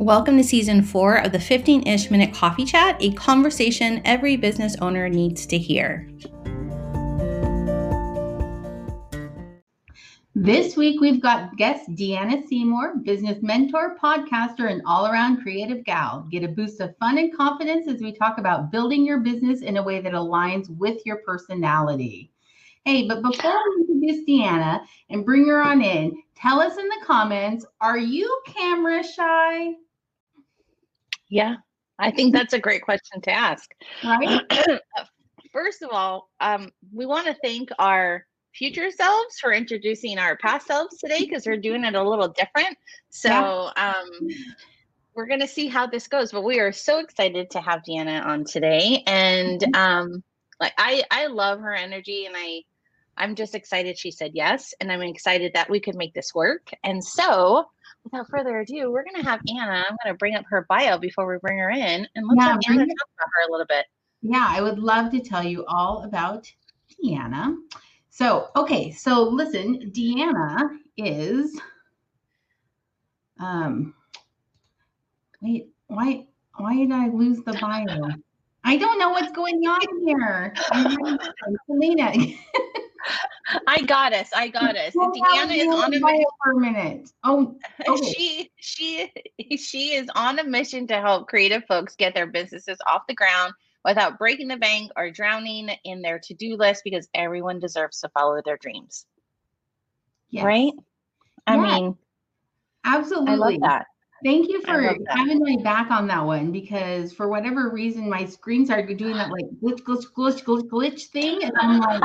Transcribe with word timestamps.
Welcome 0.00 0.38
to 0.38 0.44
season 0.44 0.82
four 0.82 1.16
of 1.16 1.32
the 1.32 1.38
15 1.38 1.86
ish 1.86 2.10
minute 2.10 2.32
coffee 2.32 2.64
chat, 2.64 2.96
a 3.00 3.12
conversation 3.12 4.00
every 4.06 4.34
business 4.34 4.74
owner 4.80 5.10
needs 5.10 5.44
to 5.44 5.58
hear. 5.58 6.08
This 10.34 10.74
week, 10.74 11.02
we've 11.02 11.20
got 11.20 11.54
guest 11.58 11.90
Deanna 11.90 12.48
Seymour, 12.48 13.00
business 13.02 13.42
mentor, 13.42 13.98
podcaster, 14.02 14.72
and 14.72 14.80
all 14.86 15.06
around 15.06 15.42
creative 15.42 15.84
gal. 15.84 16.26
Get 16.30 16.44
a 16.44 16.48
boost 16.48 16.80
of 16.80 16.96
fun 16.96 17.18
and 17.18 17.36
confidence 17.36 17.86
as 17.86 18.00
we 18.00 18.14
talk 18.14 18.38
about 18.38 18.72
building 18.72 19.04
your 19.04 19.18
business 19.18 19.60
in 19.60 19.76
a 19.76 19.82
way 19.82 20.00
that 20.00 20.14
aligns 20.14 20.74
with 20.78 21.04
your 21.04 21.16
personality. 21.26 22.30
Hey, 22.86 23.06
but 23.06 23.20
before 23.20 23.52
we 23.68 23.84
introduce 23.86 24.26
Deanna 24.26 24.80
and 25.10 25.26
bring 25.26 25.46
her 25.46 25.62
on 25.62 25.82
in, 25.82 26.22
tell 26.34 26.58
us 26.58 26.78
in 26.78 26.88
the 26.88 27.04
comments 27.04 27.66
are 27.82 27.98
you 27.98 28.40
camera 28.46 29.04
shy? 29.04 29.74
Yeah, 31.30 31.56
I 31.98 32.10
think 32.10 32.34
that's 32.34 32.52
a 32.52 32.58
great 32.58 32.82
question 32.82 33.20
to 33.22 33.30
ask. 33.30 33.70
Right? 34.04 34.40
First 35.52 35.82
of 35.82 35.90
all, 35.90 36.28
um, 36.40 36.70
we 36.92 37.06
want 37.06 37.26
to 37.26 37.36
thank 37.42 37.70
our 37.78 38.26
future 38.54 38.90
selves 38.90 39.38
for 39.38 39.52
introducing 39.52 40.18
our 40.18 40.36
past 40.36 40.66
selves 40.66 40.98
today 40.98 41.20
because 41.20 41.46
we're 41.46 41.56
doing 41.56 41.84
it 41.84 41.94
a 41.94 42.02
little 42.02 42.28
different. 42.28 42.76
So 43.10 43.28
yeah. 43.30 43.94
um, 43.94 44.28
we're 45.14 45.26
going 45.26 45.40
to 45.40 45.48
see 45.48 45.68
how 45.68 45.86
this 45.86 46.08
goes. 46.08 46.32
But 46.32 46.44
we 46.44 46.60
are 46.60 46.72
so 46.72 46.98
excited 46.98 47.50
to 47.50 47.60
have 47.60 47.82
Deanna 47.82 48.24
on 48.24 48.44
today, 48.44 49.02
and 49.06 49.60
mm-hmm. 49.60 49.74
um, 49.74 50.22
like 50.60 50.72
I, 50.78 51.04
I 51.10 51.26
love 51.26 51.60
her 51.60 51.74
energy, 51.74 52.26
and 52.26 52.34
I, 52.36 52.62
I'm 53.16 53.34
just 53.34 53.54
excited 53.54 53.98
she 53.98 54.10
said 54.10 54.32
yes, 54.34 54.74
and 54.80 54.90
I'm 54.90 55.02
excited 55.02 55.52
that 55.54 55.70
we 55.70 55.80
could 55.80 55.96
make 55.96 56.14
this 56.14 56.34
work. 56.34 56.70
And 56.84 57.02
so 57.02 57.66
without 58.04 58.28
further 58.28 58.60
ado, 58.60 58.90
we're 58.90 59.04
going 59.04 59.22
to 59.22 59.28
have 59.28 59.40
Anna. 59.48 59.84
I'm 59.88 59.96
going 60.02 60.14
to 60.14 60.18
bring 60.18 60.34
up 60.34 60.44
her 60.48 60.66
bio 60.68 60.98
before 60.98 61.26
we 61.26 61.38
bring 61.38 61.58
her 61.58 61.70
in, 61.70 62.06
and 62.14 62.26
let's 62.28 62.44
yeah, 62.44 62.52
have 62.52 62.60
Anna 62.68 62.86
talk 62.86 63.08
about 63.16 63.28
her 63.34 63.48
a 63.48 63.52
little 63.52 63.66
bit. 63.66 63.86
Yeah, 64.22 64.46
I 64.48 64.60
would 64.60 64.78
love 64.78 65.10
to 65.12 65.20
tell 65.20 65.42
you 65.42 65.64
all 65.66 66.04
about 66.04 66.50
Deanna. 67.02 67.56
So, 68.10 68.48
okay, 68.56 68.90
so 68.90 69.22
listen, 69.22 69.90
Deanna 69.94 70.78
is 70.96 71.58
um 73.38 73.94
wait, 75.40 75.70
why 75.86 76.26
why 76.56 76.76
did 76.76 76.92
I 76.92 77.08
lose 77.08 77.42
the 77.42 77.52
bio? 77.54 78.10
I 78.64 78.76
don't 78.76 78.98
know 78.98 79.10
what's 79.10 79.32
going 79.32 79.54
on 79.66 80.06
here. 80.06 80.54
Selena. 81.66 82.12
I 83.66 83.82
got 83.82 84.12
us. 84.12 84.28
I 84.34 84.48
got 84.48 84.76
us. 84.76 84.92
Well, 84.94 85.12
Deanna 85.12 85.56
is 85.56 85.66
on 85.68 85.94
a 85.94 86.00
mission 86.00 86.24
for 86.42 86.52
a 86.52 86.60
minute. 86.60 87.10
Oh, 87.24 87.56
okay. 87.80 87.84
Oh. 87.88 88.12
she 88.16 88.50
she 88.56 89.12
she 89.56 89.94
is 89.94 90.08
on 90.14 90.38
a 90.38 90.44
mission 90.44 90.86
to 90.88 91.00
help 91.00 91.28
creative 91.28 91.64
folks 91.66 91.96
get 91.96 92.14
their 92.14 92.26
businesses 92.26 92.78
off 92.86 93.02
the 93.08 93.14
ground 93.14 93.52
without 93.84 94.18
breaking 94.18 94.48
the 94.48 94.56
bank 94.56 94.90
or 94.96 95.10
drowning 95.10 95.70
in 95.84 96.02
their 96.02 96.18
to-do 96.18 96.56
list 96.56 96.82
because 96.84 97.08
everyone 97.14 97.58
deserves 97.58 98.00
to 98.00 98.08
follow 98.10 98.40
their 98.44 98.58
dreams. 98.58 99.06
Yes. 100.28 100.44
Right? 100.44 100.72
I 101.46 101.56
yeah. 101.56 101.62
mean, 101.62 101.96
absolutely. 102.84 103.32
I 103.32 103.36
love 103.36 103.60
that. 103.62 103.86
Thank 104.22 104.48
you 104.48 104.60
for 104.62 104.96
having 105.08 105.40
my 105.40 105.56
back 105.62 105.90
on 105.90 106.06
that 106.08 106.24
one 106.24 106.52
because 106.52 107.12
for 107.12 107.28
whatever 107.28 107.70
reason 107.70 108.08
my 108.08 108.26
screen 108.26 108.66
started 108.66 108.96
doing 108.98 109.14
that 109.14 109.30
like 109.30 109.46
glitch, 109.62 109.82
glitch, 109.82 110.12
glitch, 110.12 110.44
glitch, 110.44 110.68
glitch 110.68 111.06
thing, 111.06 111.42
and 111.42 111.52
I'm 111.58 111.80
like, 111.80 112.02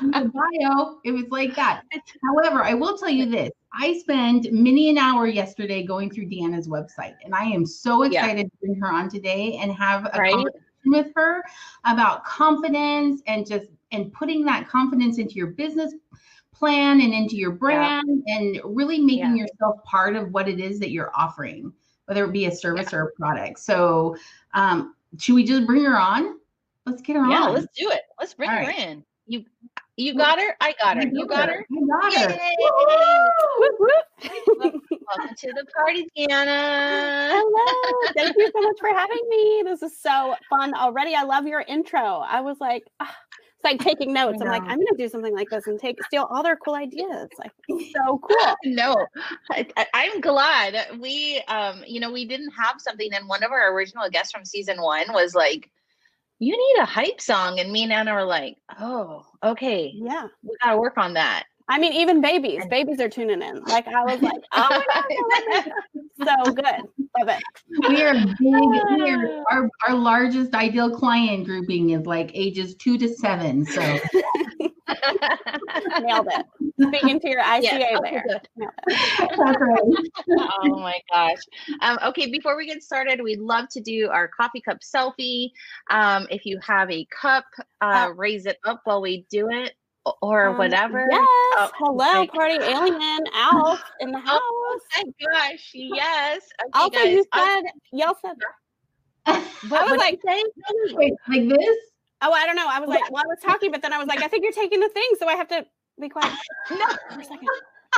the 0.00 0.30
bio, 0.34 0.98
it 1.04 1.12
was 1.12 1.24
like 1.30 1.54
that. 1.56 1.82
However, 2.22 2.62
I 2.62 2.74
will 2.74 2.98
tell 2.98 3.08
you 3.08 3.26
this: 3.26 3.50
I 3.72 3.98
spent 3.98 4.52
many 4.52 4.90
an 4.90 4.98
hour 4.98 5.26
yesterday 5.26 5.84
going 5.84 6.10
through 6.10 6.26
Deanna's 6.26 6.68
website, 6.68 7.14
and 7.24 7.34
I 7.34 7.44
am 7.44 7.64
so 7.64 8.02
excited 8.02 8.36
yeah. 8.36 8.42
to 8.44 8.50
bring 8.60 8.80
her 8.80 8.92
on 8.92 9.08
today 9.08 9.58
and 9.60 9.72
have 9.72 10.06
a 10.12 10.18
right? 10.18 10.32
conversation 10.32 10.60
with 10.86 11.06
her 11.16 11.42
about 11.84 12.24
confidence 12.24 13.22
and 13.26 13.46
just 13.46 13.68
and 13.92 14.12
putting 14.12 14.44
that 14.44 14.68
confidence 14.68 15.18
into 15.18 15.34
your 15.34 15.48
business 15.48 15.94
plan 16.62 17.00
and 17.00 17.12
into 17.12 17.34
your 17.34 17.50
brand 17.50 18.22
yeah. 18.24 18.36
and 18.36 18.60
really 18.64 19.00
making 19.00 19.36
yeah. 19.36 19.46
yourself 19.46 19.82
part 19.82 20.14
of 20.14 20.30
what 20.30 20.48
it 20.48 20.60
is 20.60 20.78
that 20.78 20.92
you're 20.92 21.10
offering, 21.12 21.72
whether 22.06 22.24
it 22.24 22.30
be 22.30 22.46
a 22.46 22.52
service 22.52 22.92
yeah. 22.92 23.00
or 23.00 23.02
a 23.08 23.12
product. 23.14 23.58
So, 23.58 24.14
um, 24.54 24.94
should 25.18 25.34
we 25.34 25.42
just 25.42 25.66
bring 25.66 25.82
her 25.82 25.98
on? 25.98 26.38
Let's 26.86 27.02
get 27.02 27.16
her 27.16 27.28
yeah, 27.28 27.36
on. 27.36 27.42
Yeah, 27.42 27.48
let's 27.48 27.66
do 27.76 27.90
it. 27.90 28.02
Let's 28.20 28.34
bring 28.34 28.48
All 28.48 28.58
her 28.58 28.62
right. 28.62 28.78
in. 28.78 29.04
You 29.26 29.44
you 29.96 30.14
got 30.14 30.38
her? 30.38 30.56
I 30.60 30.72
got 30.80 30.98
her. 30.98 31.02
You 31.02 31.26
got 31.26 31.48
her? 31.48 31.66
I 31.68 32.10
got 32.10 32.30
her. 32.30 32.38
Welcome 34.56 35.34
to 35.36 35.52
the 35.52 35.66
party, 35.76 36.06
Deanna. 36.16 37.30
Hello. 37.32 38.12
Thank 38.16 38.36
you 38.36 38.52
so 38.54 38.62
much 38.62 38.76
for 38.78 38.88
having 38.90 39.28
me. 39.28 39.62
This 39.64 39.82
is 39.82 39.98
so 40.00 40.36
fun 40.48 40.74
already. 40.74 41.16
I 41.16 41.24
love 41.24 41.44
your 41.44 41.62
intro. 41.62 42.18
I 42.18 42.40
was 42.40 42.60
like, 42.60 42.84
ah, 43.00 43.16
it's 43.62 43.72
like 43.72 43.80
taking 43.80 44.12
notes. 44.14 44.40
I'm 44.40 44.48
like, 44.48 44.62
I'm 44.62 44.78
to 44.78 44.94
do 44.96 45.08
something 45.08 45.34
like 45.34 45.48
this 45.50 45.66
and 45.66 45.78
take 45.78 46.02
steal 46.04 46.26
all 46.30 46.42
their 46.42 46.56
cool 46.56 46.74
ideas. 46.74 47.28
Like, 47.38 47.52
so 47.68 48.18
cool. 48.22 48.56
No, 48.64 49.06
I, 49.50 50.10
am 50.14 50.20
glad 50.20 50.98
we, 50.98 51.42
um, 51.48 51.82
you 51.86 52.00
know, 52.00 52.10
we 52.10 52.24
didn't 52.24 52.50
have 52.50 52.80
something. 52.80 53.12
And 53.12 53.28
one 53.28 53.42
of 53.42 53.50
our 53.50 53.72
original 53.74 54.08
guests 54.10 54.32
from 54.32 54.44
season 54.44 54.80
one 54.80 55.12
was 55.12 55.34
like, 55.34 55.70
you 56.38 56.52
need 56.52 56.82
a 56.82 56.86
hype 56.86 57.20
song. 57.20 57.60
And 57.60 57.70
me 57.70 57.84
and 57.84 57.92
Anna 57.92 58.14
were 58.14 58.24
like, 58.24 58.56
oh, 58.80 59.24
okay. 59.44 59.92
Yeah. 59.94 60.26
We 60.42 60.56
got 60.62 60.72
to 60.72 60.76
work 60.78 60.98
on 60.98 61.14
that. 61.14 61.44
I 61.68 61.78
mean, 61.78 61.92
even 61.92 62.20
babies, 62.20 62.64
babies 62.68 63.00
are 63.00 63.08
tuning 63.08 63.42
in. 63.42 63.62
Like 63.64 63.86
I 63.88 64.04
was 64.04 64.20
like, 64.20 64.40
oh 64.52 64.82
my 64.86 65.02
God, 65.54 65.72
so 66.46 66.52
good. 66.52 66.82
Love 67.18 67.28
it. 67.28 67.42
We 67.88 68.02
are 68.02 68.14
big. 68.14 68.36
We 68.40 69.10
are, 69.10 69.44
our, 69.50 69.70
our 69.88 69.94
largest 69.94 70.54
ideal 70.54 70.90
client 70.90 71.44
grouping 71.46 71.90
is 71.90 72.06
like 72.06 72.30
ages 72.34 72.74
two 72.76 72.98
to 72.98 73.08
seven. 73.08 73.64
So 73.66 73.80
nailed 76.00 76.28
it. 76.30 76.46
Speaking 76.80 77.20
to 77.20 77.28
your 77.28 77.42
ICA 77.42 77.62
yeah, 77.62 77.98
there. 78.02 78.24
That's 78.26 79.38
right. 79.38 79.80
oh 80.28 80.80
my 80.80 80.98
gosh. 81.12 81.38
Um, 81.80 81.98
okay, 82.06 82.30
before 82.30 82.56
we 82.56 82.66
get 82.66 82.82
started, 82.82 83.20
we'd 83.22 83.40
love 83.40 83.68
to 83.70 83.80
do 83.80 84.08
our 84.10 84.28
coffee 84.28 84.60
cup 84.60 84.78
selfie. 84.80 85.50
Um, 85.90 86.26
if 86.30 86.44
you 86.44 86.58
have 86.66 86.90
a 86.90 87.06
cup, 87.06 87.44
uh, 87.80 88.06
uh, 88.08 88.12
raise 88.16 88.46
it 88.46 88.58
up 88.64 88.80
while 88.84 89.00
we 89.02 89.26
do 89.30 89.48
it 89.50 89.72
or 90.20 90.48
um, 90.48 90.58
whatever. 90.58 91.06
Yes. 91.10 91.26
Oh, 91.56 91.70
Hello, 91.76 92.26
party 92.26 92.54
alien 92.54 93.24
Alf 93.34 93.82
in 94.00 94.10
the 94.10 94.18
house. 94.26 94.40
Oh 94.42 94.80
my 94.96 95.04
gosh. 95.32 95.70
Yes. 95.74 96.42
Okay, 96.60 96.70
also, 96.74 96.90
guys. 96.90 97.12
you 97.12 97.24
said, 97.34 97.62
y'all 97.92 98.16
said, 98.20 98.36
what, 99.68 99.82
I 99.88 99.92
was 99.92 99.98
like, 99.98 100.20
Wait, 100.24 101.14
like 101.28 101.48
this? 101.48 101.76
Oh, 102.22 102.32
I 102.32 102.46
don't 102.46 102.56
know. 102.56 102.68
I 102.68 102.78
was 102.78 102.88
like, 102.88 103.10
well, 103.10 103.22
I 103.24 103.26
was 103.26 103.38
talking, 103.42 103.70
but 103.70 103.82
then 103.82 103.92
I 103.92 103.98
was 103.98 104.06
like, 104.06 104.22
I 104.22 104.28
think 104.28 104.44
you're 104.44 104.52
taking 104.52 104.80
the 104.80 104.88
thing, 104.88 105.08
so 105.18 105.26
I 105.26 105.34
have 105.34 105.48
to 105.48 105.66
be 106.00 106.08
quiet. 106.08 106.32
No, 106.70 106.76
for 107.10 107.20
a 107.20 107.24
second. 107.24 107.48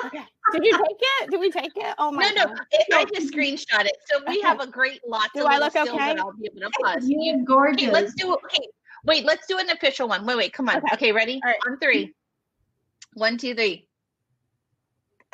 Okay. 0.06 0.24
Did 0.52 0.64
you 0.64 0.72
take 0.72 0.98
it? 1.00 1.30
Did 1.30 1.40
we 1.40 1.50
take 1.50 1.72
it? 1.76 1.94
Oh 1.98 2.10
my 2.10 2.28
No, 2.34 2.44
no. 2.44 2.54
It, 2.72 2.86
I 2.92 3.04
just 3.04 3.32
screenshot 3.32 3.84
it. 3.84 3.96
So 4.06 4.18
we 4.26 4.38
okay. 4.38 4.46
have 4.46 4.60
a 4.60 4.66
great 4.66 5.00
lot. 5.06 5.30
Do 5.34 5.44
I 5.44 5.58
look 5.58 5.76
okay? 5.76 6.16
I'll 6.18 6.32
be 6.32 6.50
able 6.52 6.70
to 6.70 7.00
You're 7.06 7.44
gorgeous. 7.44 7.88
Okay, 7.88 7.92
let's 7.92 8.14
do 8.14 8.34
it. 8.34 8.40
okay. 8.44 8.66
Wait, 9.04 9.24
let's 9.24 9.46
do 9.46 9.58
an 9.58 9.70
official 9.70 10.08
one. 10.08 10.24
Wait, 10.24 10.36
wait, 10.36 10.52
come 10.52 10.68
on. 10.68 10.78
Okay, 10.78 10.94
okay 10.94 11.12
ready? 11.12 11.40
All 11.44 11.50
right. 11.50 11.58
On 11.66 11.78
three. 11.78 12.14
One, 13.14 13.36
two, 13.36 13.54
three. 13.54 13.86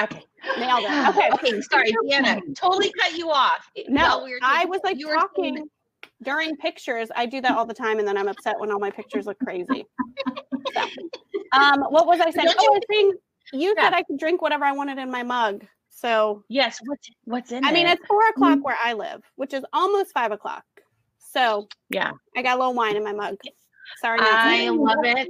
Okay. 0.01 0.25
Nailed 0.59 0.85
it. 0.85 1.09
Okay. 1.09 1.31
okay. 1.35 1.61
Sorry, 1.61 1.93
Deanna. 2.05 2.41
Totally 2.57 2.93
cut 2.99 3.17
you 3.17 3.31
off. 3.31 3.71
No, 3.89 4.25
we 4.25 4.39
I 4.43 4.65
was 4.65 4.81
like 4.83 4.99
talking 5.01 5.69
during 6.23 6.57
pictures. 6.57 7.09
I 7.15 7.27
do 7.27 7.41
that 7.43 7.57
all 7.57 7.67
the 7.67 7.75
time, 7.75 7.99
and 7.99 8.09
then 8.09 8.17
I'm 8.17 8.29
upset 8.29 8.59
when 8.59 8.71
all 8.71 8.79
my 8.79 8.91
pictures 8.91 9.27
look 9.27 9.39
crazy. 9.41 9.85
so, 10.75 10.81
um, 11.53 11.83
what 11.91 12.07
was 12.07 12.21
I 12.21 12.31
saying? 12.31 12.47
Don't 12.47 12.57
oh, 12.59 12.77
I 12.77 12.81
think 12.89 13.17
you 13.53 13.75
yeah. 13.77 13.85
said 13.85 13.95
I 13.95 14.03
could 14.03 14.19
drink 14.19 14.41
whatever 14.41 14.65
I 14.65 14.73
wanted 14.73 14.99
in 14.99 15.11
my 15.11 15.23
mug. 15.23 15.65
So 15.91 16.45
yes, 16.49 16.81
what's 16.85 17.11
what's 17.25 17.53
in? 17.53 17.65
I 17.65 17.73
mean, 17.73 17.87
it's 17.87 18.05
four 18.07 18.27
o'clock 18.29 18.53
mm-hmm. 18.53 18.63
where 18.63 18.77
I 18.83 18.95
live, 18.95 19.23
which 19.37 19.53
is 19.53 19.65
almost 19.73 20.13
five 20.15 20.33
o'clock. 20.33 20.65
So 21.19 21.69
yeah, 21.91 22.13
I 22.37 22.43
got 22.43 22.57
a 22.57 22.59
little 22.59 22.75
wine 22.75 22.97
in 22.97 23.05
my 23.05 23.13
mug. 23.13 23.37
Sorry, 23.99 24.19
I 24.21 24.69
love 24.71 24.99
it. 25.03 25.29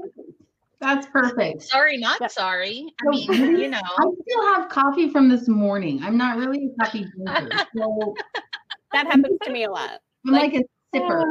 That's 0.81 1.07
perfect. 1.07 1.63
Sorry, 1.63 1.99
not 1.99 2.31
sorry. 2.33 2.87
I 3.01 3.11
mean, 3.11 3.59
you 3.59 3.69
know, 3.69 3.79
I 3.79 4.05
still 4.27 4.47
have 4.55 4.71
coffee 4.71 5.11
from 5.11 5.29
this 5.29 5.47
morning. 5.47 6.01
I'm 6.03 6.17
not 6.17 6.39
really 6.39 6.71
a 6.71 6.85
coffee 6.85 7.05
drinker, 7.15 7.51
so 7.77 8.15
that 8.93 9.07
happens 9.07 9.39
to 9.43 9.53
me 9.53 9.65
a 9.65 9.71
lot. 9.71 10.01
I'm 10.27 10.33
like, 10.33 10.55
like 10.55 10.65
a 10.95 10.99
sipper. 10.99 11.25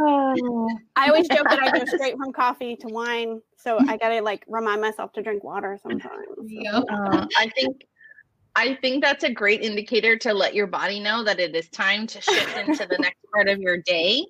I 0.96 1.08
always 1.08 1.28
joke 1.30 1.48
that 1.50 1.60
I 1.60 1.80
go 1.80 1.86
straight 1.86 2.16
from 2.18 2.32
coffee 2.32 2.76
to 2.78 2.88
wine, 2.90 3.42
so 3.58 3.80
I 3.88 3.98
gotta 3.98 4.22
like 4.22 4.44
remind 4.48 4.82
myself 4.82 5.14
to 5.14 5.24
drink 5.24 5.44
water 5.44 5.80
sometimes. 5.82 6.28
So. 6.38 6.86
Uh, 6.90 7.28
I 7.38 7.50
think 7.56 7.84
I 8.56 8.76
think 8.82 9.04
that's 9.04 9.24
a 9.24 9.32
great 9.32 9.62
indicator 9.62 10.18
to 10.18 10.34
let 10.34 10.54
your 10.54 10.68
body 10.68 11.00
know 11.00 11.24
that 11.24 11.40
it 11.40 11.56
is 11.56 11.70
time 11.70 12.06
to 12.08 12.22
shift 12.22 12.58
into 12.58 12.86
the 12.86 12.98
next 13.00 13.20
part 13.34 13.48
of 13.48 13.60
your 13.60 13.78
day. 13.78 14.26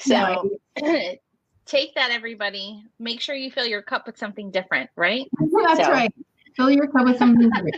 So 0.00 0.50
take 1.68 1.94
that, 1.94 2.10
everybody. 2.10 2.82
Make 2.98 3.20
sure 3.20 3.34
you 3.34 3.50
fill 3.50 3.66
your 3.66 3.82
cup 3.82 4.06
with 4.06 4.18
something 4.18 4.50
different, 4.50 4.90
right? 4.96 5.26
That's 5.38 5.84
so. 5.84 5.92
right. 5.92 6.12
Fill 6.56 6.70
your 6.70 6.88
cup 6.88 7.04
with 7.04 7.18
something 7.18 7.48
different. 7.50 7.76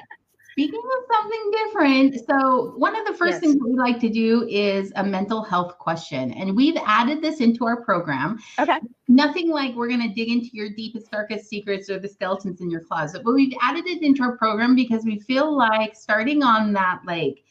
Speaking 0.53 0.81
of 0.81 1.17
something 1.17 1.51
different, 1.53 2.27
so 2.29 2.75
one 2.77 2.97
of 2.97 3.07
the 3.07 3.15
first 3.15 3.35
yes. 3.35 3.41
things 3.41 3.57
we 3.65 3.75
like 3.75 4.01
to 4.01 4.09
do 4.09 4.47
is 4.49 4.93
a 4.97 5.05
mental 5.05 5.43
health 5.43 5.79
question. 5.79 6.33
And 6.33 6.57
we've 6.57 6.77
added 6.85 7.23
this 7.23 7.41
into 7.41 7.65
our 7.67 7.83
program. 7.83 8.39
Okay. 8.59 8.79
Nothing 9.09 9.51
like 9.51 9.75
we're 9.75 9.89
going 9.89 10.07
to 10.07 10.15
dig 10.15 10.29
into 10.29 10.49
your 10.53 10.71
deepest, 10.71 11.11
darkest 11.11 11.49
secrets 11.49 11.89
or 11.89 11.99
the 11.99 12.09
skeletons 12.09 12.61
in 12.61 12.71
your 12.71 12.81
closet, 12.81 13.23
but 13.25 13.35
we've 13.35 13.55
added 13.63 13.87
it 13.87 14.03
into 14.03 14.23
our 14.23 14.37
program 14.37 14.75
because 14.75 15.05
we 15.05 15.21
feel 15.21 15.57
like 15.57 15.97
starting 15.97 16.43
on 16.43 16.73
that 16.73 17.01
like 17.07 17.43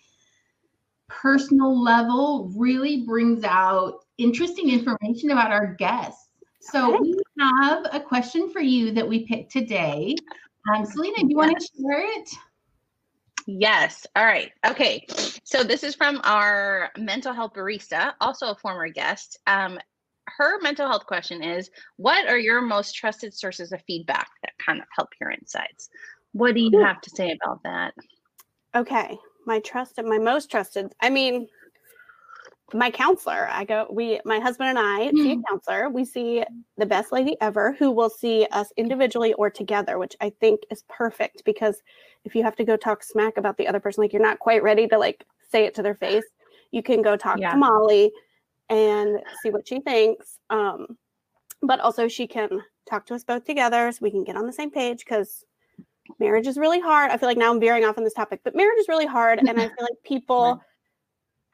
personal 1.08 1.82
level 1.82 2.52
really 2.56 3.06
brings 3.06 3.44
out 3.44 4.06
interesting 4.18 4.70
information 4.70 5.32
about 5.32 5.52
our 5.52 5.74
guests. 5.76 6.29
So 6.72 6.96
okay. 6.96 7.00
we 7.02 7.18
have 7.40 7.86
a 7.92 8.00
question 8.00 8.50
for 8.52 8.62
you 8.62 8.92
that 8.92 9.08
we 9.08 9.26
picked 9.26 9.52
today. 9.52 10.16
Um, 10.74 10.86
Selena, 10.86 11.16
do 11.18 11.28
you 11.30 11.30
yes. 11.30 11.36
want 11.36 11.60
to 11.60 11.68
share 11.82 12.20
it? 12.20 12.30
Yes. 13.48 14.06
All 14.16 14.26
right. 14.26 14.52
Okay. 14.68 15.06
So 15.44 15.64
this 15.64 15.84
is 15.84 15.96
from 15.96 16.22
our 16.24 16.92
mental 16.98 17.34
health 17.34 17.54
barista, 17.54 18.14
also 18.22 18.52
a 18.52 18.56
former 18.56 18.90
guest. 18.90 19.40
Um, 19.48 19.80
her 20.28 20.62
mental 20.62 20.88
health 20.88 21.06
question 21.06 21.42
is 21.42 21.72
What 21.98 22.28
are 22.28 22.38
your 22.38 22.62
most 22.62 22.94
trusted 22.94 23.34
sources 23.34 23.72
of 23.72 23.82
feedback 23.88 24.30
that 24.44 24.54
kind 24.64 24.80
of 24.80 24.88
help 24.96 25.10
your 25.20 25.32
insights? 25.32 25.90
What 26.34 26.54
do 26.54 26.62
you 26.62 26.80
have 26.82 27.02
to 27.02 27.10
say 27.10 27.36
about 27.42 27.64
that? 27.64 27.94
Okay. 28.76 29.18
My 29.48 29.60
trusted, 29.62 30.06
my 30.06 30.20
most 30.20 30.52
trusted, 30.52 30.94
I 31.02 31.10
mean, 31.10 31.48
my 32.74 32.92
counselor. 32.92 33.48
I 33.52 33.66
go, 33.66 33.88
we, 33.90 34.20
my 34.26 34.40
husband 34.40 34.70
and 34.70 34.80
I 34.80 35.08
mm-hmm. 35.08 35.18
see 35.18 35.32
a 35.34 35.50
counselor. 35.50 35.90
We 35.90 36.06
see 36.06 36.44
the 36.78 36.86
best 36.86 37.12
lady 37.12 37.36
ever 37.42 37.74
who 37.74 37.92
will 37.92 38.10
see 38.10 38.48
us 38.52 38.72
individually 38.78 39.34
or 39.34 39.50
together, 39.50 39.98
which 39.98 40.16
I 40.22 40.32
think 40.40 40.62
is 40.72 40.84
perfect 40.90 41.44
because 41.46 41.82
if 42.26 42.36
you 42.36 42.44
have 42.44 42.56
to 42.58 42.64
go 42.64 42.78
talk 42.78 43.04
smack 43.04 43.38
about 43.38 43.58
the 43.58 43.68
other 43.68 43.80
person, 43.80 44.04
like 44.04 44.14
you're 44.14 44.22
not 44.22 44.40
quite 44.40 44.64
ready 44.64 44.88
to 44.88 44.98
like 44.98 45.26
say 45.52 45.66
it 45.66 45.76
to 45.76 45.84
their 45.84 45.96
face, 45.96 46.26
you 46.72 46.84
can 46.84 47.02
go 47.02 47.16
talk 47.16 47.40
yeah. 47.40 47.52
to 47.52 47.58
Molly 47.58 48.12
and 48.70 49.20
see 49.42 49.50
what 49.50 49.68
she 49.68 49.80
thinks. 49.80 50.38
Um, 50.50 50.98
but 51.62 51.80
also 51.80 52.08
she 52.08 52.28
can 52.28 52.62
talk 52.90 53.06
to 53.08 53.16
us 53.16 53.24
both 53.24 53.46
together 53.46 53.92
so 53.92 54.00
we 54.02 54.12
can 54.12 54.24
get 54.24 54.36
on 54.36 54.46
the 54.46 54.54
same 54.54 54.72
page 54.72 55.00
because 55.00 55.44
marriage 56.20 56.48
is 56.48 56.58
really 56.58 56.80
hard. 56.80 57.12
I 57.12 57.18
feel 57.18 57.30
like 57.30 57.38
now 57.38 57.52
I'm 57.52 57.60
veering 57.60 57.86
off 57.86 57.98
on 57.98 58.04
this 58.04 58.14
topic, 58.14 58.42
but 58.44 58.56
marriage 58.56 58.80
is 58.80 58.88
really 58.88 59.06
hard. 59.06 59.40
And 59.40 59.50
I 59.50 59.54
feel 59.68 59.82
like 59.82 60.04
people. 60.04 60.62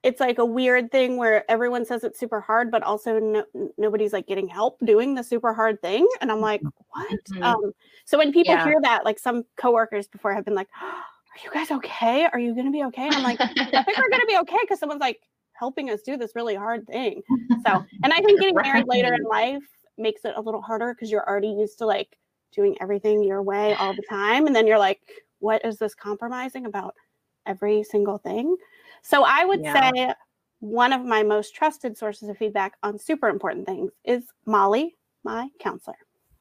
It's 0.06 0.20
like 0.20 0.38
a 0.38 0.46
weird 0.46 0.92
thing 0.92 1.18
where 1.18 1.50
everyone 1.50 1.84
says 1.84 2.04
it's 2.04 2.20
super 2.20 2.40
hard, 2.40 2.70
but 2.70 2.84
also 2.84 3.18
no, 3.18 3.44
nobody's 3.76 4.14
like 4.14 4.28
getting 4.28 4.48
help 4.48 4.78
doing 4.86 5.16
the 5.16 5.24
super 5.24 5.52
hard 5.52 5.82
thing. 5.82 6.08
And 6.22 6.32
I'm 6.32 6.42
like, 6.42 6.62
what? 6.62 7.12
Mm-hmm. 7.32 7.42
Um, 7.42 7.72
so 8.06 8.20
when 8.20 8.32
people 8.32 8.54
yeah. 8.54 8.64
hear 8.64 8.80
that, 8.84 9.04
like 9.04 9.18
some 9.18 9.46
coworkers 9.58 10.08
before 10.08 10.32
have 10.36 10.46
been 10.46 10.54
like, 10.54 10.68
oh, 10.80 10.86
are 10.86 11.44
you 11.44 11.50
guys 11.52 11.72
okay? 11.72 12.28
Are 12.32 12.38
you 12.38 12.54
going 12.54 12.68
to 12.68 12.72
be 12.72 12.84
okay? 12.84 13.08
And 13.08 13.16
I'm 13.16 13.24
like, 13.24 13.42
I 13.42 13.48
think 13.48 13.98
we're 13.98 14.10
going 14.10 14.22
to 14.22 14.28
be 14.28 14.38
okay 14.42 14.58
because 14.62 14.80
someone's 14.80 15.02
like 15.02 15.22
helping 15.54 15.90
us 15.90 16.04
do 16.04 16.18
this 16.18 16.36
really 16.36 16.54
hard 16.54 16.86
thing. 16.86 17.24
So, 17.66 17.84
and 18.04 18.14
I 18.14 18.22
think 18.22 18.40
getting 18.40 18.56
married 18.62 18.86
later 18.88 19.12
in 19.12 19.24
life 19.24 19.64
makes 19.98 20.24
it 20.24 20.34
a 20.38 20.42
little 20.42 20.62
harder 20.62 20.94
because 20.94 21.10
you're 21.10 21.28
already 21.28 21.48
used 21.48 21.80
to 21.80 21.88
like 21.88 22.16
doing 22.54 22.78
everything 22.80 23.24
your 23.24 23.42
way 23.42 23.74
all 23.74 23.96
the 23.96 24.04
time. 24.08 24.46
And 24.46 24.56
then 24.56 24.68
you're 24.68 24.78
like, 24.78 25.02
what 25.40 25.66
is 25.66 25.80
this 25.80 25.96
compromising 25.96 26.68
about 26.68 26.94
every 27.48 27.84
single 27.84 28.20
thing? 28.20 28.56
So 29.06 29.24
I 29.24 29.46
would 29.46 29.64
yeah. 29.64 29.92
say 29.92 30.14
one 30.62 30.92
of 30.92 31.06
my 31.06 31.22
most 31.22 31.54
trusted 31.54 31.96
sources 31.96 32.28
of 32.28 32.40
feedback 32.40 32.74
on 32.82 32.98
super 32.98 33.30
important 33.30 33.68
things 33.68 33.92
is 34.04 34.24
Molly, 34.48 34.96
my 35.24 35.48
counselor. 35.60 35.98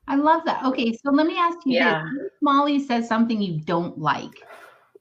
I 0.09 0.17
love 0.17 0.47
that. 0.47 0.65
Okay, 0.65 0.95
so 0.95 1.11
let 1.11 1.27
me 1.27 1.37
ask 1.37 1.59
you 1.67 1.75
yeah. 1.75 2.05
this. 2.05 2.31
Molly 2.41 2.79
says 2.83 3.07
something 3.07 3.43
you 3.43 3.61
don't 3.61 3.99
like. 3.99 4.33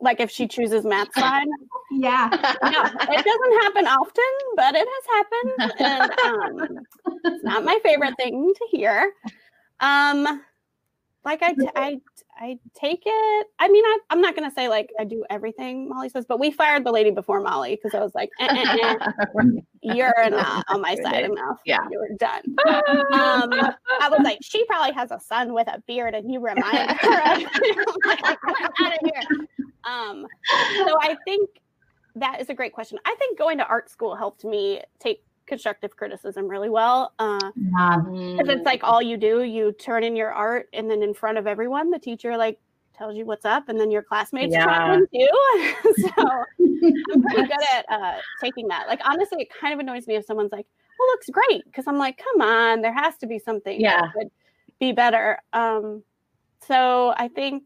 Like 0.02 0.20
if 0.20 0.30
she 0.30 0.46
chooses 0.46 0.84
math 0.84 1.08
sign? 1.18 1.48
yeah. 1.92 2.28
No, 2.64 2.84
it 2.84 3.26
doesn't 3.26 3.64
happen 3.64 3.88
often, 3.88 4.34
but 4.58 4.76
it 4.76 4.88
has 4.92 5.06
happened. 5.16 5.80
And 5.80 6.70
um, 6.70 6.86
it's 7.24 7.44
not 7.46 7.64
my 7.64 7.80
favorite 7.82 8.16
thing 8.18 8.54
to 8.54 8.78
hear. 8.78 9.14
Um, 9.80 10.42
like 11.24 11.42
I, 11.42 11.54
t- 11.54 11.70
I, 11.78 12.02
I 12.38 12.58
take 12.74 13.04
it. 13.06 13.48
I 13.60 13.68
mean, 13.70 13.84
I, 13.86 13.98
am 14.12 14.22
not 14.22 14.36
gonna 14.36 14.52
say 14.52 14.68
like 14.68 14.90
I 15.00 15.04
do 15.04 15.24
everything 15.30 15.88
Molly 15.90 16.10
says, 16.10 16.26
but 16.28 16.40
we 16.40 16.52
fired 16.52 16.84
the 16.84 16.92
lady 16.92 17.12
before 17.12 17.42
Molly 17.42 17.76
because 17.76 17.94
I 17.94 18.04
was 18.04 18.14
like, 18.16 18.30
eh, 18.40 18.48
eh, 18.50 18.78
eh. 18.82 19.46
"You're 19.82 20.30
not 20.30 20.66
on 20.68 20.82
my 20.82 20.96
side 20.96 21.26
enough. 21.26 21.60
Yeah, 21.66 21.80
You're 21.92 22.10
done." 22.18 22.44
um, 23.14 23.54
I 24.02 24.10
was 24.10 24.22
like, 24.24 24.40
"She 24.42 24.66
probably 24.66 24.94
has 24.94 25.12
a 25.12 25.20
son 25.20 25.54
with 25.54 25.68
a 25.68 25.82
beard, 25.88 26.16
and 26.16 26.32
you 26.32 26.40
remind 26.40 26.92
her 27.00 27.22
like, 28.06 28.26
out 28.26 28.94
of 28.94 29.00
here." 29.04 29.48
Um, 29.86 30.26
so 30.78 30.98
I 31.02 31.16
think 31.26 31.50
that 32.16 32.42
is 32.42 32.50
a 32.50 32.54
great 32.54 32.74
question. 32.74 33.00
I 33.06 33.16
think 33.20 33.38
going 33.38 33.58
to 33.58 33.66
art 33.66 33.90
school 33.90 34.16
helped 34.16 34.44
me 34.44 34.82
take 35.00 35.24
constructive 35.46 35.96
criticism 35.96 36.48
really 36.48 36.70
well. 36.70 37.14
Uh, 37.20 37.40
because 37.56 38.50
it's 38.50 38.66
like 38.66 38.84
all 38.84 39.02
you 39.02 39.18
do, 39.18 39.44
you 39.44 39.72
turn 39.74 40.04
in 40.04 40.16
your 40.16 40.32
art, 40.32 40.70
and 40.74 40.90
then 40.90 41.04
in 41.04 41.14
front 41.14 41.38
of 41.38 41.48
everyone, 41.48 41.92
the 41.92 42.00
teacher 42.00 42.38
like 42.38 42.60
tells 42.98 43.16
you 43.16 43.26
what's 43.26 43.46
up, 43.46 43.70
and 43.70 43.80
then 43.80 43.92
your 43.92 44.04
classmates 44.04 44.54
yeah. 44.54 44.98
too. 45.14 45.28
so 45.98 46.10
I'm 47.14 47.22
pretty 47.24 47.48
good 47.48 47.64
at 47.74 47.86
uh, 47.90 48.18
taking 48.42 48.68
that. 48.70 48.88
Like 48.88 49.02
honestly, 49.06 49.42
it 49.42 49.50
kind 49.50 49.74
of 49.74 49.80
annoys 49.80 50.08
me 50.08 50.16
if 50.16 50.26
someone's 50.26 50.52
like, 50.52 50.66
"Well, 50.98 51.08
looks 51.10 51.30
great," 51.30 51.66
because 51.66 51.88
I'm 51.88 51.98
like, 51.98 52.18
"Come 52.18 52.42
on, 52.42 52.82
there 52.82 52.94
has 52.94 53.18
to 53.18 53.28
be 53.28 53.40
something 53.40 53.80
yeah. 53.80 54.02
that 54.02 54.12
would 54.16 54.32
be 54.80 54.92
better." 54.92 55.40
Um, 55.54 56.04
so 56.66 57.14
I 57.18 57.28
think 57.28 57.64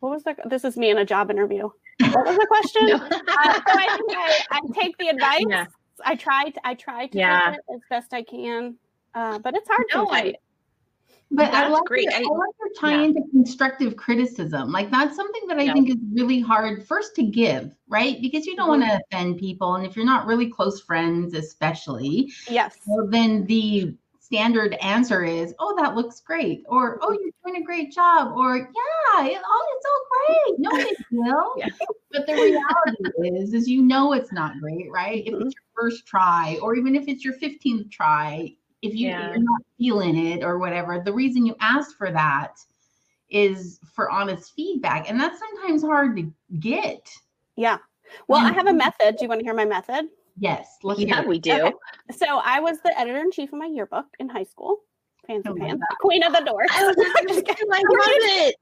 what 0.00 0.10
was 0.10 0.22
the? 0.22 0.36
This 0.46 0.64
is 0.64 0.76
me 0.76 0.90
in 0.90 0.98
a 0.98 1.04
job 1.04 1.30
interview. 1.30 1.68
What 2.00 2.26
was 2.26 2.36
the 2.36 2.46
question? 2.48 2.86
no. 2.86 2.94
uh, 2.94 3.54
so 3.54 3.62
I 3.66 3.96
think 3.96 4.12
I, 4.16 4.40
I, 4.50 4.60
take 4.72 4.96
the 4.98 5.08
advice. 5.08 5.44
Yeah 5.48 5.66
I 6.04 6.16
tried. 6.16 6.58
I 6.64 6.74
tried 6.74 7.12
to 7.12 7.18
yeah. 7.18 7.52
it 7.52 7.60
as 7.74 7.80
best 7.88 8.12
I 8.12 8.22
can, 8.22 8.76
uh, 9.14 9.38
but 9.38 9.54
it's 9.54 9.68
hard 9.68 9.86
no, 9.94 10.06
to. 10.06 10.10
I, 10.10 10.34
but 11.30 11.54
I 11.54 11.68
love 11.68 11.84
great. 11.84 12.04
Your, 12.04 12.14
I, 12.14 12.18
I 12.18 12.22
love 12.22 12.54
your 12.58 12.68
tie 12.78 12.96
yeah. 12.96 13.02
into 13.02 13.22
constructive 13.30 13.96
criticism. 13.96 14.72
Like 14.72 14.90
that's 14.90 15.14
something 15.14 15.42
that 15.48 15.58
I 15.58 15.62
yeah. 15.62 15.72
think 15.72 15.90
is 15.90 15.96
really 16.12 16.40
hard 16.40 16.86
first 16.86 17.14
to 17.16 17.22
give, 17.22 17.74
right? 17.88 18.20
Because 18.20 18.46
you 18.46 18.56
don't 18.56 18.70
mm-hmm. 18.70 18.88
want 18.88 19.00
to 19.00 19.16
offend 19.16 19.38
people, 19.38 19.76
and 19.76 19.86
if 19.86 19.96
you're 19.96 20.04
not 20.04 20.26
really 20.26 20.50
close 20.50 20.80
friends, 20.80 21.34
especially, 21.34 22.32
yes, 22.48 22.78
well, 22.86 23.06
then 23.08 23.44
the 23.46 23.94
standard 24.32 24.74
answer 24.74 25.24
is, 25.24 25.52
"Oh, 25.58 25.74
that 25.76 25.96
looks 25.96 26.20
great," 26.20 26.64
or 26.68 27.00
"Oh, 27.02 27.10
you're 27.10 27.32
doing 27.44 27.60
a 27.60 27.64
great 27.64 27.92
job," 27.92 28.36
or 28.36 28.58
"Yeah, 28.58 29.26
it, 29.26 29.40
oh, 29.44 29.66
it's 29.76 29.86
all 29.90 30.06
great, 30.14 30.58
no 30.60 30.70
big 30.70 30.96
deal." 31.10 31.54
yeah. 31.56 31.66
But 32.12 32.26
the 32.26 32.34
reality 32.34 33.38
is, 33.38 33.54
is 33.54 33.68
you 33.68 33.82
know 33.82 34.12
it's 34.12 34.32
not 34.32 34.60
great, 34.60 34.88
right? 34.92 35.26
If 35.26 35.34
mm-hmm. 35.34 35.46
it's 35.46 35.54
your 35.54 35.82
first 35.82 36.06
try, 36.06 36.58
or 36.62 36.76
even 36.76 36.94
if 36.94 37.08
it's 37.08 37.24
your 37.24 37.34
fifteenth 37.34 37.90
try, 37.90 38.54
if 38.82 38.94
you, 38.94 39.08
yeah. 39.08 39.30
you're 39.30 39.42
not 39.42 39.62
feeling 39.78 40.16
it 40.16 40.44
or 40.44 40.58
whatever, 40.58 41.02
the 41.04 41.12
reason 41.12 41.44
you 41.44 41.56
asked 41.60 41.96
for 41.96 42.12
that 42.12 42.56
is 43.30 43.80
for 43.94 44.10
honest 44.10 44.52
feedback, 44.54 45.10
and 45.10 45.20
that's 45.20 45.40
sometimes 45.40 45.82
hard 45.82 46.16
to 46.16 46.32
get. 46.60 47.10
Yeah. 47.56 47.78
Well, 48.28 48.44
I 48.44 48.52
have 48.52 48.66
a 48.66 48.72
method. 48.72 49.16
Do 49.16 49.24
you 49.24 49.28
want 49.28 49.40
to 49.40 49.44
hear 49.44 49.54
my 49.54 49.64
method? 49.64 50.06
Yes, 50.38 50.78
let's 50.82 51.00
yeah, 51.00 51.24
we 51.24 51.38
do. 51.38 51.52
Okay. 51.52 51.72
So 52.16 52.40
I 52.44 52.60
was 52.60 52.78
the 52.82 52.98
editor 52.98 53.18
in 53.18 53.30
chief 53.30 53.52
of 53.52 53.58
my 53.58 53.66
yearbook 53.66 54.06
in 54.18 54.28
high 54.28 54.44
school. 54.44 54.78
Fancy 55.26 55.48
oh 55.50 55.54
pants, 55.54 55.82
queen 56.00 56.22
of 56.22 56.32
the 56.32 56.40
doors. 56.40 56.68
I, 56.72 56.86
was 56.86 56.96
I 56.98 57.82
love 57.82 58.04
it. 58.40 58.56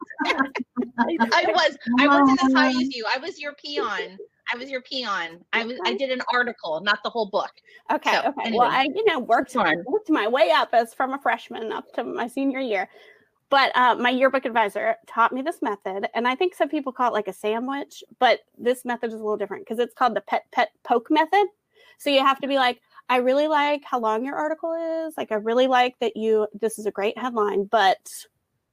I, 0.99 1.45
was. 1.49 1.79
I 2.01 2.07
wasn't 2.09 2.45
as 2.45 2.53
high 2.53 2.71
as 2.71 2.95
you. 2.95 3.05
I 3.13 3.19
was 3.19 3.39
your 3.39 3.55
peon. 3.55 4.19
I 4.53 4.57
was 4.57 4.69
your 4.69 4.83
peon. 4.83 5.45
I 5.53 5.65
was. 5.65 5.79
I 5.85 5.95
did 5.95 6.11
an 6.11 6.21
article, 6.33 6.81
not 6.81 6.99
the 7.05 7.11
whole 7.11 7.27
book. 7.27 7.53
Okay. 7.93 8.13
So, 8.13 8.19
okay. 8.19 8.43
Anyway. 8.47 8.59
Well, 8.59 8.71
I 8.71 8.89
you 8.93 9.05
know 9.05 9.21
worked 9.21 9.55
worked 9.55 10.11
my 10.11 10.27
way 10.27 10.51
up 10.51 10.71
as 10.73 10.95
from 10.95 11.13
a 11.13 11.19
freshman 11.19 11.73
up 11.73 11.93
to 11.95 12.05
my 12.05 12.27
senior 12.27 12.61
year. 12.61 12.89
But 13.51 13.75
uh, 13.75 13.95
my 13.95 14.11
yearbook 14.11 14.45
advisor 14.45 14.97
taught 15.07 15.33
me 15.33 15.41
this 15.41 15.63
method, 15.63 16.09
and 16.15 16.29
I 16.29 16.35
think 16.35 16.55
some 16.55 16.69
people 16.69 16.93
call 16.93 17.11
it 17.11 17.15
like 17.15 17.29
a 17.29 17.33
sandwich, 17.33 18.05
but 18.19 18.41
this 18.59 18.85
method 18.85 19.09
is 19.09 19.15
a 19.15 19.23
little 19.23 19.39
different 19.39 19.65
because 19.65 19.79
it's 19.79 19.95
called 19.95 20.15
the 20.15 20.21
pet 20.21 20.45
pet 20.53 20.71
poke 20.85 21.11
method. 21.11 21.47
So 21.99 22.11
you 22.11 22.21
have 22.21 22.41
to 22.41 22.49
be 22.49 22.57
like, 22.57 22.81
I 23.09 23.17
really 23.17 23.49
like 23.49 23.83
how 23.85 23.99
long 23.99 24.25
your 24.25 24.37
article 24.37 24.73
is. 25.07 25.15
Like, 25.17 25.33
I 25.33 25.37
really 25.37 25.67
like 25.67 25.99
that 26.01 26.17
you, 26.17 26.47
this 26.59 26.79
is 26.79 26.87
a 26.87 26.91
great 26.91 27.19
headline, 27.19 27.65
but 27.65 27.99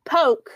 poke, 0.05 0.49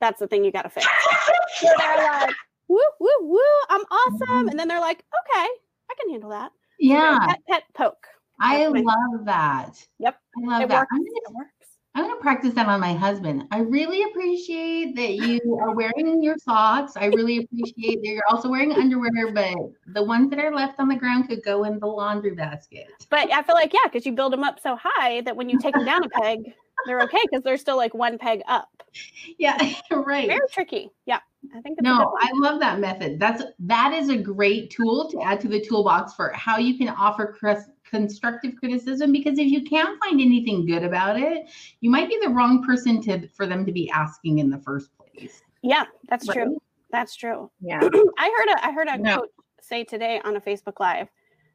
that's 0.00 0.20
the 0.20 0.26
thing 0.26 0.44
you 0.44 0.52
got 0.52 0.62
to 0.62 0.70
fix. 0.70 0.86
so 1.58 1.68
they're 1.78 1.96
like, 1.96 2.34
woo, 2.68 2.78
woo, 3.00 3.10
woo, 3.20 3.40
I'm 3.68 3.82
awesome. 3.82 4.48
And 4.48 4.58
then 4.58 4.68
they're 4.68 4.80
like, 4.80 4.98
okay, 4.98 5.48
I 5.90 5.94
can 6.00 6.10
handle 6.10 6.30
that. 6.30 6.52
Yeah. 6.78 7.18
pet, 7.26 7.40
pet, 7.48 7.62
poke. 7.74 8.06
That's 8.40 8.54
I 8.54 8.66
love 8.68 9.24
that. 9.24 9.86
Yep. 9.98 10.16
I 10.36 10.46
love 10.46 10.62
it 10.62 10.68
that. 10.68 10.78
Works. 10.78 11.06
It 11.06 11.34
works. 11.34 11.57
I'm 11.94 12.04
going 12.04 12.16
to 12.16 12.22
practice 12.22 12.54
that 12.54 12.66
on 12.66 12.80
my 12.80 12.92
husband. 12.92 13.44
I 13.50 13.58
really 13.58 14.02
appreciate 14.04 14.94
that 14.96 15.14
you 15.14 15.58
are 15.60 15.74
wearing 15.74 16.22
your 16.22 16.36
socks. 16.38 16.92
I 16.96 17.06
really 17.06 17.38
appreciate 17.38 18.02
that 18.02 18.08
you're 18.08 18.22
also 18.30 18.48
wearing 18.48 18.72
underwear, 18.72 19.32
but 19.32 19.56
the 19.94 20.02
ones 20.02 20.30
that 20.30 20.38
are 20.38 20.54
left 20.54 20.78
on 20.78 20.88
the 20.88 20.94
ground 20.94 21.28
could 21.28 21.42
go 21.42 21.64
in 21.64 21.80
the 21.80 21.86
laundry 21.86 22.34
basket. 22.34 22.86
But 23.10 23.32
I 23.32 23.42
feel 23.42 23.56
like, 23.56 23.72
yeah, 23.72 23.80
because 23.84 24.06
you 24.06 24.12
build 24.12 24.32
them 24.32 24.44
up 24.44 24.60
so 24.60 24.78
high 24.80 25.22
that 25.22 25.34
when 25.36 25.48
you 25.48 25.58
take 25.58 25.74
them 25.74 25.84
down 25.84 26.04
a 26.04 26.08
peg, 26.08 26.54
they're 26.86 27.00
okay 27.00 27.18
because 27.28 27.42
they're 27.42 27.58
still 27.58 27.76
like 27.76 27.94
one 27.94 28.18
peg 28.18 28.42
up. 28.46 28.68
Yeah, 29.38 29.56
right. 29.90 30.26
Very 30.26 30.48
tricky. 30.50 30.90
Yeah. 31.06 31.20
I 31.54 31.60
think 31.60 31.80
no, 31.80 32.16
I 32.20 32.30
love 32.34 32.58
that 32.60 32.80
method. 32.80 33.20
That's 33.20 33.42
that 33.60 33.92
is 33.92 34.08
a 34.08 34.16
great 34.16 34.70
tool 34.70 35.08
to 35.10 35.20
add 35.20 35.40
to 35.42 35.48
the 35.48 35.60
toolbox 35.60 36.14
for 36.14 36.32
how 36.32 36.58
you 36.58 36.76
can 36.76 36.88
offer 36.88 37.36
constructive 37.84 38.56
criticism 38.56 39.12
because 39.12 39.38
if 39.38 39.46
you 39.46 39.62
can't 39.62 39.98
find 40.02 40.20
anything 40.20 40.66
good 40.66 40.82
about 40.82 41.18
it, 41.18 41.48
you 41.80 41.90
might 41.90 42.08
be 42.08 42.18
the 42.22 42.28
wrong 42.28 42.64
person 42.64 43.00
to 43.02 43.28
for 43.28 43.46
them 43.46 43.64
to 43.64 43.72
be 43.72 43.88
asking 43.90 44.40
in 44.40 44.50
the 44.50 44.58
first 44.58 44.90
place. 44.98 45.42
Yeah, 45.62 45.84
that's 46.08 46.26
right? 46.28 46.34
true. 46.34 46.58
That's 46.90 47.14
true. 47.14 47.50
Yeah. 47.60 47.80
I 47.82 48.30
heard 48.36 48.56
a 48.56 48.66
I 48.66 48.72
heard 48.72 48.88
a 48.88 48.98
no. 48.98 49.20
coach 49.20 49.30
say 49.60 49.84
today 49.84 50.20
on 50.24 50.36
a 50.36 50.40
Facebook 50.40 50.80
live 50.80 51.08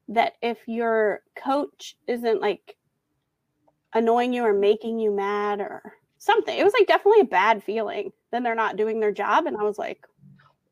that 0.09 0.33
if 0.41 0.59
your 0.67 1.21
coach 1.35 1.95
isn't 2.07 2.41
like 2.41 2.77
annoying 3.93 4.33
you 4.33 4.43
or 4.43 4.53
making 4.53 4.99
you 4.99 5.11
mad 5.11 5.59
or 5.59 5.93
something, 6.23 6.57
it 6.57 6.63
was 6.63 6.73
like 6.73 6.87
definitely 6.87 7.21
a 7.21 7.25
bad 7.25 7.63
feeling. 7.63 8.11
Then 8.31 8.43
they're 8.43 8.55
not 8.55 8.77
doing 8.77 8.99
their 8.99 9.11
job. 9.11 9.45
And 9.45 9.57
I 9.57 9.63
was 9.63 9.77
like, 9.77 10.05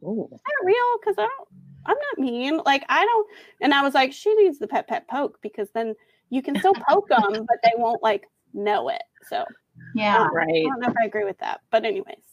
Ooh. 0.04 0.30
is 0.32 0.40
that 0.40 0.66
real? 0.66 1.00
Because 1.00 1.16
I 1.18 1.24
don't 1.24 1.48
I'm 1.86 1.98
not 1.98 2.20
mean. 2.20 2.58
Like 2.66 2.84
I 2.90 3.06
don't 3.06 3.28
and 3.62 3.74
I 3.74 3.82
was 3.84 3.94
like, 3.94 4.14
she 4.14 4.34
needs 4.36 4.60
the 4.60 4.68
pet 4.68 4.88
pet 4.88 5.08
poke 5.08 5.40
because 5.42 5.70
then 5.74 5.96
you 6.30 6.42
can 6.42 6.58
still 6.60 6.74
poke 6.74 7.10
them, 7.10 7.32
but 7.32 7.58
they 7.64 7.74
won't 7.76 8.02
like 8.02 8.28
know 8.54 8.90
it. 8.90 9.04
So 9.30 9.44
yeah, 9.96 10.22
um, 10.22 10.34
right. 10.34 10.48
I 10.48 10.70
don't 10.70 10.80
know 10.80 10.90
if 10.90 10.98
I 11.02 11.06
agree 11.06 11.26
with 11.26 11.40
that. 11.40 11.62
But 11.72 11.86
anyways. 11.86 12.24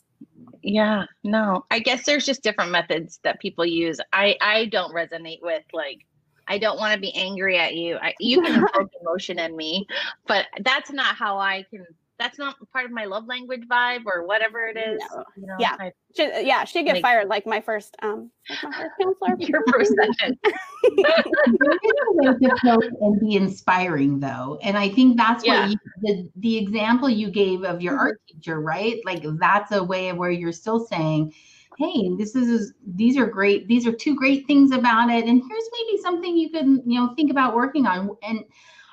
Yeah, 0.62 1.04
no. 1.25 1.64
I 1.70 1.78
guess 1.78 2.04
there's 2.04 2.26
just 2.26 2.42
different 2.42 2.70
methods 2.70 3.20
that 3.25 3.40
people 3.40 3.64
use. 3.64 4.00
I 4.12 4.37
I 4.40 4.66
don't 4.66 4.94
resonate 4.94 5.42
with 5.42 5.64
like 5.72 6.04
I 6.46 6.58
don't 6.58 6.78
want 6.78 6.94
to 6.94 7.00
be 7.00 7.14
angry 7.14 7.58
at 7.58 7.75
you. 7.75 7.96
I, 8.00 8.14
you 8.18 8.40
can 8.40 8.64
evoke 8.75 8.90
emotion 9.00 9.38
in 9.38 9.54
me, 9.56 9.87
but 10.26 10.46
that's 10.62 10.90
not 10.90 11.14
how 11.14 11.38
I 11.38 11.64
can 11.70 11.84
that's 12.18 12.38
not 12.38 12.56
part 12.72 12.84
of 12.84 12.90
my 12.90 13.04
love 13.04 13.26
language 13.26 13.62
vibe 13.70 14.02
or 14.06 14.26
whatever 14.26 14.66
it 14.66 14.76
is. 14.76 15.00
No. 15.10 15.25
You 15.37 15.46
know, 15.46 15.56
yeah, 15.58 15.76
I, 15.78 15.92
she, 16.16 16.46
yeah, 16.46 16.64
she 16.64 16.82
get 16.82 16.94
like, 16.94 17.02
fired 17.02 17.28
like 17.28 17.46
my 17.46 17.60
first 17.60 17.96
um 18.02 18.30
my 18.48 18.56
first 18.72 18.90
counselor. 19.00 19.37
Your 19.38 19.62
first 19.72 19.94
session. 19.94 20.38
and 23.00 23.20
be 23.20 23.37
inspiring 23.37 24.20
though, 24.20 24.58
and 24.62 24.76
I 24.76 24.88
think 24.88 25.16
that's 25.16 25.44
yeah. 25.44 25.62
what 25.62 25.70
you, 25.70 25.78
the 26.02 26.30
the 26.37 26.58
example 26.58 27.08
you 27.08 27.30
gave 27.30 27.62
of 27.62 27.80
your 27.80 27.94
mm-hmm. 27.94 28.00
art 28.00 28.20
teacher, 28.28 28.60
right? 28.60 28.96
Like 29.04 29.25
that's 29.38 29.72
a 29.72 29.82
way 29.82 30.08
of 30.08 30.16
where 30.16 30.30
you're 30.30 30.52
still 30.52 30.84
saying 30.87 31.32
hey 31.78 32.10
this 32.18 32.34
is 32.34 32.72
these 32.94 33.16
are 33.16 33.26
great 33.26 33.68
these 33.68 33.87
are 33.87 33.92
two 33.92 34.16
great 34.16 34.44
things 34.48 34.72
about 34.72 35.10
it 35.10 35.26
and 35.26 35.42
here's 35.48 35.70
maybe 35.72 36.02
something 36.02 36.37
you 36.37 36.50
can 36.50 36.82
you 36.84 36.98
know 36.98 37.14
think 37.14 37.30
about 37.30 37.54
working 37.54 37.87
on 37.87 38.10
and 38.25 38.40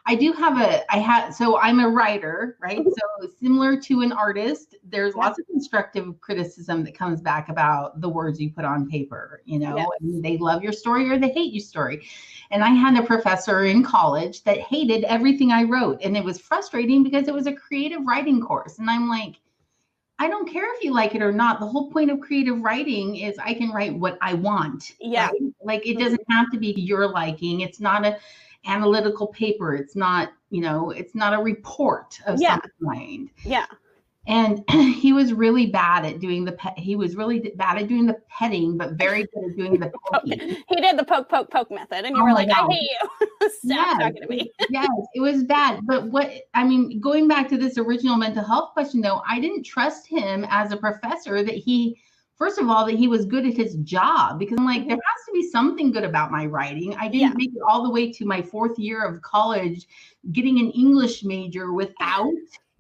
I 0.07 0.13
do 0.13 0.33
have 0.33 0.59
a, 0.59 0.93
I 0.93 0.99
have, 0.99 1.33
so 1.33 1.57
I'm 1.59 1.79
a 1.79 1.89
writer, 1.89 2.57
right? 2.61 2.85
So 2.85 3.27
similar 3.41 3.75
to 3.81 4.01
an 4.01 4.11
artist, 4.11 4.75
there's 4.83 5.15
lots 5.15 5.39
of 5.39 5.47
constructive 5.47 6.21
criticism 6.21 6.83
that 6.83 6.95
comes 6.95 7.21
back 7.21 7.49
about 7.49 7.99
the 8.01 8.09
words 8.09 8.39
you 8.39 8.51
put 8.51 8.65
on 8.65 8.87
paper, 8.87 9.41
you 9.45 9.57
know, 9.57 9.91
they 10.01 10.37
love 10.37 10.61
your 10.61 10.73
story 10.73 11.09
or 11.09 11.17
they 11.17 11.29
hate 11.29 11.53
your 11.53 11.63
story. 11.63 12.07
And 12.51 12.63
I 12.63 12.69
had 12.69 12.95
a 12.97 13.03
professor 13.03 13.65
in 13.65 13.83
college 13.83 14.43
that 14.43 14.59
hated 14.59 15.05
everything 15.05 15.51
I 15.51 15.63
wrote. 15.63 16.01
And 16.03 16.15
it 16.15 16.23
was 16.23 16.39
frustrating 16.39 17.01
because 17.01 17.27
it 17.27 17.33
was 17.33 17.47
a 17.47 17.53
creative 17.53 18.05
writing 18.05 18.41
course. 18.41 18.77
And 18.77 18.89
I'm 18.89 19.09
like, 19.09 19.37
I 20.19 20.27
don't 20.27 20.49
care 20.49 20.73
if 20.75 20.83
you 20.83 20.93
like 20.93 21.15
it 21.15 21.21
or 21.21 21.31
not. 21.31 21.59
The 21.59 21.67
whole 21.67 21.91
point 21.91 22.11
of 22.11 22.21
creative 22.21 22.61
writing 22.61 23.17
is 23.17 23.37
I 23.37 23.53
can 23.53 23.71
write 23.71 23.95
what 23.95 24.17
I 24.21 24.33
want. 24.33 24.93
Yeah. 25.01 25.27
Right? 25.27 25.41
Like 25.61 25.85
it 25.85 25.95
mm-hmm. 25.95 26.03
doesn't 26.03 26.21
have 26.29 26.51
to 26.51 26.59
be 26.59 26.73
your 26.77 27.09
liking. 27.09 27.61
It's 27.61 27.79
not 27.79 28.05
a 28.05 28.17
analytical 28.65 29.27
paper. 29.27 29.73
It's 29.75 29.95
not, 29.95 30.31
you 30.49 30.61
know, 30.61 30.91
it's 30.91 31.15
not 31.15 31.33
a 31.33 31.41
report 31.41 32.19
of 32.25 32.39
yeah. 32.39 32.59
some 32.61 32.93
kind. 32.93 33.29
Yeah. 33.43 33.65
And 34.27 34.63
he 34.69 35.13
was 35.13 35.33
really 35.33 35.67
bad 35.67 36.05
at 36.05 36.19
doing 36.19 36.45
the 36.45 36.53
pet. 36.53 36.77
He 36.77 36.95
was 36.95 37.15
really 37.15 37.53
bad 37.55 37.77
at 37.77 37.87
doing 37.87 38.05
the 38.05 38.17
petting, 38.27 38.77
but 38.77 38.93
very 38.93 39.27
good 39.33 39.51
at 39.51 39.55
doing 39.55 39.79
the 39.79 39.91
poking. 40.11 40.63
he 40.67 40.75
did 40.81 40.97
the 40.97 41.03
poke, 41.03 41.29
poke, 41.29 41.51
poke 41.51 41.69
method, 41.69 42.05
and 42.05 42.15
you 42.15 42.21
oh 42.21 42.25
were 42.25 42.33
like, 42.33 42.49
God. 42.49 42.69
"I 42.69 42.73
hate 42.73 42.89
you." 42.89 43.49
Stop 43.49 43.61
yes. 43.69 43.99
talking 43.99 44.21
to 44.23 44.27
me. 44.27 44.51
yes, 44.69 44.89
it 45.13 45.19
was 45.19 45.43
bad. 45.43 45.81
But 45.85 46.07
what 46.07 46.31
I 46.53 46.63
mean, 46.63 46.99
going 46.99 47.27
back 47.27 47.47
to 47.49 47.57
this 47.57 47.77
original 47.77 48.17
mental 48.17 48.43
health 48.43 48.73
question, 48.73 49.01
though, 49.01 49.21
I 49.29 49.39
didn't 49.39 49.63
trust 49.63 50.07
him 50.07 50.45
as 50.49 50.71
a 50.71 50.77
professor 50.77 51.43
that 51.43 51.55
he 51.55 51.99
first 52.37 52.59
of 52.59 52.69
all 52.69 52.85
that 52.85 52.95
he 52.95 53.07
was 53.07 53.25
good 53.25 53.45
at 53.45 53.53
his 53.53 53.75
job 53.77 54.39
because 54.39 54.57
i'm 54.57 54.65
like 54.65 54.87
there 54.87 54.97
mm-hmm. 54.97 55.15
has 55.15 55.25
to 55.25 55.31
be 55.33 55.49
something 55.49 55.91
good 55.91 56.03
about 56.03 56.31
my 56.31 56.45
writing 56.45 56.95
i 56.95 57.07
didn't 57.07 57.29
yeah. 57.29 57.33
make 57.35 57.49
it 57.53 57.61
all 57.67 57.83
the 57.83 57.89
way 57.89 58.11
to 58.11 58.25
my 58.25 58.41
fourth 58.41 58.77
year 58.77 59.03
of 59.03 59.21
college 59.21 59.87
getting 60.31 60.59
an 60.59 60.71
english 60.71 61.23
major 61.23 61.73
without 61.73 62.33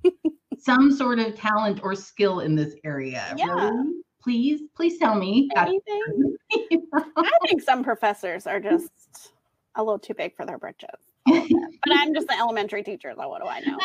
some 0.57 0.91
sort 0.91 1.19
of 1.19 1.35
talent 1.35 1.79
or 1.83 1.95
skill 1.95 2.41
in 2.41 2.55
this 2.55 2.75
area 2.83 3.33
yeah. 3.37 3.45
Really? 3.45 4.01
please 4.21 4.61
please 4.75 4.97
tell 4.97 5.15
me 5.15 5.49
Anything? 5.55 6.37
i 6.93 7.31
think 7.47 7.61
some 7.61 7.83
professors 7.83 8.47
are 8.47 8.59
just 8.59 9.33
a 9.75 9.83
little 9.83 9.99
too 9.99 10.13
big 10.13 10.35
for 10.35 10.45
their 10.45 10.57
britches 10.57 11.14
but 11.25 11.93
I'm 11.93 12.13
just 12.13 12.29
an 12.29 12.39
elementary 12.39 12.83
teacher, 12.83 13.13
so 13.17 13.27
what 13.27 13.41
do 13.41 13.47
I 13.47 13.59
know? 13.61 13.77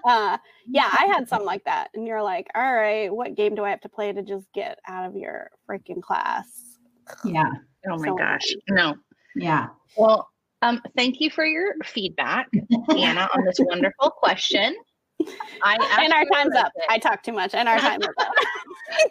uh, 0.04 0.38
yeah, 0.66 0.88
I 0.90 1.06
had 1.06 1.28
some 1.28 1.44
like 1.44 1.64
that, 1.64 1.90
and 1.94 2.06
you're 2.06 2.22
like, 2.22 2.46
all 2.54 2.74
right, 2.74 3.12
what 3.12 3.34
game 3.34 3.54
do 3.54 3.64
I 3.64 3.70
have 3.70 3.80
to 3.82 3.88
play 3.88 4.12
to 4.12 4.22
just 4.22 4.46
get 4.52 4.78
out 4.86 5.06
of 5.06 5.16
your 5.16 5.50
freaking 5.68 6.02
class? 6.02 6.78
Yeah. 7.24 7.50
Oh 7.90 7.96
my 7.98 8.08
so 8.08 8.14
gosh, 8.16 8.54
no. 8.68 8.94
Yeah. 9.34 9.68
Well, 9.96 10.28
um, 10.62 10.80
thank 10.96 11.20
you 11.20 11.30
for 11.30 11.44
your 11.44 11.74
feedback, 11.84 12.48
Anna, 12.90 13.28
on 13.34 13.44
this 13.44 13.58
wonderful 13.60 14.10
question. 14.10 14.76
I 15.62 15.98
and 16.02 16.12
our 16.12 16.24
time's 16.26 16.54
up. 16.54 16.72
It. 16.76 16.84
I 16.88 16.98
talk 16.98 17.22
too 17.22 17.32
much, 17.32 17.54
and 17.54 17.68
our 17.68 17.78
time 17.78 18.00
is 18.00 18.08
up. 18.18 18.32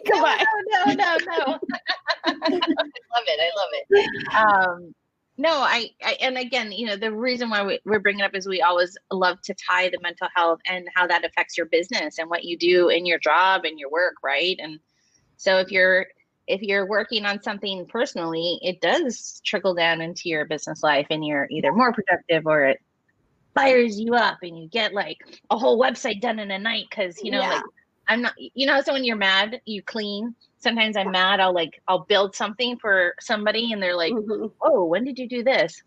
Goodbye. 0.06 0.44
No, 0.70 0.84
no, 0.84 0.94
no, 0.94 1.16
no. 1.16 1.58
I 2.24 2.48
love 2.50 3.24
it. 3.26 3.40
I 3.40 3.50
love 3.56 3.68
it. 3.72 4.34
Um, 4.34 4.94
no 5.38 5.50
I, 5.50 5.90
I, 6.04 6.16
and 6.20 6.36
again 6.36 6.72
you 6.72 6.86
know 6.86 6.96
the 6.96 7.12
reason 7.12 7.48
why 7.48 7.64
we, 7.64 7.80
we're 7.84 8.00
bringing 8.00 8.22
up 8.22 8.34
is 8.34 8.46
we 8.46 8.60
always 8.60 8.98
love 9.10 9.40
to 9.42 9.54
tie 9.54 9.88
the 9.88 9.98
mental 10.02 10.28
health 10.34 10.58
and 10.66 10.86
how 10.94 11.06
that 11.06 11.24
affects 11.24 11.56
your 11.56 11.66
business 11.66 12.18
and 12.18 12.28
what 12.28 12.44
you 12.44 12.58
do 12.58 12.88
in 12.88 13.06
your 13.06 13.18
job 13.18 13.64
and 13.64 13.78
your 13.78 13.90
work 13.90 14.14
right 14.22 14.58
and 14.60 14.80
so 15.36 15.58
if 15.58 15.70
you're 15.70 16.06
if 16.46 16.60
you're 16.62 16.86
working 16.86 17.24
on 17.24 17.40
something 17.42 17.86
personally 17.86 18.58
it 18.62 18.80
does 18.80 19.40
trickle 19.44 19.74
down 19.74 20.00
into 20.00 20.28
your 20.28 20.44
business 20.44 20.82
life 20.82 21.06
and 21.10 21.24
you're 21.24 21.46
either 21.50 21.72
more 21.72 21.92
productive 21.92 22.46
or 22.46 22.64
it 22.64 22.80
fires 23.54 23.98
you 23.98 24.14
up 24.14 24.38
and 24.42 24.58
you 24.58 24.68
get 24.68 24.92
like 24.92 25.18
a 25.50 25.56
whole 25.56 25.80
website 25.80 26.20
done 26.20 26.38
in 26.38 26.50
a 26.50 26.58
night 26.58 26.84
because 26.90 27.18
you 27.22 27.30
know 27.30 27.40
yeah. 27.40 27.54
like 27.54 27.62
i'm 28.08 28.22
not 28.22 28.34
you 28.36 28.66
know 28.66 28.80
so 28.80 28.92
when 28.92 29.04
you're 29.04 29.16
mad 29.16 29.60
you 29.64 29.82
clean 29.82 30.34
sometimes 30.58 30.96
I'm 30.96 31.10
mad. 31.10 31.40
I'll 31.40 31.54
like 31.54 31.80
I'll 31.88 32.04
build 32.04 32.34
something 32.34 32.76
for 32.78 33.14
somebody, 33.20 33.72
and 33.72 33.82
they're 33.82 33.96
like, 33.96 34.12
mm-hmm. 34.12 34.46
"Oh, 34.62 34.84
when 34.84 35.04
did 35.04 35.18
you 35.18 35.28
do 35.28 35.42
this?" 35.42 35.82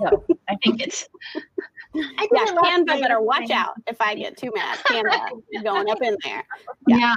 So 0.00 0.24
I 0.48 0.56
think 0.64 0.82
it's. 0.82 1.08
I 1.92 2.28
yeah, 2.32 2.44
Canva 2.44 3.00
better 3.00 3.20
watch 3.20 3.50
out 3.50 3.74
if 3.88 4.00
I 4.00 4.14
get 4.14 4.36
too 4.36 4.52
mad. 4.54 4.78
Canva 4.78 5.64
going 5.64 5.90
up 5.90 6.00
in 6.00 6.16
there. 6.22 6.44
Yeah. 6.86 6.98
yeah. 6.98 7.14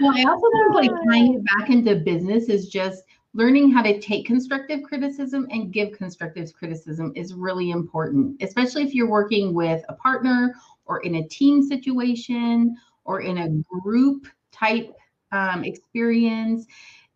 Well, 0.00 0.16
I 0.16 0.22
also 0.22 0.46
think 0.54 0.74
like 0.74 0.90
tying 1.10 1.34
it 1.34 1.44
back 1.44 1.68
into 1.68 1.96
business 1.96 2.48
is 2.48 2.68
just 2.68 3.02
learning 3.34 3.70
how 3.72 3.82
to 3.82 4.00
take 4.00 4.24
constructive 4.24 4.82
criticism 4.84 5.46
and 5.50 5.70
give 5.70 5.92
constructive 5.92 6.54
criticism 6.54 7.12
is 7.14 7.34
really 7.34 7.72
important, 7.72 8.42
especially 8.42 8.84
if 8.84 8.94
you're 8.94 9.10
working 9.10 9.52
with 9.52 9.84
a 9.90 9.94
partner 9.94 10.54
or 10.86 11.00
in 11.00 11.16
a 11.16 11.28
team 11.28 11.62
situation 11.62 12.74
or 13.04 13.20
in 13.20 13.36
a 13.38 13.48
group 13.82 14.26
type 14.50 14.94
um, 15.34 15.64
experience 15.64 16.66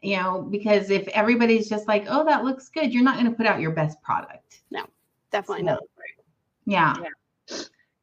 you 0.02 0.16
know 0.16 0.42
because 0.50 0.90
if 0.90 1.08
everybody's 1.08 1.68
just 1.68 1.88
like 1.88 2.04
oh 2.08 2.24
that 2.24 2.44
looks 2.44 2.68
good 2.68 2.92
you're 2.92 3.02
not 3.02 3.14
going 3.14 3.30
to 3.30 3.36
put 3.36 3.46
out 3.46 3.60
your 3.60 3.72
best 3.72 4.00
product. 4.02 4.62
No 4.70 4.84
definitely 5.30 5.64
so, 5.64 5.72
not 5.72 5.82
yeah. 6.66 6.94
yeah. 7.02 7.58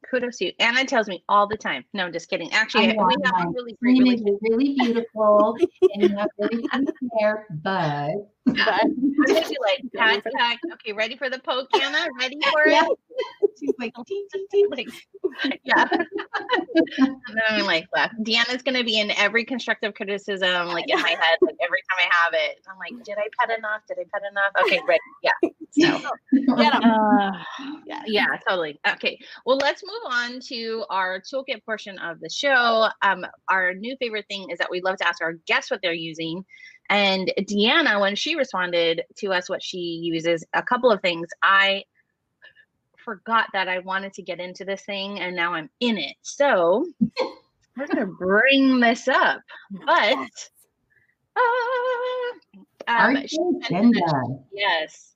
Kudos 0.09 0.37
to 0.37 0.45
you. 0.45 0.51
Anna 0.59 0.85
tells 0.85 1.07
me 1.07 1.23
all 1.29 1.47
the 1.47 1.57
time. 1.57 1.83
No 1.93 2.05
i'm 2.05 2.13
just 2.13 2.29
kidding. 2.29 2.51
Actually 2.51 2.93
know, 2.93 3.05
we 3.05 3.15
have 3.23 3.47
a 3.47 3.49
really 3.49 3.77
great 3.81 4.21
really 4.41 4.75
beautiful 4.75 5.57
and 5.93 6.03
you 6.03 6.17
have 6.17 6.29
really 6.37 6.67
cute 6.67 6.95
hair 7.19 7.45
but 7.49 8.13
but 8.45 8.57
I'm 8.57 9.23
gonna 9.27 9.49
be 9.49 9.57
like 9.61 10.59
okay 10.73 10.93
ready 10.93 11.17
for 11.17 11.29
the 11.29 11.39
poke 11.39 11.69
anna 11.75 12.07
ready 12.19 12.37
for 12.51 12.67
yeah. 12.67 12.83
it 12.85 12.99
She's 13.59 13.73
like, 13.79 13.93
tee, 14.07 14.27
tee, 14.31 14.45
tee. 14.51 14.67
like 14.69 14.87
yeah. 15.63 15.85
and 16.97 17.17
then 17.27 17.43
I'm 17.49 17.65
like, 17.65 17.87
well, 17.93 18.09
Deanna's 18.21 18.61
gonna 18.61 18.83
be 18.83 18.99
in 18.99 19.11
every 19.11 19.45
constructive 19.45 19.93
criticism, 19.93 20.67
like 20.67 20.85
in 20.87 21.01
my 21.01 21.09
head, 21.19 21.37
like 21.41 21.55
every 21.61 21.79
time 21.89 21.99
I 21.99 22.15
have 22.15 22.33
it. 22.33 22.59
I'm 22.69 22.77
like, 22.77 23.03
did 23.03 23.17
I 23.17 23.27
pet 23.39 23.57
enough? 23.57 23.81
Did 23.87 23.97
I 23.99 24.05
pet 24.13 24.23
enough? 24.29 24.65
Okay, 24.65 24.81
great. 24.85 24.99
Yeah. 25.23 25.31
So 25.71 26.09
yeah, 26.57 26.79
uh, 26.79 27.31
yeah, 27.85 28.01
yeah, 28.05 28.25
totally. 28.47 28.79
Okay. 28.87 29.19
Well, 29.45 29.57
let's 29.57 29.83
move 29.85 30.13
on 30.13 30.39
to 30.47 30.85
our 30.89 31.21
toolkit 31.21 31.63
portion 31.65 31.97
of 31.99 32.19
the 32.19 32.29
show. 32.29 32.89
Um, 33.01 33.25
our 33.49 33.73
new 33.73 33.95
favorite 33.99 34.25
thing 34.29 34.49
is 34.51 34.59
that 34.59 34.69
we 34.69 34.81
love 34.81 34.97
to 34.97 35.07
ask 35.07 35.21
our 35.21 35.33
guests 35.47 35.71
what 35.71 35.81
they're 35.81 35.93
using. 35.93 36.45
And 36.89 37.31
Deanna, 37.39 37.99
when 37.99 38.15
she 38.15 38.35
responded 38.35 39.03
to 39.17 39.33
us 39.33 39.49
what 39.49 39.63
she 39.63 39.77
uses, 39.77 40.45
a 40.53 40.61
couple 40.61 40.91
of 40.91 41.01
things. 41.01 41.27
I 41.41 41.83
forgot 43.03 43.47
that 43.53 43.67
I 43.67 43.79
wanted 43.79 44.13
to 44.13 44.23
get 44.23 44.39
into 44.39 44.65
this 44.65 44.81
thing 44.83 45.19
and 45.19 45.35
now 45.35 45.53
I'm 45.53 45.69
in 45.79 45.97
it. 45.97 46.15
So 46.21 46.85
we're 47.77 47.87
gonna 47.87 48.07
bring 48.07 48.79
this 48.79 49.07
up. 49.07 49.41
But 49.85 50.29
uh, 51.37 51.41
um, 52.87 53.17
yes. 54.51 55.15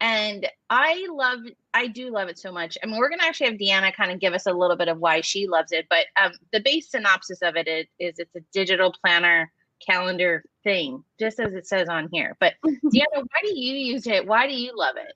And 0.00 0.48
I 0.70 1.06
love, 1.10 1.40
I 1.74 1.88
do 1.88 2.10
love 2.10 2.28
it 2.28 2.38
so 2.38 2.52
much. 2.52 2.78
I 2.82 2.86
mean, 2.86 2.98
we're 2.98 3.08
going 3.08 3.18
to 3.18 3.26
actually 3.26 3.48
have 3.48 3.56
Deanna 3.56 3.92
kind 3.92 4.12
of 4.12 4.20
give 4.20 4.32
us 4.32 4.46
a 4.46 4.52
little 4.52 4.76
bit 4.76 4.86
of 4.86 4.98
why 4.98 5.22
she 5.22 5.48
loves 5.48 5.72
it. 5.72 5.86
But 5.90 6.06
um, 6.20 6.32
the 6.52 6.60
base 6.60 6.90
synopsis 6.90 7.42
of 7.42 7.56
it 7.56 7.66
is, 7.66 7.86
is 7.98 8.18
it's 8.18 8.36
a 8.36 8.40
digital 8.52 8.94
planner 9.04 9.50
calendar 9.84 10.44
thing, 10.64 11.02
just 11.18 11.40
as 11.40 11.54
it 11.54 11.66
says 11.66 11.88
on 11.88 12.08
here. 12.12 12.36
But 12.40 12.54
mhm. 12.66 12.78
Deanna, 12.84 13.22
why 13.22 13.40
do 13.42 13.58
you 13.58 13.74
use 13.74 14.06
it? 14.06 14.26
Why 14.26 14.46
do 14.46 14.54
you 14.54 14.72
love 14.76 14.96
it? 14.96 15.14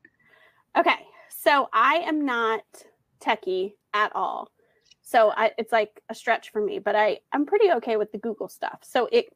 Okay. 0.78 1.06
So 1.28 1.68
I 1.72 1.96
am 1.96 2.24
not 2.24 2.62
techie 3.20 3.74
at 3.94 4.14
all. 4.14 4.50
So 5.02 5.32
I, 5.36 5.50
it's 5.58 5.72
like 5.72 6.00
a 6.08 6.14
stretch 6.14 6.50
for 6.50 6.64
me, 6.64 6.78
but 6.78 6.96
I, 6.96 7.18
I'm 7.32 7.44
pretty 7.44 7.70
okay 7.72 7.96
with 7.96 8.12
the 8.12 8.18
Google 8.18 8.48
stuff. 8.48 8.78
So 8.82 9.08
it, 9.12 9.26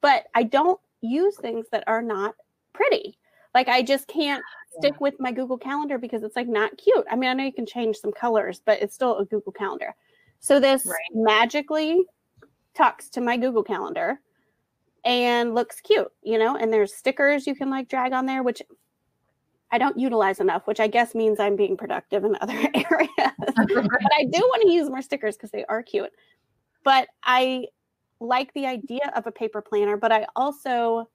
but 0.00 0.26
I 0.34 0.44
don't 0.44 0.78
use 1.00 1.36
things 1.36 1.66
that 1.72 1.84
are 1.86 2.02
not 2.02 2.34
pretty. 2.72 3.18
Like 3.54 3.68
I 3.68 3.82
just 3.82 4.06
can't 4.06 4.44
stick 4.78 5.00
with 5.00 5.14
my 5.18 5.32
Google 5.32 5.56
Calendar 5.56 5.98
because 5.98 6.22
it's 6.22 6.36
like 6.36 6.46
not 6.46 6.76
cute. 6.76 7.06
I 7.10 7.16
mean, 7.16 7.30
I 7.30 7.32
know 7.32 7.44
you 7.44 7.52
can 7.52 7.66
change 7.66 7.96
some 7.96 8.12
colors, 8.12 8.60
but 8.64 8.82
it's 8.82 8.94
still 8.94 9.18
a 9.18 9.24
Google 9.24 9.52
Calendar. 9.52 9.94
So 10.40 10.60
this 10.60 10.84
right. 10.84 10.96
magically 11.14 12.04
tucks 12.74 13.08
to 13.10 13.22
my 13.22 13.38
Google 13.38 13.62
Calendar 13.62 14.20
and 15.06 15.54
looks 15.54 15.80
cute, 15.80 16.12
you 16.22 16.36
know, 16.36 16.56
and 16.56 16.72
there's 16.72 16.92
stickers 16.92 17.46
you 17.46 17.54
can 17.54 17.70
like 17.70 17.88
drag 17.88 18.12
on 18.12 18.26
there, 18.26 18.42
which 18.42 18.60
I 19.70 19.78
don't 19.78 19.96
utilize 19.96 20.40
enough, 20.40 20.66
which 20.66 20.80
I 20.80 20.88
guess 20.88 21.14
means 21.14 21.38
I'm 21.38 21.54
being 21.54 21.76
productive 21.76 22.24
in 22.24 22.36
other 22.40 22.58
areas. 22.74 23.08
but 23.16 24.12
I 24.18 24.24
do 24.24 24.40
want 24.40 24.62
to 24.62 24.70
use 24.70 24.90
more 24.90 25.00
stickers 25.00 25.36
because 25.36 25.52
they 25.52 25.64
are 25.66 25.82
cute. 25.82 26.10
But 26.82 27.08
I 27.22 27.66
like 28.18 28.52
the 28.54 28.66
idea 28.66 29.12
of 29.14 29.26
a 29.26 29.32
paper 29.32 29.62
planner, 29.62 29.96
but 29.96 30.10
I 30.10 30.26
also 30.34 31.08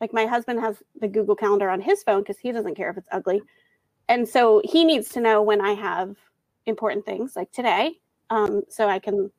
like 0.00 0.12
my 0.14 0.26
husband 0.26 0.60
has 0.60 0.82
the 1.00 1.08
Google 1.08 1.34
Calendar 1.34 1.68
on 1.68 1.80
his 1.80 2.02
phone 2.02 2.22
because 2.22 2.38
he 2.38 2.50
doesn't 2.50 2.76
care 2.76 2.90
if 2.90 2.96
it's 2.96 3.08
ugly. 3.12 3.42
And 4.08 4.26
so 4.26 4.62
he 4.64 4.84
needs 4.84 5.10
to 5.10 5.20
know 5.20 5.42
when 5.42 5.60
I 5.60 5.72
have 5.72 6.16
important 6.64 7.04
things 7.04 7.36
like 7.36 7.52
today. 7.52 7.98
Um, 8.30 8.62
so 8.68 8.88
I 8.88 8.98
can 8.98 9.30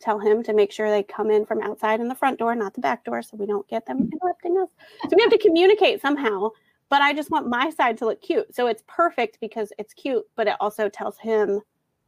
tell 0.00 0.18
him 0.18 0.42
to 0.42 0.52
make 0.52 0.72
sure 0.72 0.90
they 0.90 1.02
come 1.02 1.30
in 1.30 1.46
from 1.46 1.60
outside 1.62 2.00
in 2.00 2.08
the 2.08 2.14
front 2.14 2.38
door, 2.38 2.54
not 2.54 2.74
the 2.74 2.80
back 2.80 3.04
door, 3.04 3.22
so 3.22 3.36
we 3.36 3.46
don't 3.46 3.66
get 3.68 3.86
them 3.86 4.10
interrupting 4.12 4.58
us. 4.58 4.70
So 5.02 5.16
we 5.16 5.22
have 5.22 5.30
to 5.30 5.38
communicate 5.38 6.00
somehow. 6.00 6.50
But 6.90 7.02
I 7.02 7.12
just 7.12 7.30
want 7.30 7.48
my 7.48 7.70
side 7.70 7.98
to 7.98 8.06
look 8.06 8.20
cute. 8.20 8.54
So 8.54 8.66
it's 8.66 8.84
perfect 8.86 9.38
because 9.40 9.72
it's 9.78 9.94
cute, 9.94 10.24
but 10.36 10.46
it 10.46 10.56
also 10.60 10.88
tells 10.88 11.18
him 11.18 11.60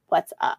what's 0.08 0.32
up. 0.40 0.58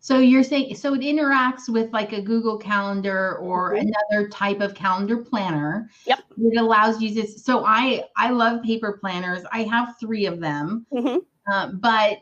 So 0.00 0.18
you're 0.18 0.42
saying 0.42 0.74
so 0.76 0.94
it 0.94 1.00
interacts 1.00 1.68
with 1.68 1.92
like 1.92 2.12
a 2.12 2.22
Google 2.22 2.56
Calendar 2.56 3.36
or 3.38 3.74
mm-hmm. 3.74 3.88
another 3.88 4.28
type 4.28 4.60
of 4.60 4.74
calendar 4.74 5.18
planner. 5.18 5.90
Yep. 6.06 6.20
It 6.38 6.58
allows 6.58 7.00
you 7.00 7.14
to. 7.14 7.26
So 7.26 7.64
I 7.64 8.04
I 8.16 8.30
love 8.30 8.62
paper 8.62 8.98
planners. 9.00 9.42
I 9.52 9.62
have 9.64 9.94
three 10.00 10.26
of 10.26 10.40
them, 10.40 10.86
mm-hmm. 10.92 11.18
uh, 11.52 11.72
but 11.74 12.18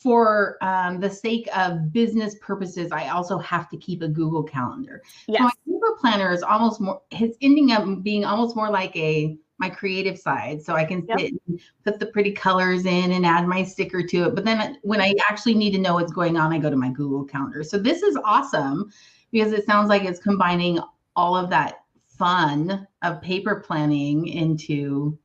for 0.00 0.56
um, 0.62 0.98
the 0.98 1.10
sake 1.10 1.46
of 1.54 1.92
business 1.92 2.34
purposes, 2.40 2.90
I 2.90 3.08
also 3.08 3.36
have 3.38 3.68
to 3.68 3.76
keep 3.76 4.00
a 4.00 4.08
Google 4.08 4.42
Calendar. 4.42 5.02
Yes. 5.28 5.38
So 5.38 5.44
my 5.44 5.50
paper 5.66 5.96
planner 6.00 6.32
is 6.32 6.42
almost 6.42 6.80
more. 6.80 7.02
It's 7.10 7.36
ending 7.42 7.72
up 7.72 8.02
being 8.02 8.24
almost 8.24 8.56
more 8.56 8.70
like 8.70 8.96
a 8.96 9.36
my 9.58 9.68
creative 9.68 10.18
side 10.18 10.62
so 10.62 10.74
i 10.74 10.86
can 10.86 11.04
yep. 11.06 11.20
sit 11.20 11.34
and 11.46 11.60
put 11.84 12.00
the 12.00 12.06
pretty 12.06 12.32
colors 12.32 12.86
in 12.86 13.12
and 13.12 13.26
add 13.26 13.46
my 13.46 13.62
sticker 13.62 14.02
to 14.02 14.24
it 14.24 14.34
but 14.34 14.42
then 14.42 14.78
when 14.80 15.02
i 15.02 15.14
actually 15.28 15.52
need 15.52 15.70
to 15.70 15.78
know 15.78 15.92
what's 15.92 16.12
going 16.12 16.34
on 16.38 16.50
i 16.50 16.58
go 16.58 16.70
to 16.70 16.76
my 16.76 16.88
google 16.88 17.24
calendar 17.24 17.62
so 17.62 17.76
this 17.76 18.00
is 18.02 18.16
awesome 18.24 18.90
because 19.30 19.52
it 19.52 19.66
sounds 19.66 19.90
like 19.90 20.02
it's 20.02 20.18
combining 20.18 20.80
all 21.14 21.36
of 21.36 21.50
that 21.50 21.84
fun 22.06 22.86
of 23.02 23.20
paper 23.20 23.56
planning 23.56 24.28
into 24.28 25.18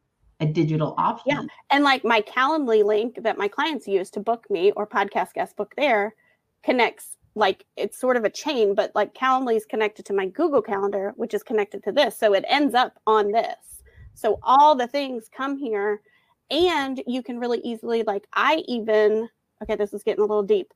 a 0.50 0.54
digital 0.54 0.96
option 0.98 1.26
yeah 1.28 1.42
and 1.72 1.84
like 1.84 2.04
my 2.04 2.22
calendly 2.22 2.84
link 2.84 3.20
that 3.22 3.38
my 3.38 3.48
clients 3.48 3.88
use 3.88 4.10
to 4.10 4.20
book 4.20 4.46
me 4.50 4.72
or 4.72 4.88
podcast 4.88 5.34
guest 5.34 5.56
book 5.56 5.74
there 5.76 6.16
connects 6.64 7.18
like 7.36 7.66
it's 7.76 7.98
sort 7.98 8.18
of 8.18 8.24
a 8.24 8.30
chain 8.30 8.74
but 8.74 8.92
like 8.96 9.14
calendly 9.14 9.56
is 9.56 9.66
connected 9.66 10.06
to 10.06 10.14
my 10.14 10.26
google 10.28 10.62
calendar 10.62 11.14
which 11.16 11.34
is 11.34 11.44
connected 11.44 11.84
to 11.84 11.92
this 11.92 12.18
so 12.18 12.34
it 12.34 12.46
ends 12.48 12.74
up 12.74 12.94
on 13.06 13.32
this 13.32 13.84
so 14.14 14.40
all 14.44 14.76
the 14.76 14.88
things 14.88 15.30
come 15.30 15.58
here 15.58 16.02
and 16.50 17.02
you 17.08 17.24
can 17.24 17.40
really 17.40 17.60
easily 17.60 18.04
like 18.04 18.28
I 18.34 18.64
even 18.68 19.30
okay, 19.64 19.76
this 19.76 19.94
is 19.94 20.04
getting 20.04 20.24
a 20.24 20.28
little 20.28 20.44
deep. 20.44 20.74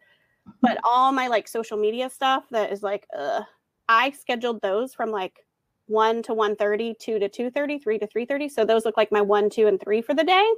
But 0.62 0.80
all 0.84 1.12
my 1.12 1.28
like 1.28 1.48
social 1.48 1.78
media 1.78 2.10
stuff 2.10 2.46
that 2.52 2.72
is 2.72 2.82
like 2.82 3.06
uh 3.17 3.41
I 3.88 4.12
scheduled 4.12 4.62
those 4.62 4.94
from 4.94 5.12
like 5.12 5.46
1 5.89 6.21
to 6.23 6.34
1:30, 6.34 6.97
2 6.99 7.19
to 7.19 7.30
2:30, 7.30 7.82
3 7.82 7.99
to 7.99 8.08
3:30. 8.08 8.49
So 8.49 8.65
those 8.65 8.86
look 8.86 8.97
like 8.97 9.12
my 9.12 9.21
1, 9.21 9.49
2 9.49 9.67
and 9.67 9.80
3 9.82 10.02
for 10.02 10.13
the 10.13 10.23
day. 10.23 10.54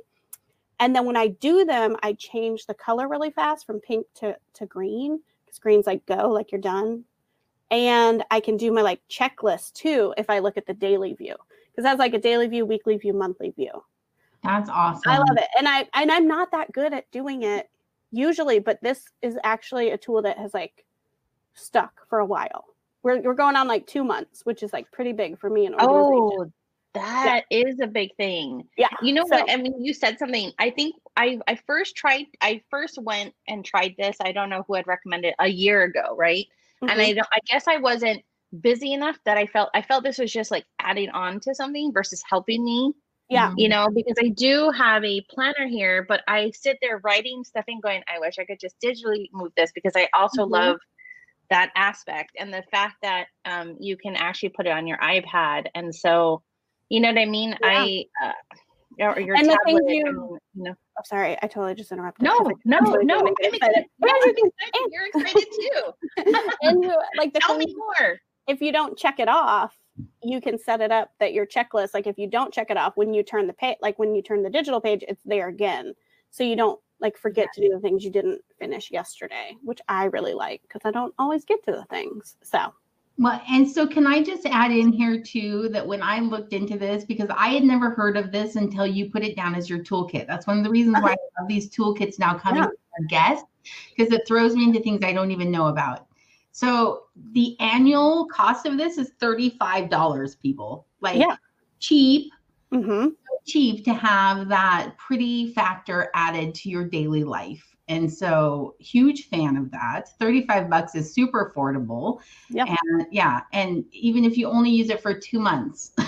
And 0.79 0.95
then 0.95 1.05
when 1.05 1.15
I 1.17 1.27
do 1.27 1.63
them, 1.63 1.95
I 2.03 2.13
change 2.13 2.65
the 2.65 2.73
color 2.73 3.07
really 3.07 3.31
fast 3.31 3.65
from 3.65 3.79
pink 3.79 4.07
to 4.15 4.37
to 4.53 4.65
green 4.65 5.21
because 5.45 5.59
green's 5.59 5.87
like 5.87 6.05
go, 6.05 6.29
like 6.29 6.51
you're 6.51 6.61
done. 6.61 7.05
And 7.69 8.23
I 8.31 8.39
can 8.41 8.57
do 8.57 8.71
my 8.71 8.81
like 8.81 9.01
checklist 9.09 9.73
too 9.73 10.13
if 10.17 10.29
I 10.29 10.39
look 10.39 10.57
at 10.57 10.65
the 10.65 10.73
daily 10.73 11.13
view 11.13 11.35
because 11.71 11.83
that's 11.83 11.99
like 11.99 12.13
a 12.13 12.19
daily 12.19 12.47
view, 12.47 12.65
weekly 12.65 12.97
view, 12.97 13.13
monthly 13.13 13.51
view. 13.51 13.83
That's 14.43 14.69
awesome. 14.69 15.03
I 15.05 15.17
love 15.19 15.37
it. 15.37 15.47
And 15.57 15.67
I 15.67 15.87
and 15.93 16.11
I'm 16.11 16.27
not 16.27 16.51
that 16.51 16.71
good 16.71 16.93
at 16.93 17.09
doing 17.11 17.43
it 17.43 17.69
usually, 18.11 18.59
but 18.59 18.81
this 18.81 19.05
is 19.21 19.37
actually 19.43 19.91
a 19.91 19.97
tool 19.97 20.21
that 20.23 20.37
has 20.37 20.53
like 20.53 20.85
stuck 21.53 22.07
for 22.09 22.19
a 22.19 22.25
while. 22.25 22.65
We're 23.03 23.21
we're 23.21 23.33
going 23.33 23.55
on 23.55 23.67
like 23.67 23.87
two 23.87 24.03
months, 24.03 24.41
which 24.43 24.63
is 24.63 24.73
like 24.73 24.91
pretty 24.91 25.13
big 25.13 25.39
for 25.39 25.49
me 25.49 25.65
and 25.65 25.75
Oh, 25.79 26.51
that 26.93 27.43
yeah. 27.49 27.67
is 27.67 27.79
a 27.79 27.87
big 27.87 28.15
thing. 28.15 28.67
Yeah. 28.77 28.89
You 29.01 29.13
know 29.13 29.23
so, 29.27 29.39
what? 29.39 29.51
I 29.51 29.57
mean, 29.57 29.83
you 29.83 29.93
said 29.93 30.19
something. 30.19 30.51
I 30.59 30.69
think 30.69 30.95
I 31.15 31.39
I 31.47 31.55
first 31.67 31.95
tried 31.95 32.25
I 32.41 32.61
first 32.69 32.97
went 33.01 33.33
and 33.47 33.63
tried 33.63 33.95
this. 33.97 34.17
I 34.21 34.31
don't 34.31 34.49
know 34.49 34.63
who 34.67 34.75
had 34.75 34.87
recommended 34.87 35.33
a 35.39 35.47
year 35.47 35.83
ago, 35.83 36.15
right? 36.17 36.45
Mm-hmm. 36.83 36.89
And 36.89 37.01
I 37.01 37.13
don't 37.13 37.27
I 37.31 37.39
guess 37.45 37.67
I 37.67 37.77
wasn't 37.77 38.23
busy 38.59 38.93
enough 38.93 39.17
that 39.25 39.37
I 39.37 39.45
felt 39.45 39.69
I 39.73 39.81
felt 39.81 40.03
this 40.03 40.17
was 40.17 40.31
just 40.31 40.51
like 40.51 40.65
adding 40.79 41.09
on 41.09 41.39
to 41.41 41.55
something 41.55 41.93
versus 41.93 42.21
helping 42.29 42.63
me. 42.63 42.93
Yeah. 43.29 43.53
You 43.55 43.69
know, 43.69 43.87
because 43.95 44.17
I 44.21 44.27
do 44.27 44.71
have 44.71 45.05
a 45.05 45.21
planner 45.29 45.65
here, 45.65 46.03
but 46.03 46.21
I 46.27 46.51
sit 46.51 46.77
there 46.81 46.99
writing 47.01 47.45
stuff 47.45 47.63
and 47.69 47.81
going, 47.81 48.03
I 48.13 48.19
wish 48.19 48.37
I 48.37 48.43
could 48.43 48.59
just 48.59 48.75
digitally 48.83 49.29
move 49.31 49.53
this 49.55 49.71
because 49.71 49.93
I 49.95 50.09
also 50.13 50.41
mm-hmm. 50.41 50.51
love 50.51 50.77
that 51.51 51.71
aspect 51.75 52.31
and 52.39 52.53
the 52.53 52.63
fact 52.71 52.95
that 53.03 53.27
um, 53.45 53.77
you 53.79 53.95
can 53.95 54.15
actually 54.15 54.49
put 54.49 54.65
it 54.65 54.71
on 54.71 54.87
your 54.87 54.97
iPad. 54.97 55.67
And 55.75 55.93
so, 55.93 56.41
you 56.89 56.99
know 56.99 57.09
what 57.09 57.19
I 57.19 57.25
mean? 57.25 57.51
Yeah. 57.61 57.85
I, 57.85 58.05
uh, 58.23 58.31
or 58.99 59.19
your 59.19 59.35
and 59.35 59.47
tablet, 59.47 59.59
the 59.65 59.85
thing 59.85 59.97
you, 59.97 60.05
and, 60.07 60.39
you 60.55 60.63
know. 60.63 60.75
Oh, 60.97 61.01
sorry, 61.05 61.37
I 61.41 61.47
totally 61.47 61.75
just 61.75 61.91
interrupted. 61.91 62.23
No, 62.23 62.37
no, 62.65 62.79
no. 62.79 63.19
I'm 63.19 63.27
excited. 63.41 63.85
You're 64.01 65.07
excited 65.13 65.47
too. 65.59 65.91
and 66.61 66.83
you, 66.83 66.97
like 67.17 67.33
the 67.33 67.39
Tell 67.39 67.57
me 67.57 67.73
more 67.75 68.19
if 68.47 68.61
you 68.61 68.71
don't 68.71 68.97
check 68.97 69.19
it 69.19 69.27
off, 69.27 69.77
you 70.23 70.41
can 70.41 70.57
set 70.57 70.81
it 70.81 70.91
up 70.91 71.11
that 71.19 71.33
your 71.33 71.45
checklist, 71.45 71.93
like 71.93 72.07
if 72.07 72.17
you 72.17 72.27
don't 72.27 72.53
check 72.53 72.69
it 72.69 72.77
off 72.77 72.93
when 72.95 73.13
you 73.13 73.23
turn 73.23 73.47
the 73.47 73.53
page, 73.53 73.77
like 73.81 73.99
when 73.99 74.15
you 74.15 74.21
turn 74.21 74.43
the 74.43 74.49
digital 74.49 74.81
page, 74.81 75.03
it's 75.07 75.23
there 75.23 75.47
again. 75.47 75.93
So 76.31 76.43
you 76.43 76.55
don't 76.55 76.79
like 77.01 77.17
forget 77.17 77.47
to 77.53 77.61
do 77.61 77.69
the 77.73 77.79
things 77.79 78.03
you 78.03 78.11
didn't 78.11 78.41
finish 78.59 78.91
yesterday, 78.91 79.57
which 79.63 79.79
I 79.89 80.05
really 80.05 80.33
like 80.33 80.61
because 80.61 80.81
I 80.85 80.91
don't 80.91 81.13
always 81.19 81.43
get 81.43 81.63
to 81.65 81.71
the 81.71 81.85
things. 81.85 82.37
So 82.43 82.73
well, 83.17 83.41
and 83.49 83.69
so 83.69 83.85
can 83.85 84.07
I 84.07 84.23
just 84.23 84.45
add 84.45 84.71
in 84.71 84.91
here 84.91 85.21
too 85.21 85.69
that 85.69 85.85
when 85.85 86.01
I 86.01 86.19
looked 86.19 86.53
into 86.53 86.77
this, 86.77 87.03
because 87.03 87.29
I 87.29 87.49
had 87.49 87.63
never 87.63 87.91
heard 87.91 88.17
of 88.17 88.31
this 88.31 88.55
until 88.55 88.87
you 88.87 89.11
put 89.11 89.23
it 89.23 89.35
down 89.35 89.53
as 89.53 89.69
your 89.69 89.79
toolkit. 89.79 90.27
That's 90.27 90.47
one 90.47 90.57
of 90.57 90.63
the 90.63 90.69
reasons 90.69 90.97
why 90.99 91.11
I 91.11 91.39
love 91.39 91.47
these 91.47 91.69
toolkits 91.69 92.17
now 92.17 92.37
coming 92.37 92.63
yeah. 92.63 92.69
our 92.69 93.05
guests, 93.09 93.45
because 93.95 94.11
it 94.11 94.27
throws 94.27 94.55
me 94.55 94.63
into 94.63 94.79
things 94.79 95.03
I 95.03 95.13
don't 95.13 95.31
even 95.31 95.51
know 95.51 95.67
about. 95.67 96.07
So 96.51 97.03
the 97.33 97.55
annual 97.59 98.25
cost 98.25 98.65
of 98.65 98.77
this 98.77 98.97
is 98.97 99.11
$35, 99.21 100.41
people. 100.41 100.87
Like 100.99 101.19
yeah. 101.19 101.35
cheap. 101.79 102.31
Mm-hmm. 102.73 103.09
cheap 103.45 103.83
to 103.85 103.93
have 103.93 104.47
that 104.47 104.93
pretty 104.97 105.53
factor 105.53 106.09
added 106.13 106.55
to 106.55 106.69
your 106.69 106.85
daily 106.85 107.23
life. 107.23 107.75
And 107.87 108.11
so 108.11 108.75
huge 108.79 109.27
fan 109.27 109.57
of 109.57 109.71
that. 109.71 110.09
35 110.19 110.69
bucks 110.69 110.95
is 110.95 111.13
super 111.13 111.51
affordable. 111.51 112.21
Yeah. 112.49 112.65
And 112.67 113.07
yeah. 113.11 113.41
And 113.51 113.83
even 113.91 114.23
if 114.23 114.37
you 114.37 114.47
only 114.47 114.69
use 114.69 114.89
it 114.89 115.01
for 115.01 115.13
two 115.13 115.39
months. 115.39 115.91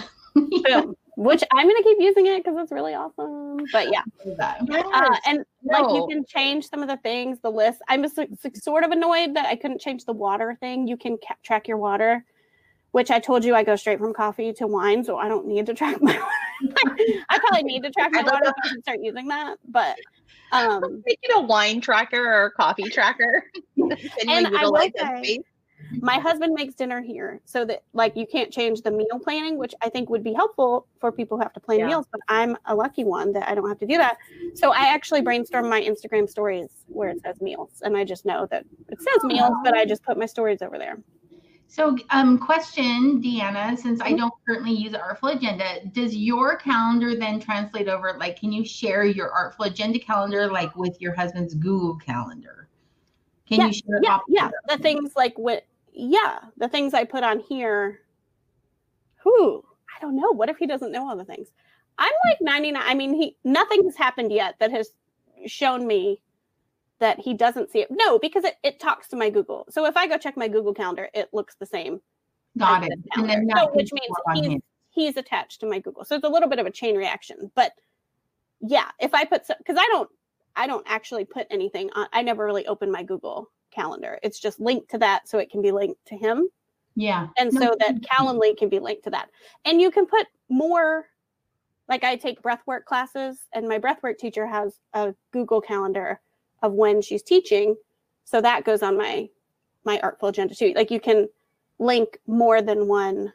which 1.16 1.44
I'm 1.52 1.68
gonna 1.68 1.84
keep 1.84 1.98
using 2.00 2.26
it 2.28 2.44
because 2.44 2.58
it's 2.60 2.72
really 2.72 2.94
awesome. 2.94 3.66
But 3.72 3.92
yeah, 3.92 4.02
yes. 4.26 4.58
uh, 4.94 5.16
and 5.28 5.46
no. 5.64 5.82
like 5.82 5.94
you 5.94 6.08
can 6.10 6.26
change 6.26 6.70
some 6.70 6.82
of 6.82 6.88
the 6.88 6.98
things, 6.98 7.40
the 7.42 7.52
list. 7.52 7.82
I'm 7.88 8.02
just 8.02 8.18
sort 8.64 8.84
of 8.84 8.92
annoyed 8.92 9.36
that 9.36 9.46
I 9.46 9.56
couldn't 9.56 9.82
change 9.82 10.06
the 10.06 10.14
water 10.14 10.58
thing. 10.60 10.88
You 10.88 10.98
can 10.98 11.18
ca- 11.18 11.36
track 11.44 11.68
your 11.68 11.78
water, 11.78 12.26
which 12.92 13.12
I 13.12 13.20
told 13.20 13.46
you 13.46 13.56
I 13.56 13.64
go 13.64 13.76
straight 13.76 14.00
from 14.00 14.14
coffee 14.14 14.54
to 14.54 14.68
wine, 14.68 15.04
so 15.04 15.18
I 15.18 15.28
don't 15.28 15.48
need 15.48 15.66
to 15.68 15.74
track 15.74 16.02
my 16.02 16.14
I 17.30 17.40
probably 17.40 17.64
need 17.64 17.84
to 17.84 17.92
track 17.92 18.12
my 18.12 18.24
water 18.24 18.54
and 18.72 18.84
start 18.84 19.00
using 19.02 19.28
that, 19.28 19.58
but 19.68 19.98
um 20.52 21.04
make 21.06 21.20
it 21.22 21.32
a 21.36 21.42
wine 21.42 21.82
tracker 21.82 22.26
or 22.26 22.46
a 22.46 22.52
coffee 22.52 22.90
tracker. 22.90 23.46
and 23.78 24.48
I 24.48 24.66
will 24.66 24.90
say, 24.98 25.40
my 26.00 26.18
husband 26.18 26.54
makes 26.54 26.74
dinner 26.76 27.02
here 27.02 27.42
so 27.46 27.66
that 27.66 27.84
like 27.94 28.16
you 28.16 28.26
can't 28.26 28.52
change 28.52 28.82
the 28.82 28.92
meal 28.92 29.20
planning 29.22 29.58
which 29.58 29.74
i 29.82 29.90
think 29.90 30.10
would 30.10 30.24
be 30.24 30.34
helpful 30.34 30.88
for 31.00 31.12
people 31.12 31.38
who 31.38 31.44
have 31.44 31.54
to 31.54 31.60
plan 31.60 31.80
yeah. 31.80 31.88
meals 31.88 32.06
but 32.12 32.22
i'm 32.30 32.58
a 32.66 32.76
lucky 32.76 33.04
one 33.04 33.34
that 33.34 33.48
i 33.48 33.54
don't 33.54 33.68
have 33.68 33.80
to 33.80 33.86
do 33.86 33.98
that. 33.98 34.18
So 34.54 34.72
i 34.72 34.88
actually 34.88 35.22
brainstorm 35.22 35.70
my 35.70 35.82
instagram 35.82 36.30
stories 36.30 36.70
where 36.88 37.10
it 37.10 37.22
says 37.22 37.42
meals 37.42 37.82
and 37.84 37.98
i 37.98 38.04
just 38.04 38.26
know 38.26 38.48
that 38.48 38.66
it 38.90 39.02
says 39.02 39.24
meals 39.24 39.54
but 39.64 39.74
i 39.74 39.86
just 39.86 40.04
put 40.04 40.18
my 40.18 40.26
stories 40.26 40.62
over 40.62 40.78
there 40.78 40.98
so 41.74 41.98
um 42.10 42.38
question 42.38 43.22
deanna 43.22 43.78
since 43.78 44.00
i 44.02 44.08
mm-hmm. 44.08 44.18
don't 44.18 44.34
currently 44.46 44.72
use 44.72 44.94
artful 44.94 45.30
agenda 45.30 45.80
does 45.92 46.16
your 46.16 46.56
calendar 46.58 47.16
then 47.16 47.40
translate 47.40 47.88
over 47.88 48.16
like 48.20 48.40
can 48.40 48.52
you 48.52 48.64
share 48.66 49.04
your 49.06 49.32
artful 49.32 49.66
agenda 49.66 49.98
calendar 49.98 50.52
like 50.52 50.76
with 50.76 51.00
your 51.02 51.14
husband's 51.14 51.54
google 51.54 51.96
calendar 51.96 52.68
can 53.48 53.60
yeah, 53.60 53.68
you 53.68 53.74
share 53.74 54.00
yeah, 54.02 54.20
yeah. 54.28 54.50
the 54.68 54.78
things 54.78 55.14
like 55.16 55.38
what 55.38 55.66
yeah, 55.94 56.40
the 56.58 56.68
things 56.68 56.94
I 56.94 57.04
put 57.04 57.24
on 57.24 57.40
here, 57.40 58.00
who 59.18 59.64
I 59.96 60.02
don't 60.02 60.16
know. 60.16 60.32
What 60.32 60.50
if 60.50 60.58
he 60.58 60.68
doesn't 60.68 60.92
know 60.92 61.08
all 61.08 61.16
the 61.16 61.26
things? 61.26 61.50
I'm 61.98 62.12
like 62.26 62.42
99. 62.42 62.82
I 62.84 62.94
mean, 62.96 63.14
he 63.14 63.38
nothing 63.44 63.84
has 63.86 63.96
happened 63.96 64.32
yet 64.32 64.56
that 64.60 64.72
has 64.72 64.90
shown 65.46 65.86
me 65.86 66.20
that 67.04 67.20
he 67.20 67.34
doesn't 67.34 67.70
see 67.70 67.80
it. 67.80 67.90
No, 67.92 68.18
because 68.18 68.46
it, 68.46 68.56
it 68.64 68.80
talks 68.80 69.10
to 69.10 69.18
my 69.18 69.30
Google. 69.30 69.66
So 69.70 69.86
if 69.86 69.98
I 69.98 70.08
go 70.08 70.18
check 70.18 70.38
my 70.38 70.48
Google 70.48 70.74
calendar, 70.74 71.10
it 71.14 71.28
looks 71.34 71.54
the 71.56 71.66
same. 71.66 72.00
Got 72.58 72.86
it. 72.86 72.98
And 73.18 73.30
then 73.30 73.50
so, 73.54 73.72
which 73.74 73.92
means 73.92 74.16
he's, 74.34 74.62
he's 74.92 75.18
attached 75.18 75.60
to 75.60 75.66
my 75.66 75.80
Google. 75.80 76.06
So 76.06 76.16
it's 76.16 76.24
a 76.24 76.30
little 76.30 76.48
bit 76.48 76.60
of 76.60 76.66
a 76.66 76.72
chain 76.72 76.96
reaction. 76.96 77.52
But 77.56 77.74
yeah, 78.62 78.90
if 79.02 79.14
I 79.14 79.26
put 79.26 79.42
because 79.58 79.76
I 79.78 79.86
don't 79.92 80.10
I 80.56 80.66
don't 80.66 80.86
actually 80.88 81.26
put 81.26 81.46
anything 81.52 81.90
on. 81.94 82.08
I 82.14 82.22
never 82.22 82.46
really 82.46 82.66
open 82.68 82.90
my 82.90 83.04
Google 83.04 83.52
calendar. 83.70 84.18
It's 84.24 84.40
just 84.40 84.62
linked 84.62 84.90
to 84.92 84.98
that 85.00 85.28
so 85.28 85.40
it 85.40 85.52
can 85.52 85.62
be 85.62 85.72
linked 85.72 86.06
to 86.06 86.16
him. 86.16 86.48
Yeah. 86.96 87.28
And 87.38 87.52
so 87.52 87.76
that 87.80 88.02
Calendly 88.02 88.56
can 88.56 88.70
be 88.70 88.80
linked 88.80 89.04
to 89.06 89.10
that. 89.10 89.30
And 89.66 89.82
you 89.82 89.92
can 89.92 90.06
put 90.06 90.28
more 90.48 91.08
like 91.90 92.04
I 92.06 92.16
take 92.16 92.42
breathwork 92.42 92.86
classes 92.86 93.40
and 93.54 93.68
my 93.68 93.80
breathwork 93.80 94.20
teacher 94.20 94.46
has 94.46 94.80
a 94.94 95.14
Google 95.32 95.60
calendar 95.60 96.22
of 96.64 96.74
when 96.74 97.02
she's 97.02 97.22
teaching. 97.22 97.76
So 98.24 98.42
that 98.42 98.64
goes 98.64 98.82
on 98.82 98.98
my 98.98 99.30
my 99.86 100.00
artful 100.02 100.30
agenda 100.30 100.56
too. 100.56 100.74
Like 100.76 100.90
you 100.90 101.00
can 101.00 101.28
link 101.78 102.18
more 102.26 102.62
than 102.62 102.88
one 102.88 103.34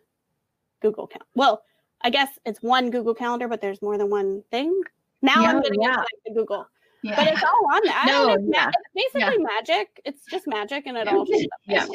Google 0.80 1.06
calendar. 1.06 1.26
Well, 1.34 1.62
I 2.00 2.10
guess 2.10 2.30
it's 2.46 2.62
one 2.62 2.90
Google 2.90 3.14
calendar, 3.14 3.46
but 3.46 3.60
there's 3.60 3.82
more 3.82 3.98
than 3.98 4.10
one 4.10 4.42
thing. 4.50 4.80
Now 5.22 5.42
yeah, 5.42 5.50
I'm 5.50 5.60
getting 5.60 5.82
yeah. 5.82 6.02
into 6.26 6.40
Google. 6.40 6.66
Yeah. 7.02 7.14
But 7.14 7.28
it's 7.28 7.42
all 7.44 7.74
on 7.74 7.80
that. 7.84 8.04
No, 8.08 8.32
it's, 8.32 8.42
yeah. 8.52 8.68
it's 8.68 9.12
basically 9.14 9.36
yeah. 9.38 9.54
magic. 9.56 10.00
It's 10.04 10.24
just 10.28 10.48
magic 10.48 10.86
and 10.86 10.96
it 10.96 11.06
all. 11.06 11.24
yeah. 11.66 11.86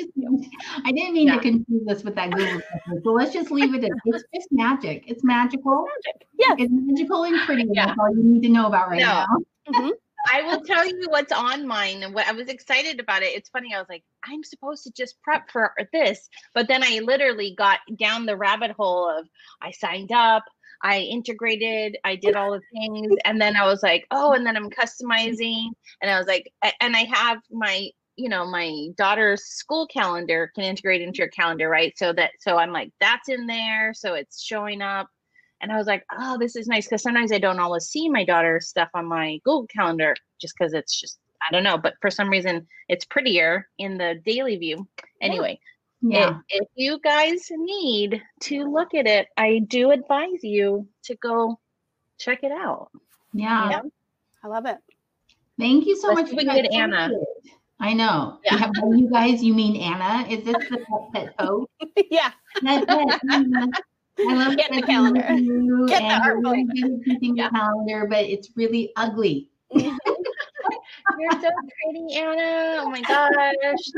I 0.85 0.91
didn't 0.91 1.13
mean 1.13 1.29
to 1.29 1.39
confuse 1.39 1.87
us 1.89 2.03
with 2.03 2.15
that 2.15 2.31
Google. 2.31 2.61
so 3.03 3.11
let's 3.11 3.33
just 3.33 3.51
leave 3.51 3.73
it 3.73 3.83
as 3.83 3.89
it's 4.05 4.23
just 4.33 4.47
magic. 4.51 5.03
It's 5.07 5.23
magical. 5.23 5.85
Magic. 6.05 6.27
Yeah. 6.39 6.55
It's 6.57 6.71
magical 6.73 7.23
and 7.23 7.37
pretty. 7.41 7.67
That's 7.73 7.97
all 7.99 8.15
you 8.15 8.23
need 8.23 8.43
to 8.43 8.49
know 8.49 8.67
about 8.67 8.89
right 8.89 9.01
no. 9.01 9.07
now. 9.07 9.27
Mm-hmm. 9.67 9.89
I 10.31 10.41
will 10.43 10.61
tell 10.61 10.85
you 10.85 11.07
what's 11.09 11.31
on 11.31 11.67
mine 11.67 12.03
and 12.03 12.13
what 12.13 12.27
I 12.27 12.31
was 12.31 12.47
excited 12.47 12.99
about 12.99 13.23
it. 13.23 13.35
It's 13.35 13.49
funny. 13.49 13.73
I 13.73 13.79
was 13.79 13.89
like, 13.89 14.03
I'm 14.23 14.43
supposed 14.43 14.83
to 14.83 14.91
just 14.91 15.21
prep 15.21 15.49
for 15.51 15.73
this, 15.91 16.29
but 16.53 16.67
then 16.67 16.83
I 16.83 16.99
literally 17.03 17.55
got 17.57 17.79
down 17.97 18.25
the 18.25 18.37
rabbit 18.37 18.71
hole 18.71 19.09
of 19.09 19.27
I 19.61 19.71
signed 19.71 20.11
up. 20.11 20.43
I 20.85 20.99
integrated, 20.99 21.97
I 22.03 22.17
did 22.17 22.35
all 22.35 22.51
the 22.51 22.61
things, 22.73 23.15
and 23.23 23.39
then 23.39 23.55
I 23.55 23.65
was 23.65 23.81
like, 23.81 24.05
oh, 24.11 24.33
and 24.33 24.45
then 24.45 24.57
I'm 24.57 24.69
customizing, 24.69 25.67
and 26.01 26.11
I 26.11 26.17
was 26.17 26.27
like, 26.27 26.51
and 26.81 26.93
I 26.93 27.05
have 27.05 27.37
my, 27.49 27.87
you 28.17 28.27
know, 28.27 28.45
my 28.45 28.89
daughter's 28.97 29.45
school 29.45 29.87
calendar 29.87 30.51
can 30.53 30.65
integrate 30.65 31.01
into 31.01 31.19
your 31.19 31.29
calendar, 31.29 31.69
right? 31.69 31.97
So 31.97 32.11
that, 32.11 32.31
so 32.41 32.57
I'm 32.57 32.73
like, 32.73 32.91
that's 32.99 33.29
in 33.29 33.47
there, 33.47 33.93
so 33.93 34.15
it's 34.15 34.43
showing 34.43 34.81
up, 34.81 35.07
and 35.63 35.71
I 35.71 35.77
was 35.77 35.87
like, 35.87 36.03
oh, 36.11 36.37
this 36.37 36.55
is 36.57 36.67
nice 36.67 36.85
because 36.85 37.01
sometimes 37.01 37.31
I 37.31 37.39
don't 37.39 37.59
always 37.59 37.85
see 37.85 38.09
my 38.09 38.25
daughter's 38.25 38.67
stuff 38.67 38.89
on 38.93 39.05
my 39.05 39.39
Google 39.45 39.65
calendar 39.67 40.13
just 40.39 40.53
because 40.57 40.73
it's 40.73 40.99
just 40.99 41.17
I 41.41 41.51
don't 41.51 41.63
know, 41.63 41.77
but 41.77 41.95
for 42.01 42.11
some 42.11 42.29
reason 42.29 42.67
it's 42.89 43.05
prettier 43.05 43.67
in 43.79 43.97
the 43.97 44.21
daily 44.25 44.57
view. 44.57 44.87
Anyway, 45.21 45.59
yeah. 46.01 46.39
If, 46.49 46.63
if 46.63 46.67
you 46.75 46.99
guys 46.99 47.47
need 47.49 48.21
to 48.41 48.65
look 48.65 48.93
at 48.93 49.07
it, 49.07 49.27
I 49.37 49.61
do 49.67 49.91
advise 49.91 50.43
you 50.43 50.87
to 51.05 51.15
go 51.15 51.59
check 52.19 52.43
it 52.43 52.51
out. 52.51 52.89
Yeah. 53.33 53.69
yeah. 53.69 53.81
I 54.43 54.47
love 54.47 54.65
it. 54.65 54.77
Thank 55.57 55.85
you 55.85 55.97
so 55.97 56.09
Let's 56.09 56.31
much. 56.31 56.37
We 56.37 56.45
good 56.45 56.73
Anna. 56.73 57.09
I 57.79 57.93
know. 57.93 58.39
Yeah. 58.43 58.69
You 58.75 59.09
guys, 59.09 59.41
you 59.43 59.53
mean 59.53 59.77
Anna? 59.77 60.27
Is 60.29 60.43
this 60.43 60.55
the 60.69 60.85
pet 61.13 61.35
pet 61.37 62.05
yeah. 62.11 62.31
I 64.19 64.33
love 64.33 64.57
Get 64.57 64.71
the 64.71 64.81
calendar. 64.81 65.21
Get 65.21 65.99
the 67.19 67.31
yeah. 67.35 67.49
calendar, 67.49 68.07
but 68.07 68.25
it's 68.25 68.49
really 68.55 68.91
ugly. 68.95 69.49
You're 69.73 71.31
so 71.31 71.49
pretty, 71.83 72.15
Anna. 72.15 72.81
Oh 72.81 72.89
my 72.89 73.01
gosh. 73.01 73.33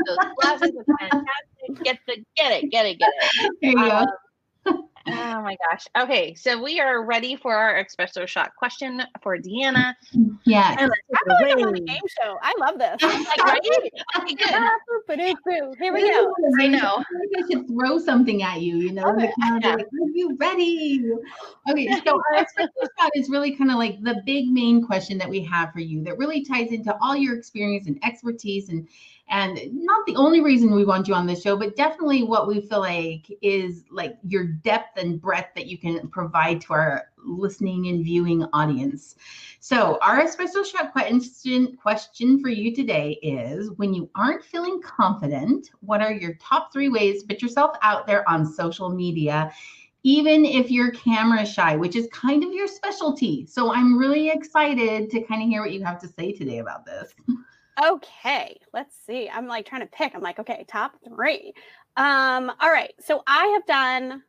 Those 0.06 0.16
glasses 0.40 0.72
are 0.76 0.98
fantastic. 0.98 1.84
Get 1.84 1.98
the 2.06 2.24
get 2.36 2.52
it, 2.52 2.70
get 2.70 2.86
it, 2.86 2.98
get 2.98 3.08
it. 3.08 3.52
There 3.62 3.70
you 3.72 3.78
um, 3.78 4.06
go. 4.06 4.12
Oh 5.08 5.42
my 5.42 5.56
gosh. 5.68 5.84
Okay, 5.96 6.34
so 6.34 6.60
we 6.60 6.80
are 6.80 7.04
ready 7.04 7.36
for 7.36 7.54
our 7.54 7.82
espresso 7.82 8.26
shot 8.26 8.52
question 8.56 9.02
for 9.22 9.38
Deanna. 9.38 9.94
Yeah. 10.44 10.70
I 10.70 10.76
feel 10.76 10.88
like 10.88 11.56
I'm 11.56 11.68
on 11.68 11.74
a 11.76 11.80
game 11.80 12.00
show. 12.22 12.36
I 12.42 12.54
love 12.58 12.78
this. 12.78 13.02
like, 13.02 13.44
right? 13.44 13.60
Okay, 14.18 14.34
good. 14.34 15.74
Here 15.78 15.92
we 15.92 16.10
go. 16.10 16.32
I 16.60 16.66
know. 16.66 17.04
I 17.36 17.42
should 17.50 17.68
throw 17.68 17.98
something 17.98 18.42
at 18.42 18.62
you, 18.62 18.78
you 18.78 18.92
know, 18.92 19.12
okay. 19.12 19.32
the 19.36 19.60
yeah. 19.62 19.74
like, 19.76 19.86
are 19.86 20.10
you 20.14 20.36
ready? 20.38 21.02
Okay, 21.70 21.88
so 22.04 22.14
our 22.14 22.44
espresso 22.44 22.88
shot 22.98 23.10
is 23.14 23.28
really 23.28 23.54
kind 23.56 23.70
of 23.70 23.76
like 23.76 24.02
the 24.02 24.22
big 24.26 24.48
main 24.48 24.84
question 24.84 25.18
that 25.18 25.28
we 25.28 25.42
have 25.42 25.72
for 25.72 25.80
you 25.80 26.02
that 26.04 26.18
really 26.18 26.44
ties 26.44 26.72
into 26.72 26.96
all 27.00 27.16
your 27.16 27.36
experience 27.36 27.86
and 27.86 27.98
expertise 28.04 28.70
and 28.70 28.88
and 29.28 29.58
not 29.72 30.06
the 30.06 30.16
only 30.16 30.40
reason 30.40 30.74
we 30.74 30.84
want 30.84 31.08
you 31.08 31.14
on 31.14 31.26
the 31.26 31.34
show 31.34 31.56
but 31.56 31.76
definitely 31.76 32.22
what 32.22 32.46
we 32.46 32.60
feel 32.60 32.80
like 32.80 33.26
is 33.42 33.84
like 33.90 34.16
your 34.22 34.44
depth 34.44 34.98
and 34.98 35.20
breadth 35.20 35.54
that 35.54 35.66
you 35.66 35.76
can 35.76 36.08
provide 36.08 36.60
to 36.60 36.72
our 36.72 37.04
listening 37.24 37.88
and 37.88 38.04
viewing 38.04 38.44
audience 38.52 39.16
so 39.58 39.98
our 40.00 40.22
espresso 40.22 40.64
shot 40.64 40.92
question 40.92 41.76
question 41.76 42.40
for 42.40 42.48
you 42.48 42.74
today 42.74 43.18
is 43.22 43.70
when 43.72 43.92
you 43.92 44.08
aren't 44.14 44.44
feeling 44.44 44.80
confident 44.80 45.70
what 45.80 46.00
are 46.00 46.12
your 46.12 46.34
top 46.34 46.72
three 46.72 46.88
ways 46.88 47.22
to 47.22 47.28
put 47.28 47.42
yourself 47.42 47.76
out 47.82 48.06
there 48.06 48.28
on 48.28 48.46
social 48.46 48.88
media 48.88 49.50
even 50.06 50.44
if 50.44 50.70
you're 50.70 50.92
camera 50.92 51.44
shy, 51.44 51.74
which 51.74 51.96
is 51.96 52.08
kind 52.12 52.44
of 52.44 52.52
your 52.52 52.68
specialty. 52.68 53.44
So 53.44 53.74
I'm 53.74 53.98
really 53.98 54.28
excited 54.28 55.10
to 55.10 55.20
kind 55.22 55.42
of 55.42 55.48
hear 55.48 55.62
what 55.62 55.72
you 55.72 55.82
have 55.82 56.00
to 56.00 56.06
say 56.06 56.30
today 56.30 56.58
about 56.58 56.86
this. 56.86 57.12
Okay, 57.82 58.58
let's 58.72 58.96
see. 59.06 59.28
I'm 59.28 59.46
like 59.46 59.66
trying 59.66 59.82
to 59.82 59.86
pick. 59.86 60.14
I'm 60.14 60.22
like, 60.22 60.38
okay, 60.38 60.64
top 60.66 60.94
three. 61.06 61.52
Um, 61.96 62.50
all 62.60 62.70
right. 62.70 62.94
So 63.00 63.22
I 63.26 63.46
have 63.48 63.66
done, 63.66 64.22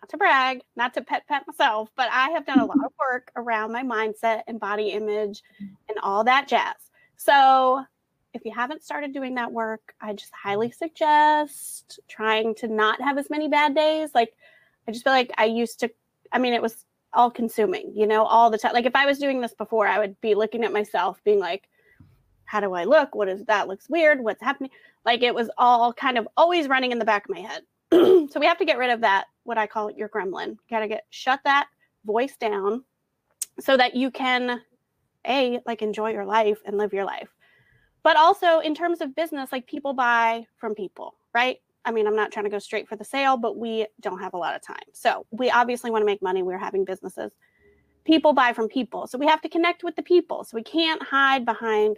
not 0.00 0.08
to 0.10 0.16
brag, 0.16 0.60
not 0.76 0.94
to 0.94 1.02
pet 1.02 1.24
pet 1.26 1.42
myself, 1.46 1.90
but 1.96 2.08
I 2.12 2.30
have 2.30 2.46
done 2.46 2.60
a 2.60 2.64
lot 2.64 2.76
of 2.84 2.92
work 2.98 3.32
around 3.36 3.72
my 3.72 3.82
mindset 3.82 4.42
and 4.46 4.60
body 4.60 4.90
image 4.90 5.42
and 5.60 5.98
all 6.02 6.22
that 6.24 6.46
jazz. 6.46 6.76
So 7.16 7.84
if 8.32 8.44
you 8.44 8.52
haven't 8.52 8.84
started 8.84 9.12
doing 9.12 9.34
that 9.36 9.52
work, 9.52 9.94
I 10.00 10.12
just 10.12 10.32
highly 10.32 10.70
suggest 10.70 12.00
trying 12.08 12.54
to 12.56 12.68
not 12.68 13.00
have 13.00 13.18
as 13.18 13.30
many 13.30 13.48
bad 13.48 13.74
days. 13.74 14.10
Like 14.14 14.34
I 14.86 14.92
just 14.92 15.04
feel 15.04 15.12
like 15.12 15.32
I 15.36 15.46
used 15.46 15.80
to, 15.80 15.90
I 16.30 16.38
mean, 16.38 16.52
it 16.52 16.62
was 16.62 16.84
all 17.12 17.30
consuming, 17.30 17.92
you 17.94 18.06
know, 18.06 18.24
all 18.24 18.50
the 18.50 18.58
time. 18.58 18.72
Like 18.72 18.86
if 18.86 18.96
I 18.96 19.06
was 19.06 19.18
doing 19.18 19.40
this 19.40 19.54
before, 19.54 19.86
I 19.86 19.98
would 19.98 20.20
be 20.20 20.34
looking 20.34 20.64
at 20.64 20.72
myself 20.72 21.20
being 21.24 21.40
like, 21.40 21.68
how 22.54 22.60
do 22.60 22.72
I 22.72 22.84
look? 22.84 23.16
What 23.16 23.28
is 23.28 23.44
that 23.46 23.66
looks 23.66 23.90
weird? 23.90 24.22
What's 24.22 24.40
happening? 24.40 24.70
Like 25.04 25.24
it 25.24 25.34
was 25.34 25.50
all 25.58 25.92
kind 25.92 26.16
of 26.16 26.28
always 26.36 26.68
running 26.68 26.92
in 26.92 27.00
the 27.00 27.04
back 27.04 27.24
of 27.24 27.34
my 27.34 27.40
head. 27.40 27.62
so 28.30 28.38
we 28.38 28.46
have 28.46 28.58
to 28.58 28.64
get 28.64 28.78
rid 28.78 28.90
of 28.90 29.00
that, 29.00 29.24
what 29.42 29.58
I 29.58 29.66
call 29.66 29.90
your 29.90 30.08
gremlin. 30.08 30.56
Got 30.70 30.78
to 30.78 30.86
get 30.86 31.04
shut 31.10 31.40
that 31.42 31.66
voice 32.04 32.36
down 32.36 32.84
so 33.58 33.76
that 33.76 33.96
you 33.96 34.12
can 34.12 34.60
a 35.26 35.58
like 35.66 35.82
enjoy 35.82 36.12
your 36.12 36.24
life 36.24 36.58
and 36.64 36.78
live 36.78 36.92
your 36.92 37.04
life. 37.04 37.28
But 38.04 38.16
also 38.16 38.60
in 38.60 38.72
terms 38.72 39.00
of 39.00 39.16
business, 39.16 39.50
like 39.50 39.66
people 39.66 39.92
buy 39.92 40.46
from 40.56 40.76
people, 40.76 41.16
right? 41.34 41.58
I 41.84 41.90
mean, 41.90 42.06
I'm 42.06 42.14
not 42.14 42.30
trying 42.30 42.44
to 42.44 42.52
go 42.52 42.60
straight 42.60 42.88
for 42.88 42.94
the 42.94 43.04
sale, 43.04 43.36
but 43.36 43.56
we 43.56 43.88
don't 44.00 44.20
have 44.20 44.34
a 44.34 44.38
lot 44.38 44.54
of 44.54 44.62
time. 44.62 44.86
So 44.92 45.26
we 45.32 45.50
obviously 45.50 45.90
want 45.90 46.02
to 46.02 46.06
make 46.06 46.22
money. 46.22 46.44
We're 46.44 46.56
having 46.56 46.84
businesses. 46.84 47.32
People 48.04 48.32
buy 48.32 48.52
from 48.52 48.68
people. 48.68 49.08
So 49.08 49.18
we 49.18 49.26
have 49.26 49.40
to 49.40 49.48
connect 49.48 49.82
with 49.82 49.96
the 49.96 50.02
people. 50.04 50.44
So 50.44 50.54
we 50.54 50.62
can't 50.62 51.02
hide 51.02 51.44
behind 51.44 51.96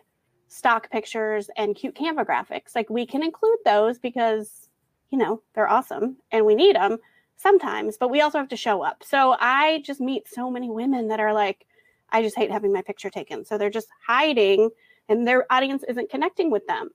stock 0.48 0.90
pictures 0.90 1.50
and 1.56 1.74
cute 1.74 1.94
Canva 1.94 2.24
graphics. 2.24 2.74
Like 2.74 2.88
we 2.90 3.06
can 3.06 3.22
include 3.22 3.58
those 3.64 3.98
because, 3.98 4.68
you 5.10 5.18
know, 5.18 5.42
they're 5.54 5.68
awesome 5.68 6.16
and 6.30 6.46
we 6.46 6.54
need 6.54 6.76
them. 6.76 6.98
sometimes, 7.36 7.98
but 7.98 8.10
we 8.10 8.20
also 8.20 8.38
have 8.38 8.48
to 8.48 8.56
show 8.56 8.82
up. 8.82 9.04
So 9.04 9.36
I 9.38 9.82
just 9.84 10.00
meet 10.00 10.26
so 10.26 10.50
many 10.50 10.70
women 10.70 11.08
that 11.08 11.20
are 11.20 11.34
like, 11.34 11.66
I 12.10 12.22
just 12.22 12.36
hate 12.36 12.50
having 12.50 12.72
my 12.72 12.82
picture 12.82 13.10
taken. 13.10 13.44
So 13.44 13.58
they're 13.58 13.70
just 13.70 13.88
hiding 14.06 14.70
and 15.08 15.26
their 15.26 15.50
audience 15.52 15.84
isn't 15.86 16.10
connecting 16.10 16.50
with 16.50 16.66
them. 16.66 16.90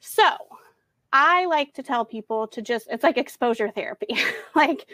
So 0.00 0.28
I 1.12 1.46
like 1.46 1.74
to 1.74 1.82
tell 1.82 2.04
people 2.04 2.46
to 2.48 2.62
just, 2.62 2.86
it's 2.90 3.02
like 3.02 3.16
exposure 3.16 3.70
therapy, 3.70 4.16
like 4.54 4.86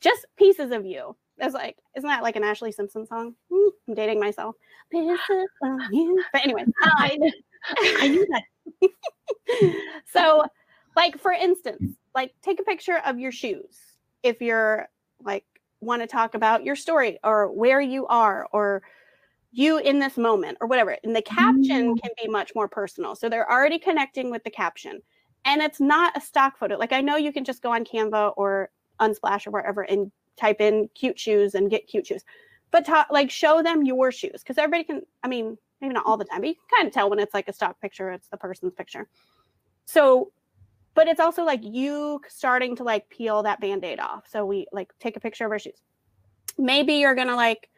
just 0.00 0.26
pieces 0.36 0.70
of 0.70 0.86
you. 0.86 1.16
It's 1.38 1.54
like, 1.54 1.76
isn't 1.96 2.08
that 2.08 2.22
like 2.22 2.36
an 2.36 2.42
Ashlee 2.42 2.74
Simpson 2.74 3.06
song? 3.06 3.34
I'm 3.88 3.94
dating 3.94 4.20
myself. 4.20 4.54
Pieces 4.90 5.18
of 5.62 5.80
you. 5.92 6.22
But 6.32 6.44
anyway, 6.44 6.64
I, 6.82 7.18
I 7.98 8.08
knew 8.08 8.26
that. 8.30 8.90
so, 10.12 10.44
like, 10.96 11.18
for 11.18 11.32
instance, 11.32 11.96
like 12.14 12.32
take 12.42 12.60
a 12.60 12.64
picture 12.64 13.00
of 13.04 13.18
your 13.18 13.32
shoes 13.32 13.78
if 14.22 14.40
you're 14.40 14.88
like 15.22 15.44
want 15.80 16.02
to 16.02 16.06
talk 16.06 16.34
about 16.34 16.64
your 16.64 16.76
story 16.76 17.18
or 17.24 17.52
where 17.52 17.80
you 17.80 18.06
are 18.06 18.46
or 18.52 18.82
you 19.52 19.78
in 19.78 19.98
this 19.98 20.16
moment 20.16 20.58
or 20.60 20.66
whatever. 20.66 20.96
And 21.04 21.14
the 21.14 21.22
caption 21.22 21.94
mm. 21.94 22.02
can 22.02 22.10
be 22.20 22.28
much 22.28 22.52
more 22.54 22.68
personal. 22.68 23.14
So 23.14 23.28
they're 23.28 23.50
already 23.50 23.78
connecting 23.78 24.30
with 24.30 24.42
the 24.44 24.50
caption. 24.50 25.00
And 25.44 25.60
it's 25.60 25.80
not 25.80 26.16
a 26.16 26.20
stock 26.20 26.58
photo. 26.58 26.76
Like 26.76 26.92
I 26.92 27.00
know 27.00 27.16
you 27.16 27.32
can 27.32 27.44
just 27.44 27.62
go 27.62 27.72
on 27.72 27.84
Canva 27.84 28.34
or 28.36 28.70
Unsplash 29.00 29.46
or 29.46 29.50
wherever 29.50 29.82
and 29.82 30.10
type 30.36 30.60
in 30.60 30.88
cute 30.94 31.18
shoes 31.18 31.54
and 31.54 31.70
get 31.70 31.86
cute 31.86 32.06
shoes. 32.06 32.24
But 32.70 32.88
like 33.10 33.30
show 33.30 33.62
them 33.62 33.84
your 33.84 34.10
shoes 34.10 34.42
because 34.42 34.58
everybody 34.58 34.84
can, 34.84 35.02
I 35.22 35.28
mean, 35.28 35.56
maybe 35.80 35.94
not 35.94 36.06
all 36.06 36.16
the 36.16 36.24
time, 36.24 36.40
but 36.40 36.48
you 36.48 36.54
can 36.54 36.78
kind 36.78 36.88
of 36.88 36.94
tell 36.94 37.08
when 37.10 37.18
it's 37.18 37.34
like 37.34 37.48
a 37.48 37.52
stock 37.52 37.80
picture, 37.80 38.10
it's 38.10 38.28
the 38.28 38.36
person's 38.36 38.74
picture. 38.74 39.08
So 39.84 40.32
but 40.94 41.08
it's 41.08 41.20
also 41.20 41.44
like 41.44 41.60
you 41.62 42.20
starting 42.28 42.76
to 42.76 42.84
like 42.84 43.08
peel 43.10 43.42
that 43.42 43.60
band-aid 43.60 44.00
off 44.00 44.24
so 44.28 44.46
we 44.46 44.66
like 44.72 44.92
take 44.98 45.16
a 45.16 45.20
picture 45.20 45.44
of 45.44 45.52
our 45.52 45.58
shoes 45.58 45.82
maybe 46.56 46.94
you're 46.94 47.14
gonna 47.14 47.36
like 47.36 47.68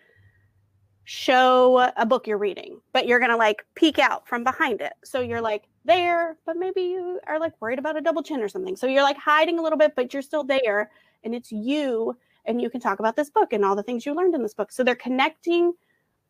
show 1.04 1.90
a 1.96 2.04
book 2.04 2.26
you're 2.26 2.38
reading 2.38 2.80
but 2.92 3.06
you're 3.06 3.20
gonna 3.20 3.36
like 3.36 3.64
peek 3.74 3.98
out 3.98 4.26
from 4.26 4.44
behind 4.44 4.80
it 4.80 4.92
so 5.04 5.20
you're 5.20 5.40
like 5.40 5.64
there 5.84 6.36
but 6.44 6.56
maybe 6.56 6.82
you 6.82 7.20
are 7.28 7.38
like 7.38 7.52
worried 7.60 7.78
about 7.78 7.96
a 7.96 8.00
double 8.00 8.22
chin 8.22 8.40
or 8.40 8.48
something 8.48 8.76
so 8.76 8.86
you're 8.86 9.02
like 9.02 9.16
hiding 9.16 9.58
a 9.58 9.62
little 9.62 9.78
bit 9.78 9.94
but 9.94 10.12
you're 10.12 10.22
still 10.22 10.42
there 10.42 10.90
and 11.22 11.34
it's 11.34 11.52
you 11.52 12.16
and 12.46 12.60
you 12.60 12.70
can 12.70 12.80
talk 12.80 12.98
about 12.98 13.16
this 13.16 13.30
book 13.30 13.52
and 13.52 13.64
all 13.64 13.76
the 13.76 13.82
things 13.82 14.06
you 14.06 14.14
learned 14.14 14.34
in 14.34 14.42
this 14.42 14.54
book 14.54 14.72
so 14.72 14.82
they're 14.82 14.94
connecting 14.94 15.72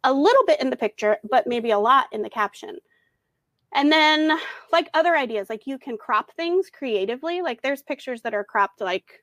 a 0.05 0.13
little 0.13 0.45
bit 0.47 0.61
in 0.61 0.71
the 0.71 0.77
picture 0.77 1.17
but 1.29 1.47
maybe 1.47 1.71
a 1.71 1.79
lot 1.79 2.07
in 2.13 2.23
the 2.23 2.31
caption 2.31 2.79
and 3.77 3.93
then 3.93 4.39
like 4.73 4.89
other 4.95 5.17
ideas, 5.17 5.51
like 5.51 5.67
you 5.67 5.79
can 5.79 5.99
crop 5.99 6.33
things 6.33 6.71
creatively. 6.71 7.43
Like 7.43 7.63
there's 7.63 7.83
pictures 7.83 8.23
that 8.23 8.35
are 8.35 8.43
cropped 8.43 8.81
like, 8.81 9.23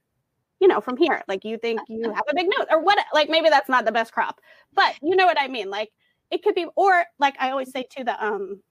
you 0.59 0.67
know, 0.67 0.79
from 0.79 0.95
here. 0.95 1.23
Like 1.27 1.43
you 1.43 1.57
think 1.57 1.81
you 1.87 2.11
have 2.11 2.25
a 2.29 2.35
big 2.35 2.45
nose 2.45 2.67
or 2.69 2.79
what 2.81 2.99
like 3.13 3.29
maybe 3.29 3.49
that's 3.49 3.67
not 3.67 3.85
the 3.85 3.91
best 3.91 4.13
crop. 4.13 4.39
But 4.73 4.95
you 5.01 5.15
know 5.15 5.25
what 5.25 5.41
I 5.41 5.47
mean? 5.47 5.69
Like 5.69 5.91
it 6.29 6.43
could 6.43 6.55
be 6.55 6.67
or 6.75 7.03
like 7.19 7.35
I 7.39 7.49
always 7.49 7.71
say 7.71 7.85
to 7.97 8.03
the 8.03 8.23
um 8.23 8.61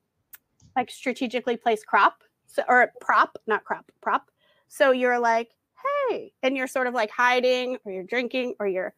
like 0.76 0.90
strategically 0.90 1.56
placed 1.56 1.86
crop. 1.86 2.22
So 2.46 2.62
or 2.68 2.92
prop, 3.00 3.36
not 3.46 3.64
crop, 3.64 3.90
prop. 4.00 4.30
So 4.68 4.92
you're 4.92 5.18
like, 5.18 5.50
hey, 6.08 6.32
and 6.42 6.56
you're 6.56 6.66
sort 6.66 6.86
of 6.86 6.94
like 6.94 7.10
hiding 7.10 7.78
or 7.84 7.92
you're 7.92 8.04
drinking 8.04 8.54
or 8.58 8.66
you're 8.66 8.94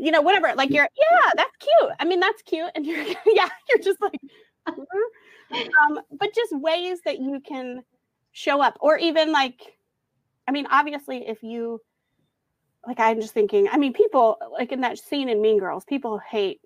you 0.00 0.10
know, 0.10 0.22
whatever. 0.22 0.54
Like 0.56 0.70
you're, 0.70 0.88
yeah, 0.96 1.30
that's 1.36 1.56
cute. 1.58 1.92
I 2.00 2.06
mean, 2.06 2.20
that's 2.20 2.40
cute. 2.42 2.70
And 2.74 2.86
you're, 2.86 3.02
yeah, 3.26 3.48
you're 3.68 3.82
just 3.82 4.00
like, 4.00 4.18
um, 4.66 6.00
but 6.18 6.34
just 6.34 6.56
ways 6.56 7.00
that 7.04 7.18
you 7.20 7.40
can 7.40 7.82
show 8.32 8.62
up, 8.62 8.78
or 8.80 8.96
even 8.96 9.30
like, 9.30 9.76
I 10.48 10.52
mean, 10.52 10.66
obviously, 10.70 11.28
if 11.28 11.42
you 11.42 11.82
like, 12.86 12.98
I'm 12.98 13.20
just 13.20 13.34
thinking, 13.34 13.68
I 13.70 13.76
mean, 13.76 13.92
people 13.92 14.38
like 14.50 14.72
in 14.72 14.80
that 14.80 14.98
scene 14.98 15.28
in 15.28 15.42
Mean 15.42 15.58
Girls, 15.58 15.84
people 15.84 16.18
hate 16.18 16.60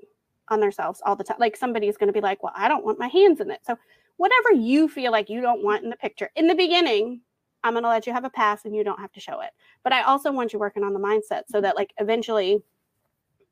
on 0.48 0.60
themselves 0.60 1.02
all 1.04 1.16
the 1.16 1.24
time. 1.24 1.38
Like 1.40 1.56
somebody's 1.56 1.96
going 1.96 2.08
to 2.08 2.12
be 2.12 2.20
like, 2.20 2.42
well, 2.42 2.52
I 2.54 2.68
don't 2.68 2.84
want 2.84 3.00
my 3.00 3.08
hands 3.08 3.40
in 3.40 3.50
it. 3.50 3.60
So 3.66 3.76
whatever 4.16 4.52
you 4.52 4.86
feel 4.88 5.10
like 5.10 5.28
you 5.28 5.40
don't 5.40 5.64
want 5.64 5.82
in 5.82 5.90
the 5.90 5.96
picture 5.96 6.30
in 6.36 6.46
the 6.46 6.54
beginning, 6.54 7.20
I'm 7.64 7.72
going 7.72 7.82
to 7.82 7.88
let 7.88 8.06
you 8.06 8.12
have 8.12 8.24
a 8.24 8.30
pass 8.30 8.64
and 8.64 8.76
you 8.76 8.84
don't 8.84 9.00
have 9.00 9.12
to 9.12 9.20
show 9.20 9.40
it. 9.40 9.50
But 9.82 9.92
I 9.92 10.02
also 10.02 10.30
want 10.30 10.52
you 10.52 10.58
working 10.58 10.84
on 10.84 10.92
the 10.92 11.00
mindset 11.00 11.44
so 11.48 11.56
mm-hmm. 11.56 11.62
that 11.62 11.76
like 11.76 11.92
eventually 11.98 12.62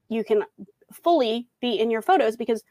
you 0.08 0.22
can 0.22 0.44
fully 0.92 1.48
be 1.60 1.80
in 1.80 1.90
your 1.90 2.02
photos 2.02 2.36
because 2.36 2.62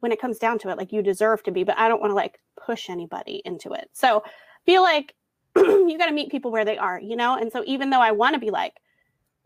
when 0.00 0.12
it 0.12 0.20
comes 0.20 0.38
down 0.38 0.58
to 0.60 0.68
it, 0.68 0.78
like 0.78 0.92
you 0.92 1.02
deserve 1.02 1.42
to 1.42 1.50
be, 1.50 1.64
but 1.64 1.76
I 1.76 1.88
don't 1.88 2.00
want 2.00 2.12
to 2.12 2.14
like 2.14 2.38
push 2.56 2.88
anybody 2.88 3.42
into 3.44 3.72
it. 3.72 3.90
So 3.92 4.22
feel 4.64 4.82
like 4.82 5.14
you 5.56 5.98
got 5.98 6.06
to 6.06 6.12
meet 6.12 6.30
people 6.30 6.52
where 6.52 6.64
they 6.64 6.78
are, 6.78 7.00
you 7.00 7.16
know? 7.16 7.36
And 7.36 7.50
so 7.50 7.64
even 7.66 7.90
though 7.90 8.00
I 8.00 8.12
want 8.12 8.34
to 8.34 8.40
be 8.40 8.50
like, 8.50 8.74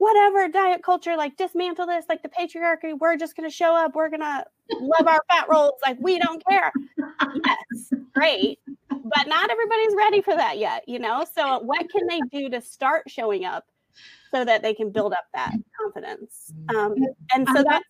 whatever 0.03 0.49
diet 0.49 0.83
culture, 0.83 1.17
like 1.17 1.37
dismantle 1.37 1.87
this, 1.87 2.05
like 2.09 2.25
the 2.25 2.29
patriarchy, 2.29 2.99
we're 2.99 3.17
just 3.17 3.37
going 3.37 3.49
to 3.49 3.55
show 3.55 3.77
up, 3.77 3.95
we're 3.95 4.09
going 4.09 4.19
to 4.19 4.45
love 4.81 5.07
our 5.07 5.23
fat 5.31 5.47
rolls, 5.49 5.75
like 5.87 5.97
we 6.01 6.19
don't 6.19 6.45
care. 6.45 6.73
yes, 6.99 7.93
great. 8.13 8.59
But 8.89 9.29
not 9.29 9.49
everybody's 9.49 9.95
ready 9.97 10.21
for 10.21 10.35
that 10.35 10.59
yet, 10.59 10.83
you 10.89 10.99
know? 10.99 11.25
So 11.37 11.61
what 11.61 11.87
can 11.89 12.09
they 12.09 12.21
do 12.33 12.51
to 12.51 12.61
start 12.61 13.05
showing 13.09 13.45
up 13.45 13.65
so 14.33 14.45
that 14.45 14.63
they 14.63 14.75
can 14.75 14.91
build 14.91 15.13
up 15.13 15.27
that 15.35 15.55
confidence? 15.81 16.53
Um, 16.75 16.97
and 17.33 17.47
so 17.55 17.63
that's 17.63 17.85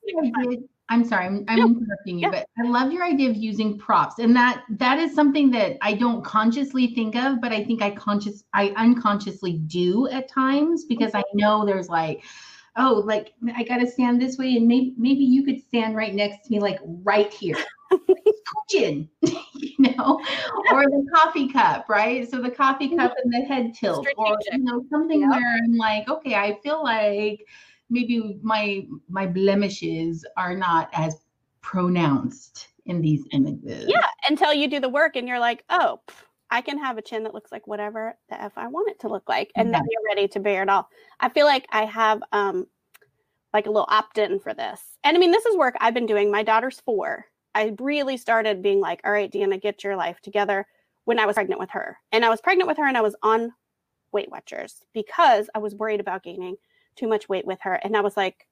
I'm 0.92 1.06
sorry, 1.06 1.24
I'm, 1.24 1.44
I'm 1.48 1.58
interrupting 1.58 2.18
you, 2.18 2.30
yeah. 2.30 2.30
but 2.30 2.46
I 2.62 2.68
love 2.68 2.92
your 2.92 3.02
idea 3.02 3.30
of 3.30 3.36
using 3.36 3.78
props, 3.78 4.18
and 4.18 4.36
that 4.36 4.62
that 4.68 4.98
is 4.98 5.14
something 5.14 5.50
that 5.52 5.78
I 5.80 5.94
don't 5.94 6.22
consciously 6.22 6.94
think 6.94 7.16
of, 7.16 7.40
but 7.40 7.50
I 7.50 7.64
think 7.64 7.80
I 7.80 7.92
conscious, 7.92 8.44
I 8.52 8.74
unconsciously 8.76 9.54
do 9.54 10.06
at 10.08 10.28
times 10.28 10.84
because 10.84 11.12
I 11.14 11.22
know 11.32 11.64
there's 11.64 11.88
like, 11.88 12.22
oh, 12.76 13.02
like 13.06 13.32
I 13.56 13.64
got 13.64 13.78
to 13.78 13.86
stand 13.86 14.20
this 14.20 14.36
way, 14.36 14.56
and 14.56 14.68
maybe 14.68 14.94
maybe 14.98 15.24
you 15.24 15.44
could 15.44 15.62
stand 15.62 15.96
right 15.96 16.14
next 16.14 16.44
to 16.44 16.50
me, 16.52 16.60
like 16.60 16.78
right 16.84 17.32
here, 17.32 17.56
you 18.72 19.08
know, 19.78 20.20
or 20.72 20.84
the 20.84 21.06
coffee 21.14 21.48
cup, 21.48 21.88
right? 21.88 22.30
So 22.30 22.42
the 22.42 22.50
coffee 22.50 22.94
cup 22.94 23.14
and 23.24 23.32
the 23.32 23.46
head 23.46 23.72
tilt, 23.72 24.06
Strategic. 24.06 24.18
or 24.18 24.36
you 24.52 24.58
know, 24.58 24.84
something 24.90 25.22
yep. 25.22 25.30
where 25.30 25.58
I'm 25.64 25.74
like, 25.78 26.10
okay, 26.10 26.34
I 26.34 26.58
feel 26.62 26.84
like 26.84 27.46
maybe 27.92 28.38
my 28.42 28.86
my 29.08 29.26
blemishes 29.26 30.24
are 30.36 30.56
not 30.56 30.88
as 30.92 31.14
pronounced 31.60 32.68
in 32.86 33.00
these 33.00 33.24
images. 33.30 33.84
Yeah, 33.86 34.06
until 34.28 34.52
you 34.52 34.66
do 34.66 34.80
the 34.80 34.88
work 34.88 35.14
and 35.14 35.28
you're 35.28 35.38
like, 35.38 35.62
oh, 35.70 36.00
I 36.50 36.62
can 36.62 36.78
have 36.78 36.98
a 36.98 37.02
chin 37.02 37.22
that 37.22 37.34
looks 37.34 37.52
like 37.52 37.66
whatever 37.66 38.16
the 38.28 38.42
f 38.42 38.52
I 38.56 38.66
want 38.66 38.90
it 38.90 38.98
to 39.00 39.08
look 39.08 39.28
like, 39.28 39.52
and 39.54 39.72
then 39.72 39.82
you're 39.88 40.16
ready 40.16 40.26
to 40.28 40.40
bear 40.40 40.62
it 40.62 40.68
all. 40.68 40.88
I 41.20 41.28
feel 41.28 41.46
like 41.46 41.66
I 41.70 41.84
have 41.84 42.22
um 42.32 42.66
like 43.52 43.66
a 43.66 43.70
little 43.70 43.86
opt-in 43.88 44.40
for 44.40 44.54
this, 44.54 44.80
and 45.04 45.16
I 45.16 45.20
mean 45.20 45.30
this 45.30 45.46
is 45.46 45.56
work 45.56 45.76
I've 45.78 45.94
been 45.94 46.06
doing. 46.06 46.30
My 46.30 46.42
daughter's 46.42 46.80
four. 46.80 47.26
I 47.54 47.74
really 47.78 48.16
started 48.16 48.62
being 48.62 48.80
like, 48.80 49.02
all 49.04 49.12
right, 49.12 49.30
Deanna, 49.30 49.60
get 49.60 49.84
your 49.84 49.94
life 49.94 50.20
together 50.20 50.66
when 51.04 51.18
I 51.18 51.26
was 51.26 51.34
pregnant 51.34 51.60
with 51.60 51.70
her, 51.70 51.98
and 52.10 52.24
I 52.24 52.30
was 52.30 52.40
pregnant 52.40 52.66
with 52.68 52.78
her, 52.78 52.86
and 52.86 52.96
I 52.96 53.02
was 53.02 53.14
on 53.22 53.52
Weight 54.12 54.30
Watchers 54.30 54.82
because 54.94 55.50
I 55.54 55.58
was 55.58 55.74
worried 55.74 56.00
about 56.00 56.22
gaining 56.22 56.56
too 56.96 57.08
much 57.08 57.28
weight 57.28 57.46
with 57.46 57.60
her. 57.62 57.74
And 57.74 57.96
I 57.96 58.00
was 58.00 58.16
like, 58.16 58.46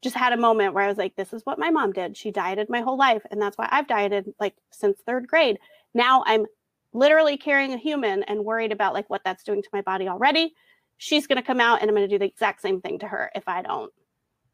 just 0.00 0.16
had 0.16 0.32
a 0.32 0.36
moment 0.36 0.74
where 0.74 0.84
I 0.84 0.88
was 0.88 0.98
like, 0.98 1.16
this 1.16 1.32
is 1.32 1.44
what 1.44 1.58
my 1.58 1.70
mom 1.70 1.92
did. 1.92 2.16
She 2.16 2.30
dieted 2.30 2.68
my 2.68 2.80
whole 2.80 2.96
life. 2.96 3.22
And 3.30 3.40
that's 3.42 3.58
why 3.58 3.68
I've 3.70 3.88
dieted 3.88 4.32
like 4.38 4.54
since 4.70 4.98
third 5.00 5.26
grade. 5.26 5.58
Now 5.94 6.22
I'm 6.26 6.46
literally 6.92 7.36
carrying 7.36 7.72
a 7.72 7.78
human 7.78 8.22
and 8.24 8.44
worried 8.44 8.72
about 8.72 8.94
like 8.94 9.10
what 9.10 9.22
that's 9.24 9.42
doing 9.42 9.62
to 9.62 9.68
my 9.72 9.82
body 9.82 10.08
already. 10.08 10.54
She's 10.98 11.26
going 11.26 11.36
to 11.36 11.46
come 11.46 11.60
out 11.60 11.80
and 11.80 11.88
I'm 11.88 11.96
going 11.96 12.08
to 12.08 12.14
do 12.14 12.18
the 12.18 12.26
exact 12.26 12.60
same 12.60 12.80
thing 12.80 12.98
to 13.00 13.08
her 13.08 13.30
if 13.34 13.48
I 13.48 13.62
don't 13.62 13.92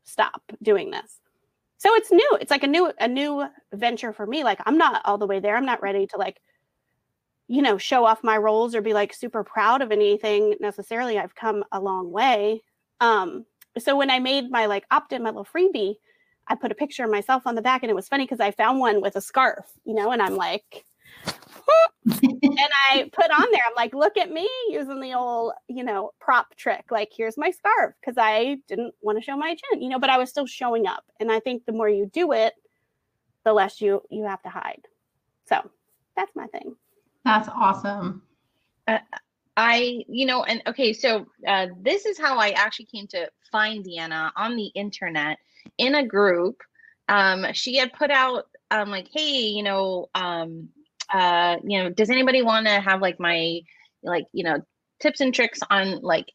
stop 0.04 0.42
doing 0.62 0.90
this. 0.90 1.20
So 1.78 1.94
it's 1.94 2.10
new. 2.10 2.38
It's 2.40 2.50
like 2.50 2.62
a 2.62 2.68
new 2.68 2.92
a 2.98 3.08
new 3.08 3.46
venture 3.72 4.12
for 4.12 4.26
me. 4.26 4.44
Like 4.44 4.60
I'm 4.64 4.78
not 4.78 5.02
all 5.04 5.18
the 5.18 5.26
way 5.26 5.40
there. 5.40 5.56
I'm 5.56 5.66
not 5.66 5.82
ready 5.82 6.06
to 6.06 6.16
like 6.16 6.40
you 7.46 7.60
know 7.60 7.76
show 7.76 8.06
off 8.06 8.24
my 8.24 8.38
rolls 8.38 8.74
or 8.74 8.80
be 8.80 8.94
like 8.94 9.12
super 9.12 9.44
proud 9.44 9.82
of 9.82 9.92
anything 9.92 10.54
necessarily. 10.60 11.18
I've 11.18 11.34
come 11.34 11.64
a 11.72 11.80
long 11.80 12.10
way. 12.10 12.62
Um, 13.04 13.44
so 13.78 13.96
when 13.96 14.10
I 14.10 14.18
made 14.18 14.50
my 14.50 14.66
like 14.66 14.86
opt-in, 14.90 15.22
my 15.22 15.30
little 15.30 15.44
freebie, 15.44 15.96
I 16.46 16.54
put 16.54 16.72
a 16.72 16.74
picture 16.74 17.04
of 17.04 17.10
myself 17.10 17.46
on 17.46 17.54
the 17.54 17.62
back, 17.62 17.82
and 17.82 17.90
it 17.90 17.94
was 17.94 18.08
funny 18.08 18.24
because 18.24 18.40
I 18.40 18.50
found 18.50 18.78
one 18.78 19.00
with 19.00 19.16
a 19.16 19.20
scarf, 19.20 19.66
you 19.84 19.94
know, 19.94 20.10
and 20.10 20.22
I'm 20.22 20.36
like, 20.36 20.84
and 22.06 22.70
I 22.90 23.10
put 23.12 23.30
on 23.30 23.46
there, 23.50 23.62
I'm 23.66 23.74
like, 23.76 23.94
look 23.94 24.16
at 24.16 24.30
me 24.30 24.48
using 24.68 25.00
the 25.00 25.14
old, 25.14 25.52
you 25.68 25.84
know, 25.84 26.12
prop 26.20 26.54
trick. 26.56 26.84
Like, 26.90 27.10
here's 27.14 27.38
my 27.38 27.50
scarf 27.50 27.94
because 28.00 28.16
I 28.18 28.58
didn't 28.68 28.94
want 29.00 29.18
to 29.18 29.24
show 29.24 29.36
my 29.36 29.54
chin, 29.54 29.82
you 29.82 29.88
know, 29.88 29.98
but 29.98 30.10
I 30.10 30.18
was 30.18 30.30
still 30.30 30.46
showing 30.46 30.86
up. 30.86 31.04
And 31.20 31.32
I 31.32 31.40
think 31.40 31.64
the 31.64 31.72
more 31.72 31.88
you 31.88 32.06
do 32.06 32.32
it, 32.32 32.54
the 33.44 33.52
less 33.52 33.80
you 33.80 34.02
you 34.10 34.24
have 34.24 34.42
to 34.42 34.48
hide. 34.48 34.82
So 35.46 35.70
that's 36.16 36.34
my 36.34 36.46
thing. 36.46 36.76
That's 37.24 37.48
awesome. 37.48 38.22
Uh, 38.86 38.98
I, 39.56 40.04
you 40.08 40.26
know, 40.26 40.42
and 40.42 40.62
okay, 40.66 40.92
so 40.92 41.26
uh, 41.46 41.68
this 41.80 42.06
is 42.06 42.18
how 42.18 42.38
I 42.38 42.50
actually 42.50 42.86
came 42.86 43.06
to 43.08 43.30
find 43.52 43.84
Deanna 43.84 44.32
on 44.36 44.56
the 44.56 44.66
internet 44.74 45.38
in 45.78 45.94
a 45.94 46.06
group. 46.06 46.60
Um, 47.08 47.46
she 47.52 47.76
had 47.76 47.92
put 47.92 48.10
out 48.10 48.46
um, 48.70 48.90
like, 48.90 49.08
hey, 49.12 49.42
you 49.42 49.62
know, 49.62 50.08
um, 50.14 50.70
uh, 51.12 51.56
you 51.62 51.82
know, 51.82 51.90
does 51.90 52.10
anybody 52.10 52.42
want 52.42 52.66
to 52.66 52.80
have 52.80 53.00
like 53.00 53.20
my, 53.20 53.60
like, 54.02 54.24
you 54.32 54.44
know, 54.44 54.58
tips 55.00 55.20
and 55.20 55.34
tricks 55.34 55.60
on 55.70 56.00
like 56.02 56.26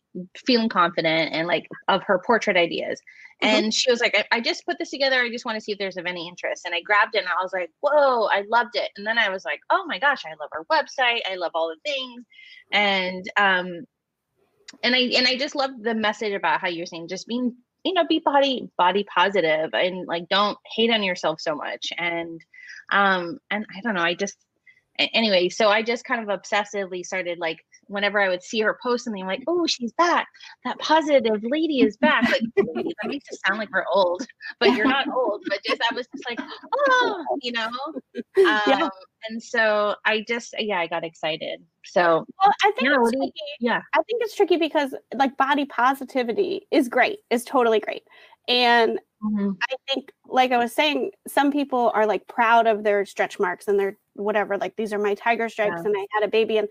feeling 0.45 0.69
confident 0.69 1.33
and 1.33 1.47
like 1.47 1.67
of 1.87 2.03
her 2.03 2.21
portrait 2.25 2.57
ideas. 2.57 2.99
Mm-hmm. 3.41 3.55
And 3.55 3.73
she 3.73 3.89
was 3.89 4.01
like, 4.01 4.17
I, 4.17 4.37
I, 4.37 4.41
just 4.41 4.65
put 4.65 4.77
this 4.77 4.89
together. 4.89 5.21
I 5.21 5.29
just 5.29 5.45
want 5.45 5.55
to 5.55 5.61
see 5.61 5.71
if 5.71 5.77
there's 5.77 5.97
of 5.97 6.05
any 6.05 6.27
interest. 6.27 6.65
And 6.65 6.75
I 6.75 6.81
grabbed 6.81 7.15
it 7.15 7.19
and 7.19 7.27
I 7.27 7.41
was 7.41 7.53
like, 7.53 7.69
whoa, 7.79 8.25
I 8.25 8.43
loved 8.49 8.75
it. 8.75 8.91
And 8.97 9.07
then 9.07 9.17
I 9.17 9.29
was 9.29 9.45
like, 9.45 9.61
oh 9.69 9.85
my 9.87 9.97
gosh, 9.97 10.23
I 10.25 10.31
love 10.31 10.49
our 10.51 10.65
website. 10.65 11.21
I 11.29 11.35
love 11.35 11.51
all 11.53 11.69
the 11.69 11.89
things. 11.89 12.25
And 12.71 13.25
um 13.37 13.85
and 14.83 14.95
I 14.95 14.99
and 15.15 15.25
I 15.25 15.37
just 15.37 15.55
love 15.55 15.71
the 15.81 15.95
message 15.95 16.33
about 16.33 16.59
how 16.59 16.67
you're 16.67 16.85
saying 16.85 17.07
just 17.07 17.27
being, 17.27 17.55
you 17.83 17.93
know, 17.93 18.05
be 18.05 18.19
body 18.19 18.69
body 18.77 19.05
positive 19.05 19.69
and 19.73 20.05
like 20.05 20.27
don't 20.29 20.57
hate 20.75 20.91
on 20.91 21.03
yourself 21.03 21.39
so 21.39 21.55
much. 21.55 21.93
And 21.97 22.41
um 22.91 23.39
and 23.49 23.65
I 23.75 23.81
don't 23.81 23.95
know, 23.95 24.01
I 24.01 24.15
just 24.15 24.35
anyway, 24.99 25.47
so 25.47 25.69
I 25.69 25.81
just 25.81 26.03
kind 26.03 26.29
of 26.29 26.39
obsessively 26.39 27.05
started 27.05 27.39
like 27.39 27.59
whenever 27.89 28.19
I 28.19 28.29
would 28.29 28.43
see 28.43 28.59
her 28.61 28.77
post 28.81 29.03
something, 29.03 29.21
I'm 29.21 29.27
like, 29.27 29.43
oh, 29.47 29.67
she's 29.67 29.91
back. 29.93 30.27
That 30.63 30.79
positive 30.79 31.41
lady 31.43 31.81
is 31.81 31.97
back. 31.97 32.23
Like 32.23 32.41
that 32.55 32.95
makes 33.07 33.25
it 33.31 33.39
sound 33.45 33.59
like 33.59 33.71
we're 33.71 33.85
old, 33.93 34.25
but 34.59 34.73
you're 34.73 34.87
not 34.87 35.07
old. 35.13 35.43
But 35.49 35.59
just 35.65 35.81
I 35.89 35.93
was 35.93 36.07
just 36.07 36.23
like, 36.29 36.39
oh, 36.89 37.25
you 37.41 37.51
know. 37.51 37.69
Um, 38.37 38.61
yeah. 38.67 38.89
And 39.29 39.43
so 39.43 39.95
I 40.05 40.23
just 40.25 40.55
yeah, 40.57 40.79
I 40.79 40.87
got 40.87 41.03
excited. 41.03 41.61
So 41.83 42.25
well, 42.39 42.53
I 42.63 42.71
think 42.71 42.89
it's 42.89 43.11
tricky. 43.11 43.31
yeah, 43.59 43.81
I 43.93 44.01
think 44.03 44.21
it's 44.21 44.35
tricky 44.35 44.55
because 44.55 44.95
like 45.13 45.35
body 45.35 45.65
positivity 45.65 46.67
is 46.71 46.87
great, 46.87 47.19
is 47.29 47.43
totally 47.43 47.81
great, 47.81 48.03
and 48.47 48.99
Mm-hmm. 49.23 49.49
I 49.61 49.75
think, 49.89 50.11
like 50.27 50.51
I 50.51 50.57
was 50.57 50.73
saying, 50.73 51.11
some 51.27 51.51
people 51.51 51.91
are 51.93 52.05
like 52.05 52.27
proud 52.27 52.67
of 52.67 52.83
their 52.83 53.05
stretch 53.05 53.39
marks 53.39 53.67
and 53.67 53.77
their 53.77 53.97
whatever. 54.13 54.57
Like 54.57 54.75
these 54.77 54.93
are 54.93 54.99
my 54.99 55.13
tiger 55.15 55.49
stripes, 55.49 55.75
yeah. 55.77 55.83
and 55.85 55.95
I 55.97 56.05
had 56.13 56.23
a 56.23 56.31
baby, 56.31 56.57
and 56.57 56.67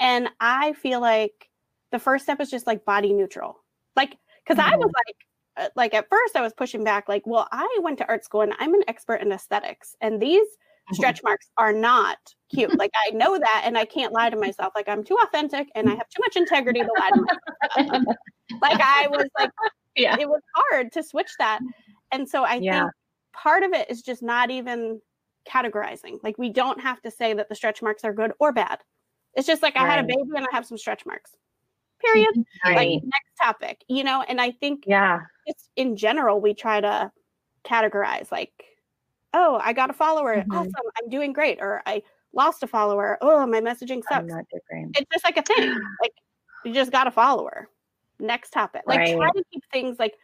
and 0.00 0.28
I 0.40 0.72
feel 0.72 1.00
like 1.00 1.50
the 1.92 1.98
first 1.98 2.24
step 2.24 2.40
is 2.40 2.50
just 2.50 2.66
like 2.66 2.84
body 2.84 3.12
neutral. 3.12 3.62
Like, 3.94 4.16
because 4.42 4.60
mm-hmm. 4.60 4.74
I 4.74 4.76
was 4.76 4.86
mm-hmm. 4.86 4.94
like, 5.06 5.66
uh, 5.66 5.68
like 5.76 5.94
at 5.94 6.08
first 6.08 6.36
I 6.36 6.40
was 6.40 6.54
pushing 6.54 6.82
back, 6.82 7.08
like, 7.08 7.26
well, 7.26 7.46
I 7.52 7.78
went 7.82 7.98
to 7.98 8.08
art 8.08 8.24
school 8.24 8.40
and 8.40 8.54
I'm 8.58 8.74
an 8.74 8.82
expert 8.88 9.16
in 9.16 9.30
aesthetics, 9.30 9.94
and 10.00 10.20
these 10.20 10.46
stretch 10.92 11.22
marks 11.22 11.50
are 11.58 11.72
not 11.72 12.18
cute. 12.52 12.76
Like 12.78 12.90
I 13.06 13.10
know 13.10 13.38
that, 13.38 13.62
and 13.64 13.76
I 13.76 13.84
can't 13.84 14.12
lie 14.12 14.30
to 14.30 14.36
myself. 14.36 14.72
Like 14.74 14.88
I'm 14.88 15.04
too 15.04 15.16
authentic, 15.22 15.68
and 15.74 15.88
I 15.88 15.94
have 15.94 16.08
too 16.08 16.20
much 16.20 16.36
integrity 16.36 16.80
to 16.80 16.90
lie 16.98 17.10
to 17.10 17.26
myself. 17.76 18.04
like 18.62 18.80
I 18.80 19.06
was 19.08 19.28
like, 19.38 19.50
yeah, 19.96 20.16
it 20.18 20.28
was 20.28 20.42
hard 20.54 20.92
to 20.92 21.02
switch 21.02 21.30
that, 21.38 21.60
and 22.10 22.28
so 22.28 22.44
I 22.44 22.54
yeah. 22.54 22.80
think 22.80 22.92
part 23.32 23.62
of 23.62 23.72
it 23.72 23.90
is 23.90 24.02
just 24.02 24.22
not 24.22 24.50
even 24.50 25.00
categorizing. 25.48 26.18
Like 26.22 26.38
we 26.38 26.50
don't 26.50 26.80
have 26.80 27.00
to 27.02 27.10
say 27.10 27.34
that 27.34 27.48
the 27.48 27.54
stretch 27.54 27.82
marks 27.82 28.04
are 28.04 28.12
good 28.12 28.32
or 28.38 28.52
bad. 28.52 28.78
It's 29.34 29.46
just 29.46 29.62
like 29.62 29.76
I 29.76 29.86
had 29.86 30.04
a 30.04 30.06
baby 30.06 30.22
and 30.36 30.46
I 30.46 30.54
have 30.54 30.66
some 30.66 30.78
stretch 30.78 31.06
marks. 31.06 31.36
Period. 32.00 32.28
Right. 32.64 32.76
Like 32.76 33.02
next 33.04 33.36
topic, 33.40 33.84
you 33.88 34.04
know, 34.04 34.22
and 34.26 34.40
I 34.40 34.50
think 34.50 34.84
yeah, 34.86 35.20
just 35.46 35.70
in 35.76 35.96
general, 35.96 36.40
we 36.40 36.54
try 36.54 36.80
to 36.80 37.10
categorize 37.64 38.30
like, 38.30 38.52
oh, 39.34 39.58
I 39.62 39.72
got 39.72 39.90
a 39.90 39.92
follower. 39.92 40.36
Mm-hmm. 40.36 40.52
Awesome. 40.52 40.72
I'm 41.02 41.08
doing 41.08 41.32
great. 41.32 41.58
Or 41.60 41.82
I 41.86 42.02
lost 42.34 42.62
a 42.62 42.66
follower. 42.66 43.18
Oh, 43.20 43.46
my 43.46 43.60
messaging 43.60 44.02
sucks. 44.08 44.32
It's 44.62 45.10
just 45.12 45.24
like 45.24 45.36
a 45.36 45.42
thing. 45.42 45.68
like 46.02 46.12
you 46.64 46.74
just 46.74 46.92
got 46.92 47.06
a 47.06 47.10
follower. 47.10 47.68
Next 48.18 48.50
topic. 48.50 48.82
Like 48.86 48.98
right. 48.98 49.16
try 49.16 49.30
to 49.30 49.42
keep 49.52 49.62
things 49.72 49.98
like 49.98 50.14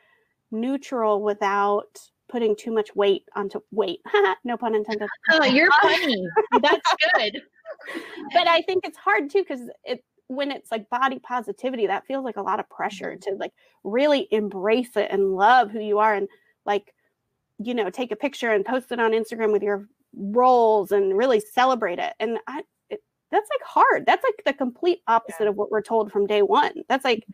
neutral 0.51 1.23
without 1.23 1.99
putting 2.29 2.57
too 2.57 2.73
much 2.73 2.95
weight 2.95 3.25
onto 3.35 3.61
weight. 3.71 4.01
no 4.45 4.57
pun 4.57 4.75
intended. 4.75 5.09
Oh, 5.31 5.45
you're 5.45 5.71
funny. 5.83 6.27
That's 6.61 6.95
good. 7.15 7.43
But 8.33 8.49
I 8.49 8.63
think 8.63 8.85
it's 8.85 8.99
hard 8.99 9.31
too 9.31 9.45
because 9.49 9.69
it 9.85 10.03
when 10.29 10.51
it's 10.51 10.71
like 10.71 10.91
body 10.91 11.19
positivity, 11.19 11.87
that 11.87 12.07
feels 12.07 12.25
like 12.25 12.37
a 12.37 12.43
lot 12.43 12.61
of 12.61 12.69
pressure 12.69 13.13
mm-hmm. 13.13 13.31
to 13.31 13.37
like 13.39 13.53
really 13.85 14.29
embrace 14.31 14.97
it 14.97 15.09
and 15.11 15.37
love 15.37 15.71
who 15.71 15.81
you 15.81 15.99
are 15.99 16.15
and 16.15 16.29
like, 16.65 16.93
you 17.59 17.75
know, 17.75 17.91
take 17.91 18.13
a 18.13 18.17
picture 18.17 18.51
and 18.51 18.65
post 18.65 18.93
it 18.93 19.01
on 19.01 19.13
Instagram 19.13 19.53
with 19.53 19.63
your 19.63 19.89
rolls 20.15 20.93
and 20.93 21.17
really 21.17 21.41
celebrate 21.41 21.99
it. 21.99 22.15
And 22.19 22.39
I, 22.47 22.63
it, 22.91 23.03
that's 23.31 23.49
like 23.51 23.67
hard. 23.67 24.07
That's 24.07 24.25
like 24.25 24.43
the 24.45 24.53
complete 24.53 25.01
opposite 25.07 25.45
yeah. 25.45 25.49
of 25.49 25.57
what 25.57 25.71
we're 25.71 25.83
told 25.83 26.11
from 26.11 26.27
day 26.27 26.43
one. 26.43 26.73
That's 26.89 27.05
like 27.05 27.25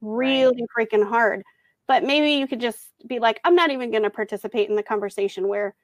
really 0.00 0.64
right. 0.76 0.88
freaking 0.90 1.06
hard. 1.06 1.42
But 1.86 2.04
maybe 2.04 2.32
you 2.32 2.46
could 2.46 2.60
just 2.60 2.90
be 3.06 3.18
like, 3.18 3.40
I'm 3.44 3.54
not 3.54 3.70
even 3.70 3.90
going 3.90 4.02
to 4.02 4.10
participate 4.10 4.68
in 4.68 4.76
the 4.76 4.82
conversation 4.82 5.48
where 5.48 5.74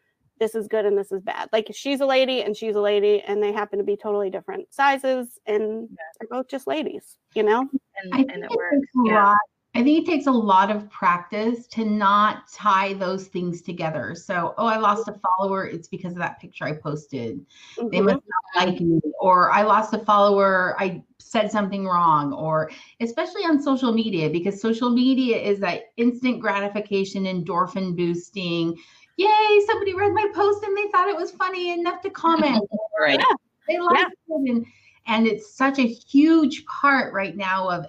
this 0.40 0.55
is 0.55 0.68
good 0.68 0.85
and 0.85 0.99
this 0.99 1.12
is 1.12 1.23
bad. 1.23 1.49
Like 1.53 1.70
she's 1.73 2.01
a 2.01 2.07
lady 2.07 2.42
and 2.42 2.57
she's 2.57 2.75
a 2.75 2.81
lady, 2.81 3.23
and 3.23 3.42
they 3.42 3.53
happen 3.53 3.79
to 3.79 3.85
be 3.85 3.97
totally 3.97 4.31
different 4.31 4.73
sizes, 4.73 5.38
and 5.47 5.88
they're 6.18 6.29
both 6.29 6.49
just 6.49 6.66
ladies, 6.66 7.16
you 7.35 7.42
know. 7.42 7.61
And, 8.03 8.14
I 8.14 8.16
think 8.18 8.44
it, 8.44 8.51
works. 8.51 8.88
Yeah. 9.05 9.25
Lot, 9.27 9.37
I 9.77 9.83
think 9.83 10.07
it 10.07 10.11
takes 10.11 10.27
a 10.27 10.33
lot 10.33 10.70
of 10.70 10.88
practice 10.88 11.66
to 11.68 11.85
not 11.85 12.49
tie 12.53 12.94
those 12.94 13.27
things 13.27 13.61
together. 13.61 14.14
So, 14.14 14.55
oh, 14.57 14.66
I 14.66 14.77
lost 14.77 15.09
a 15.09 15.20
follower. 15.38 15.66
It's 15.66 15.88
because 15.88 16.12
of 16.12 16.18
that 16.18 16.40
picture 16.40 16.64
I 16.64 16.75
posted. 16.75 17.44
Mm-hmm. 17.77 17.88
They 17.88 18.01
must 18.01 18.23
not 18.55 18.66
like 18.66 18.81
me. 18.81 19.01
Or 19.20 19.51
I 19.51 19.62
lost 19.62 19.92
a 19.92 19.99
follower. 19.99 20.77
I 20.79 21.03
said 21.18 21.51
something 21.51 21.87
wrong. 21.87 22.33
Or 22.33 22.70
especially 23.01 23.42
on 23.42 23.61
social 23.61 23.92
media, 23.92 24.31
because 24.31 24.61
social 24.61 24.90
media 24.90 25.38
is 25.38 25.59
that 25.61 25.87
instant 25.97 26.40
gratification, 26.40 27.25
endorphin 27.25 27.97
boosting 27.97 28.77
yay, 29.16 29.61
somebody 29.66 29.94
read 29.94 30.12
my 30.12 30.29
post 30.35 30.62
and 30.64 30.77
they 30.77 30.88
thought 30.88 31.09
it 31.09 31.16
was 31.16 31.31
funny 31.33 31.72
enough 31.72 32.00
to 32.03 32.11
comment. 32.11 32.62
right. 33.00 33.18
Yeah, 33.18 33.37
they 33.68 33.79
liked 33.79 33.98
yeah. 34.29 34.37
it. 34.37 34.50
And, 34.50 34.66
and 35.07 35.27
it's 35.27 35.55
such 35.55 35.79
a 35.79 35.87
huge 35.87 36.64
part 36.66 37.12
right 37.12 37.37
now 37.37 37.68
of 37.68 37.87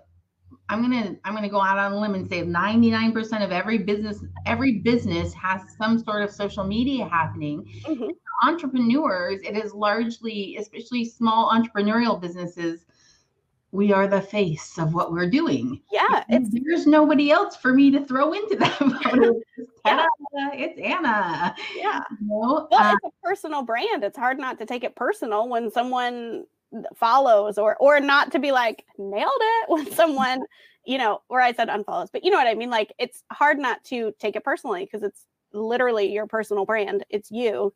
I'm 0.67 0.81
gonna 0.81 1.15
I'm 1.23 1.35
gonna 1.35 1.49
go 1.49 1.61
out 1.61 1.77
on 1.77 1.93
a 1.93 1.99
limb 1.99 2.15
and 2.15 2.27
say 2.27 2.41
99% 2.41 3.43
of 3.43 3.51
every 3.51 3.77
business 3.77 4.23
every 4.45 4.79
business 4.79 5.33
has 5.35 5.61
some 5.77 5.99
sort 6.03 6.23
of 6.23 6.31
social 6.31 6.63
media 6.63 7.07
happening. 7.07 7.71
Mm-hmm. 7.83 8.09
Entrepreneurs, 8.43 9.41
it 9.43 9.55
is 9.55 9.73
largely, 9.73 10.57
especially 10.57 11.05
small 11.05 11.51
entrepreneurial 11.51 12.19
businesses, 12.19 12.85
we 13.71 13.93
are 13.93 14.07
the 14.07 14.21
face 14.21 14.77
of 14.77 14.93
what 14.93 15.11
we're 15.11 15.29
doing. 15.29 15.81
Yeah, 15.91 16.23
there's 16.29 16.87
nobody 16.87 17.31
else 17.31 17.55
for 17.55 17.73
me 17.73 17.91
to 17.91 18.03
throw 18.05 18.33
into 18.33 18.55
that 18.55 18.71
photo. 19.03 19.39
It's 20.53 20.79
Anna. 20.79 21.55
Yeah. 21.75 22.01
You 22.19 22.27
know? 22.27 22.67
Well, 22.69 22.69
uh, 22.71 22.95
it's 23.01 23.13
a 23.13 23.27
personal 23.27 23.63
brand. 23.63 24.03
It's 24.03 24.17
hard 24.17 24.37
not 24.37 24.57
to 24.59 24.65
take 24.65 24.83
it 24.83 24.95
personal 24.95 25.47
when 25.49 25.71
someone 25.71 26.45
follows 26.95 27.57
or 27.57 27.75
or 27.77 27.99
not 27.99 28.31
to 28.31 28.39
be 28.39 28.51
like 28.51 28.85
nailed 28.97 29.31
it 29.39 29.69
when 29.69 29.91
someone 29.91 30.41
you 30.85 30.97
know 30.97 31.21
where 31.27 31.41
i 31.41 31.53
said 31.53 31.69
unfollows 31.69 32.09
but 32.11 32.23
you 32.23 32.31
know 32.31 32.37
what 32.37 32.47
i 32.47 32.53
mean 32.53 32.69
like 32.69 32.91
it's 32.99 33.23
hard 33.31 33.57
not 33.57 33.83
to 33.83 34.13
take 34.19 34.35
it 34.35 34.43
personally 34.43 34.83
because 34.83 35.03
it's 35.03 35.25
literally 35.53 36.11
your 36.11 36.27
personal 36.27 36.65
brand 36.65 37.05
it's 37.09 37.31
you 37.31 37.73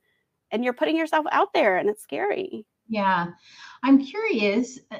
and 0.51 0.63
you're 0.63 0.73
putting 0.73 0.97
yourself 0.97 1.25
out 1.31 1.53
there 1.53 1.77
and 1.77 1.89
it's 1.89 2.03
scary 2.03 2.65
yeah 2.87 3.27
i'm 3.83 4.03
curious 4.03 4.79
uh, 4.91 4.97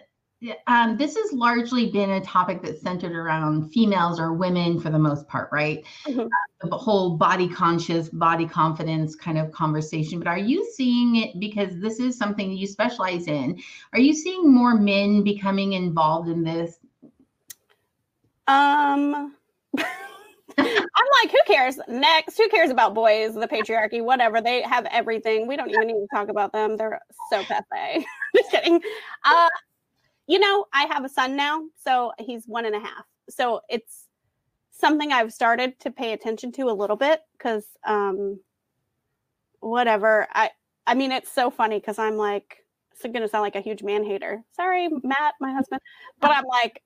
um, 0.67 0.95
this 0.97 1.15
has 1.17 1.34
largely 1.34 1.91
been 1.91 2.12
a 2.12 2.21
topic 2.21 2.62
that's 2.62 2.82
centered 2.82 3.12
around 3.12 3.71
females 3.71 4.19
or 4.19 4.34
women 4.34 4.80
for 4.80 4.89
the 4.89 4.99
most 4.99 5.28
part, 5.28 5.49
right? 5.52 5.84
Mm-hmm. 6.06 6.21
Uh, 6.21 6.67
the 6.69 6.78
whole 6.78 7.17
body 7.17 7.49
conscious, 7.49 8.10
body 8.10 8.47
confidence 8.47 9.15
kind 9.15 9.38
of 9.38 9.52
conversation. 9.52 10.17
But 10.17 10.28
are 10.28 10.38
you 10.38 10.69
seeing 10.75 11.17
it 11.17 11.39
because 11.39 11.78
this 11.80 11.99
is 11.99 12.17
something 12.17 12.54
you 12.54 12.67
specialize 12.67 13.28
in? 13.28 13.60
Are 13.93 13.99
you 13.99 14.13
seeing 14.13 14.54
more 14.54 14.75
men 14.75 15.23
becoming 15.23 15.73
involved 15.73 16.30
in 16.30 16.43
this? 16.43 16.80
Um, 18.47 19.36
I'm 20.58 21.08
like, 21.21 21.32
who 21.32 21.38
cares? 21.47 21.80
Next, 21.89 22.38
who 22.38 22.47
cares 22.47 22.69
about 22.69 22.93
boys, 22.93 23.36
the 23.36 23.47
patriarchy, 23.47 24.02
whatever? 24.02 24.41
They 24.41 24.62
have 24.62 24.86
everything. 24.86 25.47
We 25.47 25.58
don't 25.58 25.69
even 25.69 25.88
need 25.88 25.93
to 25.93 26.08
talk 26.13 26.30
about 26.30 26.54
them. 26.54 26.78
They're 26.78 27.02
so 27.30 27.43
pathetic. 27.43 28.06
Just 28.36 28.52
kidding. 28.52 28.82
Uh, 29.25 29.49
you 30.29 30.37
know, 30.37 30.67
I 30.71 30.85
have 30.85 31.03
a 31.03 31.09
son 31.09 31.35
now, 31.35 31.63
so 31.83 32.13
he's 32.19 32.45
one 32.45 32.65
and 32.65 32.75
a 32.75 32.79
half. 32.79 33.03
So 33.31 33.61
it's 33.67 34.05
something 34.69 35.11
I've 35.11 35.33
started 35.33 35.79
to 35.79 35.89
pay 35.91 36.13
attention 36.13 36.51
to 36.53 36.69
a 36.69 36.71
little 36.71 36.95
bit 36.95 37.21
because 37.33 37.65
um 37.83 38.39
whatever. 39.59 40.27
I 40.31 40.51
I 40.85 40.93
mean 40.93 41.11
it's 41.11 41.31
so 41.31 41.49
funny 41.49 41.79
because 41.79 41.97
I'm 41.97 42.15
like 42.15 42.63
it's 42.91 43.01
gonna 43.01 43.27
sound 43.27 43.41
like 43.41 43.55
a 43.55 43.61
huge 43.61 43.82
man 43.82 44.03
hater. 44.03 44.43
Sorry, 44.55 44.88
Matt, 45.03 45.34
my 45.41 45.51
husband. 45.51 45.82
But 46.21 46.30
I'm 46.30 46.45
like, 46.45 46.84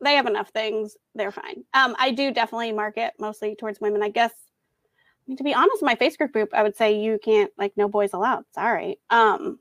they 0.00 0.14
have 0.14 0.26
enough 0.26 0.48
things, 0.48 0.96
they're 1.14 1.30
fine. 1.30 1.64
Um, 1.74 1.96
I 1.98 2.12
do 2.12 2.32
definitely 2.32 2.72
market 2.72 3.12
mostly 3.18 3.56
towards 3.56 3.78
women. 3.78 4.02
I 4.02 4.08
guess 4.08 4.32
I 4.32 5.22
mean 5.28 5.36
to 5.36 5.44
be 5.44 5.52
honest, 5.52 5.82
my 5.82 5.96
Facebook 5.96 6.32
group, 6.32 6.48
I 6.54 6.62
would 6.62 6.76
say 6.76 6.98
you 6.98 7.18
can't 7.22 7.52
like 7.58 7.74
no 7.76 7.88
boys 7.88 8.14
allowed. 8.14 8.44
Sorry. 8.54 8.98
Um, 9.10 9.58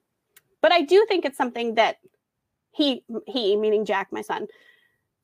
but 0.61 0.71
I 0.71 0.83
do 0.83 1.05
think 1.09 1.25
it's 1.25 1.38
something 1.38 1.75
that 1.75 1.97
he 2.76 3.03
he 3.26 3.55
meaning 3.55 3.86
Jack, 3.86 4.09
my 4.11 4.21
son. 4.21 4.47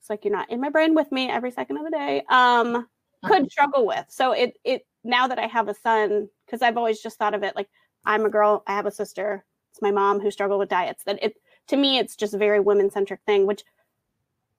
It's 0.00 0.10
like 0.10 0.24
you're 0.24 0.34
not 0.34 0.50
in 0.50 0.60
my 0.60 0.70
brain 0.70 0.94
with 0.94 1.12
me 1.12 1.28
every 1.28 1.50
second 1.50 1.76
of 1.76 1.84
the 1.84 1.90
day. 1.90 2.24
Um, 2.28 2.88
could 3.24 3.50
struggle 3.52 3.86
with. 3.86 4.06
So 4.08 4.32
it 4.32 4.54
it 4.64 4.86
now 5.04 5.28
that 5.28 5.38
I 5.38 5.46
have 5.46 5.68
a 5.68 5.74
son, 5.74 6.28
because 6.46 6.62
I've 6.62 6.76
always 6.76 7.00
just 7.00 7.18
thought 7.18 7.34
of 7.34 7.42
it 7.42 7.54
like 7.54 7.68
I'm 8.04 8.24
a 8.24 8.30
girl, 8.30 8.62
I 8.66 8.72
have 8.72 8.86
a 8.86 8.90
sister. 8.90 9.44
It's 9.72 9.82
my 9.82 9.90
mom 9.90 10.20
who 10.20 10.30
struggled 10.30 10.58
with 10.58 10.68
diets. 10.70 11.04
That 11.04 11.22
it 11.22 11.34
to 11.68 11.76
me, 11.76 11.98
it's 11.98 12.16
just 12.16 12.34
a 12.34 12.38
very 12.38 12.60
women 12.60 12.90
centric 12.90 13.20
thing, 13.26 13.46
which 13.46 13.62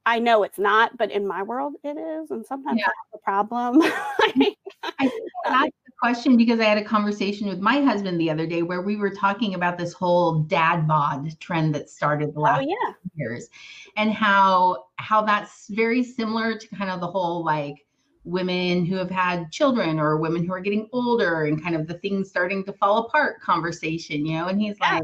I 0.05 0.19
know 0.19 0.43
it's 0.43 0.59
not, 0.59 0.97
but 0.97 1.11
in 1.11 1.25
my 1.25 1.43
world 1.43 1.75
it 1.83 1.97
is, 1.97 2.31
and 2.31 2.45
sometimes 2.45 2.79
yeah. 2.79 2.87
that's 2.87 3.21
a 3.21 3.23
problem. 3.23 3.81
Mm-hmm. 4.33 4.91
I 4.99 5.05
uh 5.05 5.09
that's 5.45 5.75
the 5.85 5.91
question 6.01 6.37
because 6.37 6.59
I 6.59 6.63
had 6.63 6.77
a 6.77 6.83
conversation 6.83 7.47
with 7.47 7.59
my 7.59 7.81
husband 7.81 8.19
the 8.19 8.29
other 8.29 8.47
day 8.47 8.63
where 8.63 8.81
we 8.81 8.95
were 8.95 9.11
talking 9.11 9.53
about 9.53 9.77
this 9.77 9.93
whole 9.93 10.39
dad 10.39 10.87
bod 10.87 11.39
trend 11.39 11.75
that 11.75 11.89
started 11.89 12.33
the 12.33 12.39
oh, 12.39 12.43
last 12.43 12.63
oh, 12.63 12.67
yeah. 12.67 12.93
years, 13.15 13.49
and 13.95 14.11
how 14.11 14.85
how 14.95 15.21
that's 15.21 15.67
very 15.69 16.03
similar 16.03 16.57
to 16.57 16.67
kind 16.75 16.89
of 16.89 16.99
the 16.99 17.07
whole 17.07 17.43
like 17.43 17.85
women 18.23 18.85
who 18.85 18.95
have 18.95 19.11
had 19.11 19.51
children 19.51 19.99
or 19.99 20.17
women 20.17 20.45
who 20.45 20.53
are 20.53 20.61
getting 20.61 20.87
older 20.93 21.45
and 21.45 21.61
kind 21.61 21.75
of 21.75 21.87
the 21.87 21.95
things 21.95 22.29
starting 22.29 22.63
to 22.65 22.73
fall 22.73 23.05
apart 23.05 23.41
conversation, 23.41 24.25
you 24.25 24.37
know. 24.37 24.47
And 24.47 24.59
he's 24.59 24.77
yeah. 24.81 24.95
like 24.95 25.03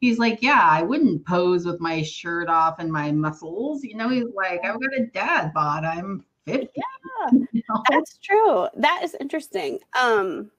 he's 0.00 0.18
like, 0.18 0.42
Yeah, 0.42 0.66
I 0.70 0.82
wouldn't 0.82 1.26
pose 1.26 1.64
with 1.64 1.80
my 1.80 2.02
shirt 2.02 2.48
off 2.48 2.76
and 2.78 2.90
my 2.90 3.12
muscles. 3.12 3.82
You 3.84 3.96
know, 3.96 4.08
he's 4.08 4.24
like, 4.34 4.60
I've 4.64 4.80
got 4.80 4.98
a 4.98 5.06
dad 5.06 5.52
bod. 5.52 5.84
I'm 5.84 6.24
50. 6.46 6.68
Yeah, 6.74 7.30
you 7.52 7.62
know? 7.68 7.82
that's 7.90 8.18
true. 8.18 8.68
That 8.76 9.00
is 9.02 9.16
interesting. 9.20 9.80
Um, 9.98 10.50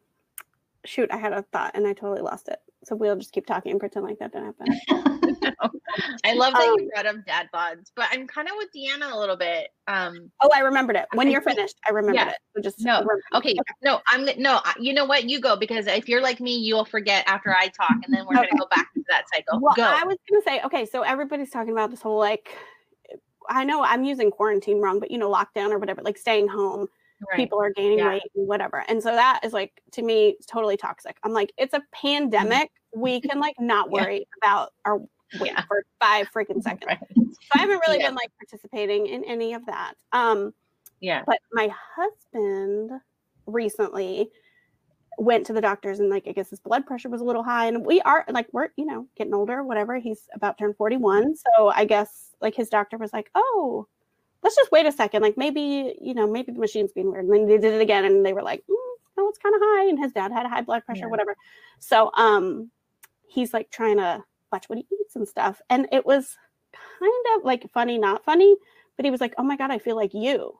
shoot, 0.85 1.09
I 1.11 1.17
had 1.17 1.33
a 1.33 1.41
thought 1.41 1.71
and 1.75 1.87
I 1.87 1.93
totally 1.93 2.21
lost 2.21 2.47
it. 2.47 2.59
So 2.83 2.95
we'll 2.95 3.15
just 3.15 3.31
keep 3.31 3.45
talking 3.45 3.71
and 3.71 3.79
pretend 3.79 4.05
like 4.05 4.19
that 4.19 4.33
didn't 4.33 4.55
happen. 4.87 5.19
I 6.25 6.33
love 6.33 6.53
that 6.53 6.67
um, 6.67 6.75
you 6.79 6.89
brought 6.93 7.05
up 7.05 7.25
dad 7.25 7.49
bods, 7.53 7.91
but 7.95 8.07
I'm 8.11 8.27
kind 8.27 8.47
of 8.47 8.55
with 8.57 8.69
Deanna 8.75 9.11
a 9.11 9.17
little 9.17 9.35
bit. 9.35 9.69
Um, 9.87 10.31
oh, 10.41 10.49
I 10.53 10.59
remembered 10.59 10.95
it. 10.95 11.05
When 11.13 11.27
I 11.27 11.31
you're 11.31 11.41
think, 11.41 11.57
finished, 11.57 11.75
I 11.87 11.91
remembered 11.91 12.15
yeah. 12.15 12.29
it. 12.29 12.37
So 12.55 12.61
just 12.61 12.79
no. 12.79 13.05
Okay. 13.33 13.51
okay. 13.51 13.59
No, 13.81 14.01
I'm 14.07 14.27
no. 14.37 14.61
You 14.79 14.93
know 14.93 15.05
what? 15.05 15.29
You 15.29 15.39
go 15.39 15.55
because 15.55 15.87
if 15.87 16.07
you're 16.07 16.21
like 16.21 16.39
me, 16.39 16.55
you'll 16.55 16.85
forget 16.85 17.23
after 17.27 17.55
I 17.55 17.67
talk, 17.67 17.95
and 18.03 18.13
then 18.13 18.25
we're 18.25 18.37
okay. 18.37 18.49
gonna 18.49 18.59
go 18.59 18.67
back 18.75 18.93
to 18.93 19.03
that 19.09 19.25
cycle. 19.33 19.59
Well, 19.59 19.73
go. 19.75 19.83
I 19.83 20.03
was 20.03 20.17
gonna 20.29 20.41
say, 20.43 20.61
okay, 20.65 20.85
so 20.85 21.01
everybody's 21.01 21.49
talking 21.49 21.71
about 21.71 21.91
this 21.91 22.01
whole 22.01 22.17
like, 22.19 22.55
I 23.49 23.63
know 23.63 23.83
I'm 23.83 24.03
using 24.03 24.31
quarantine 24.31 24.79
wrong, 24.79 24.99
but 24.99 25.11
you 25.11 25.17
know, 25.17 25.31
lockdown 25.31 25.71
or 25.71 25.79
whatever, 25.79 26.01
like 26.01 26.17
staying 26.17 26.47
home. 26.47 26.87
Right. 27.29 27.37
People 27.37 27.61
are 27.61 27.71
gaining 27.71 27.99
yeah. 27.99 28.09
weight 28.09 28.23
and 28.35 28.47
whatever. 28.47 28.83
And 28.89 29.01
so 29.01 29.11
that 29.11 29.41
is 29.43 29.53
like 29.53 29.71
to 29.93 30.01
me 30.01 30.35
totally 30.47 30.75
toxic. 30.75 31.17
I'm 31.23 31.31
like, 31.31 31.53
it's 31.57 31.73
a 31.73 31.81
pandemic. 31.93 32.69
We 32.95 33.21
can 33.21 33.39
like 33.39 33.55
not 33.59 33.89
worry 33.89 34.19
yeah. 34.19 34.25
about 34.41 34.73
our 34.85 34.99
yeah. 35.41 35.63
for 35.67 35.85
five 35.99 36.27
freaking 36.31 36.61
seconds. 36.63 36.85
Right. 36.87 36.99
So 37.15 37.49
I 37.55 37.59
haven't 37.59 37.81
really 37.87 37.99
been 37.99 38.15
like 38.15 38.31
participating 38.39 39.07
in 39.07 39.23
any 39.25 39.53
of 39.53 39.65
that. 39.65 39.93
Um 40.11 40.53
yeah. 40.99 41.23
But 41.25 41.39
my 41.51 41.69
husband 41.95 42.91
recently 43.45 44.29
went 45.17 45.45
to 45.45 45.53
the 45.53 45.61
doctors 45.61 45.99
and 45.99 46.09
like 46.09 46.27
I 46.27 46.31
guess 46.31 46.49
his 46.49 46.59
blood 46.59 46.85
pressure 46.85 47.09
was 47.09 47.21
a 47.21 47.25
little 47.25 47.43
high 47.43 47.67
and 47.67 47.85
we 47.85 48.01
are 48.01 48.25
like 48.29 48.47
we're 48.51 48.69
you 48.77 48.85
know 48.85 49.07
getting 49.15 49.33
older 49.33 49.63
whatever 49.63 49.97
he's 49.97 50.27
about 50.33 50.57
to 50.57 50.63
turn 50.63 50.73
41 50.73 51.35
so 51.35 51.67
I 51.67 51.85
guess 51.85 52.31
like 52.41 52.55
his 52.55 52.69
doctor 52.69 52.97
was 52.97 53.13
like 53.13 53.29
oh 53.35 53.87
let's 54.43 54.55
just 54.55 54.71
wait 54.71 54.85
a 54.85 54.91
second. 54.91 55.21
Like 55.21 55.37
maybe, 55.37 55.95
you 56.01 56.13
know, 56.13 56.27
maybe 56.27 56.51
the 56.51 56.59
machine's 56.59 56.91
being 56.91 57.11
weird. 57.11 57.25
And 57.25 57.33
then 57.33 57.47
they 57.47 57.57
did 57.57 57.73
it 57.73 57.81
again 57.81 58.05
and 58.05 58.25
they 58.25 58.33
were 58.33 58.43
like, 58.43 58.61
mm, 58.69 58.75
no, 59.17 59.29
it's 59.29 59.39
kind 59.39 59.55
of 59.55 59.61
high. 59.63 59.87
And 59.87 59.97
his 59.97 60.11
dad 60.11 60.31
had 60.31 60.45
high 60.45 60.61
blood 60.61 60.85
pressure, 60.85 61.05
yeah. 61.05 61.07
whatever. 61.07 61.35
So 61.79 62.11
um 62.15 62.69
he's 63.27 63.53
like 63.53 63.71
trying 63.71 63.97
to 63.97 64.23
watch 64.53 64.69
what 64.69 64.77
he 64.77 64.85
eats 65.01 65.17
and 65.17 65.27
stuff. 65.27 65.61
And 65.69 65.87
it 65.91 66.05
was 66.05 66.37
kind 66.73 67.25
of 67.35 67.43
like 67.43 67.69
funny, 67.73 67.97
not 67.97 68.23
funny, 68.23 68.55
but 68.95 69.03
he 69.03 69.11
was 69.11 69.19
like, 69.19 69.33
Oh 69.37 69.43
my 69.43 69.57
God, 69.57 69.71
I 69.71 69.79
feel 69.79 69.97
like 69.97 70.13
you. 70.13 70.57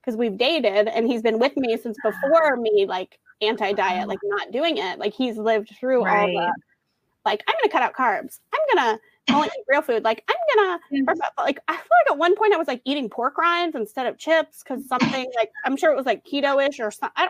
Because 0.00 0.16
we've 0.16 0.36
dated 0.36 0.88
and 0.88 1.06
he's 1.06 1.22
been 1.22 1.38
with 1.38 1.56
me 1.56 1.76
since 1.78 1.96
before 2.04 2.56
me, 2.56 2.84
like 2.86 3.18
anti-diet, 3.40 4.08
like 4.08 4.18
not 4.24 4.52
doing 4.52 4.76
it. 4.76 4.98
Like 4.98 5.14
he's 5.14 5.38
lived 5.38 5.70
through 5.80 6.04
right. 6.04 6.20
all 6.20 6.26
the 6.26 6.52
like, 7.24 7.42
I'm 7.48 7.54
gonna 7.60 7.72
cut 7.72 7.82
out 7.82 7.94
carbs. 7.94 8.38
I'm 8.52 8.76
gonna 8.76 9.00
only 9.32 9.48
eat 9.48 9.64
real 9.68 9.82
food. 9.82 10.04
Like 10.04 10.22
I'm 10.28 10.56
gonna 10.56 10.80
like 11.38 11.58
I 11.68 11.72
feel 11.72 11.82
like 12.04 12.12
at 12.12 12.18
one 12.18 12.36
point 12.36 12.54
I 12.54 12.56
was 12.56 12.68
like 12.68 12.82
eating 12.84 13.08
pork 13.08 13.38
rinds 13.38 13.74
instead 13.74 14.06
of 14.06 14.18
chips 14.18 14.62
because 14.62 14.86
something 14.86 15.30
like 15.36 15.50
I'm 15.64 15.76
sure 15.76 15.90
it 15.90 15.96
was 15.96 16.06
like 16.06 16.24
keto-ish 16.24 16.80
or 16.80 16.90
something. 16.90 17.14
I, 17.16 17.28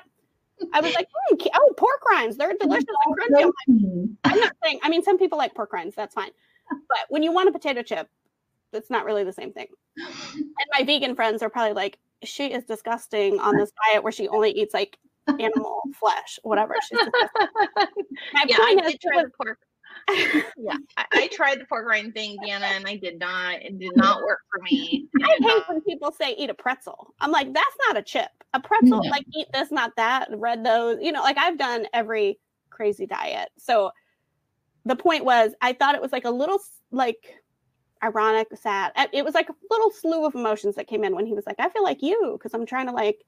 I 0.72 0.80
was 0.80 0.94
like, 0.94 1.06
mm, 1.32 1.46
oh, 1.54 1.74
pork 1.76 2.00
rinds, 2.10 2.36
they're 2.36 2.54
delicious 2.58 2.86
and 3.06 3.16
crunchy. 3.16 3.50
I'm, 3.68 4.18
I'm 4.24 4.40
not 4.40 4.56
saying. 4.64 4.80
I 4.82 4.88
mean, 4.88 5.02
some 5.02 5.18
people 5.18 5.38
like 5.38 5.54
pork 5.54 5.72
rinds. 5.72 5.94
That's 5.94 6.14
fine. 6.14 6.30
But 6.70 6.98
when 7.08 7.22
you 7.22 7.32
want 7.32 7.48
a 7.48 7.52
potato 7.52 7.82
chip, 7.82 8.08
it's 8.72 8.90
not 8.90 9.04
really 9.04 9.24
the 9.24 9.32
same 9.32 9.52
thing. 9.52 9.68
And 9.96 10.66
my 10.78 10.84
vegan 10.84 11.14
friends 11.14 11.42
are 11.42 11.50
probably 11.50 11.74
like, 11.74 11.98
she 12.24 12.46
is 12.46 12.64
disgusting 12.64 13.38
on 13.40 13.56
this 13.56 13.70
diet 13.84 14.02
where 14.02 14.12
she 14.12 14.28
only 14.28 14.50
eats 14.50 14.74
like 14.74 14.98
animal 15.28 15.82
flesh, 15.94 16.38
whatever. 16.42 16.74
She's 16.88 16.98
My 17.76 18.44
yeah, 18.46 18.56
point 18.56 18.82
I 18.82 18.88
is, 18.88 18.98
try 18.98 19.22
was, 19.22 19.30
pork 19.36 19.58
yeah, 20.56 20.76
I, 20.96 21.04
I, 21.12 21.28
tried 21.32 21.60
the 21.60 21.64
pork 21.64 21.86
rind 21.86 22.14
thing, 22.14 22.36
Deanna, 22.38 22.62
and 22.62 22.86
I 22.86 22.96
did 22.96 23.18
not. 23.18 23.62
It 23.62 23.78
did 23.78 23.96
not 23.96 24.22
work 24.22 24.40
for 24.52 24.62
me. 24.62 25.08
I 25.22 25.28
hate 25.28 25.40
not. 25.40 25.68
when 25.68 25.80
people 25.82 26.12
say 26.12 26.34
eat 26.36 26.50
a 26.50 26.54
pretzel. 26.54 27.14
I'm 27.20 27.30
like, 27.30 27.52
that's 27.52 27.76
not 27.86 27.96
a 27.96 28.02
chip. 28.02 28.30
A 28.54 28.60
pretzel, 28.60 29.02
no. 29.02 29.10
like 29.10 29.26
eat 29.34 29.48
this, 29.52 29.70
not 29.70 29.92
that. 29.96 30.28
Red 30.32 30.64
those. 30.64 30.98
You 31.00 31.12
know, 31.12 31.22
like 31.22 31.38
I've 31.38 31.58
done 31.58 31.86
every 31.92 32.38
crazy 32.70 33.06
diet. 33.06 33.48
So 33.58 33.90
the 34.84 34.96
point 34.96 35.24
was, 35.24 35.52
I 35.60 35.72
thought 35.72 35.94
it 35.94 36.02
was 36.02 36.12
like 36.12 36.24
a 36.24 36.30
little 36.30 36.60
like 36.90 37.42
ironic, 38.02 38.48
sad. 38.54 38.92
Eh, 38.96 39.06
it 39.12 39.24
was 39.24 39.34
like 39.34 39.48
a 39.48 39.54
little 39.70 39.90
slew 39.90 40.24
of 40.24 40.34
emotions 40.34 40.76
that 40.76 40.86
came 40.86 41.04
in 41.04 41.14
when 41.14 41.26
he 41.26 41.32
was 41.32 41.46
like, 41.46 41.56
I 41.58 41.68
feel 41.68 41.82
like 41.82 42.02
you, 42.02 42.38
because 42.38 42.54
I'm 42.54 42.66
trying 42.66 42.86
to 42.86 42.92
like 42.92 43.24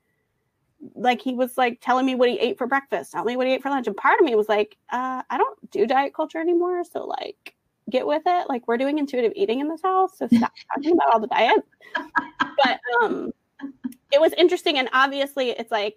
like 0.95 1.21
he 1.21 1.35
was 1.35 1.57
like 1.59 1.81
telling 1.81 2.07
me 2.07 2.15
what 2.15 2.29
he 2.29 2.39
ate 2.39 2.59
for 2.59 2.67
breakfast, 2.67 3.13
telling 3.13 3.27
me 3.27 3.37
what 3.37 3.47
he 3.47 3.55
ate 3.55 3.63
for 3.63 3.71
lunch. 3.71 3.87
And 3.87 3.97
part 3.97 4.21
of 4.21 4.25
me 4.27 4.35
was 4.35 4.49
like, 4.49 4.77
uh, 4.93 5.23
I 5.29 5.37
don't 5.37 5.71
do 5.71 5.87
diet 5.87 6.15
culture 6.15 6.39
anymore. 6.39 6.85
So 6.85 7.05
like 7.05 7.55
get 7.91 8.07
with 8.07 8.23
it. 8.27 8.49
Like 8.49 8.69
we're 8.69 8.77
doing 8.77 8.99
intuitive 8.99 9.33
eating 9.35 9.61
in 9.61 9.69
this 9.69 9.83
house. 9.83 10.19
So 10.19 10.29
stop 10.29 10.53
talking 10.75 10.93
about 10.93 11.13
all 11.13 11.21
the 11.21 11.27
diet. 11.27 11.65
But 12.65 12.81
um 13.03 13.33
it 14.13 14.21
was 14.21 14.33
interesting. 14.35 14.79
And 14.79 14.89
obviously 14.93 15.51
it's 15.51 15.71
like 15.71 15.97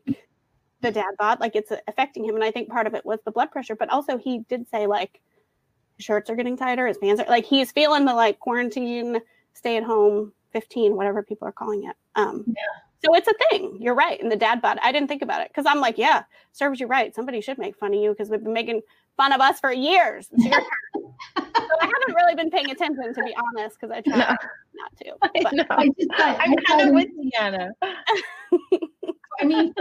the 0.81 0.91
dad 0.91 1.13
bod, 1.19 1.39
like 1.39 1.55
it's 1.55 1.71
affecting 1.87 2.25
him. 2.25 2.35
And 2.35 2.43
I 2.43 2.51
think 2.51 2.69
part 2.69 2.87
of 2.87 2.93
it 2.93 3.05
was 3.05 3.19
the 3.23 3.31
blood 3.31 3.51
pressure, 3.51 3.75
but 3.75 3.89
also 3.89 4.17
he 4.17 4.39
did 4.49 4.67
say 4.69 4.87
like 4.87 5.21
his 5.97 6.05
shirts 6.05 6.29
are 6.29 6.35
getting 6.35 6.57
tighter, 6.57 6.87
his 6.87 6.97
pants 6.97 7.21
are 7.21 7.27
like 7.27 7.45
he's 7.45 7.71
feeling 7.71 8.05
the 8.05 8.13
like 8.13 8.39
quarantine, 8.39 9.19
stay 9.53 9.77
at 9.77 9.83
home 9.83 10.33
15, 10.53 10.95
whatever 10.95 11.21
people 11.21 11.47
are 11.47 11.53
calling 11.53 11.83
it. 11.83 11.95
Um 12.15 12.45
yeah 12.47 12.90
so 13.03 13.15
it's 13.15 13.27
a 13.27 13.33
thing. 13.49 13.77
You're 13.79 13.95
right. 13.95 14.21
And 14.21 14.31
the 14.31 14.35
dad 14.35 14.61
bod, 14.61 14.77
I 14.81 14.91
didn't 14.91 15.07
think 15.07 15.21
about 15.21 15.41
it 15.41 15.49
because 15.49 15.65
I'm 15.65 15.79
like, 15.79 15.97
yeah, 15.97 16.23
serves 16.51 16.79
you 16.79 16.87
right. 16.87 17.13
Somebody 17.15 17.41
should 17.41 17.57
make 17.57 17.75
fun 17.77 17.93
of 17.93 17.99
you 17.99 18.11
because 18.11 18.29
we've 18.29 18.43
been 18.43 18.53
making 18.53 18.81
fun 19.17 19.33
of 19.33 19.41
us 19.41 19.59
for 19.59 19.71
years. 19.71 20.29
so 20.39 20.49
I 21.35 21.85
haven't 21.85 22.15
really 22.15 22.35
been 22.35 22.51
paying 22.51 22.69
attention, 22.69 23.13
to 23.13 23.23
be 23.23 23.35
honest, 23.35 23.77
because 23.79 23.91
I 23.91 24.01
try 24.01 24.17
no. 24.17 24.35
not 24.75 24.97
to. 24.97 25.13
But 25.67 25.79
I 25.79 25.87
just, 25.87 26.09
I'm 26.17 26.55
kind 26.67 26.89
of 26.89 26.93
with 26.93 27.09
Deanna. 27.17 27.71
I 29.39 29.45
mean, 29.45 29.73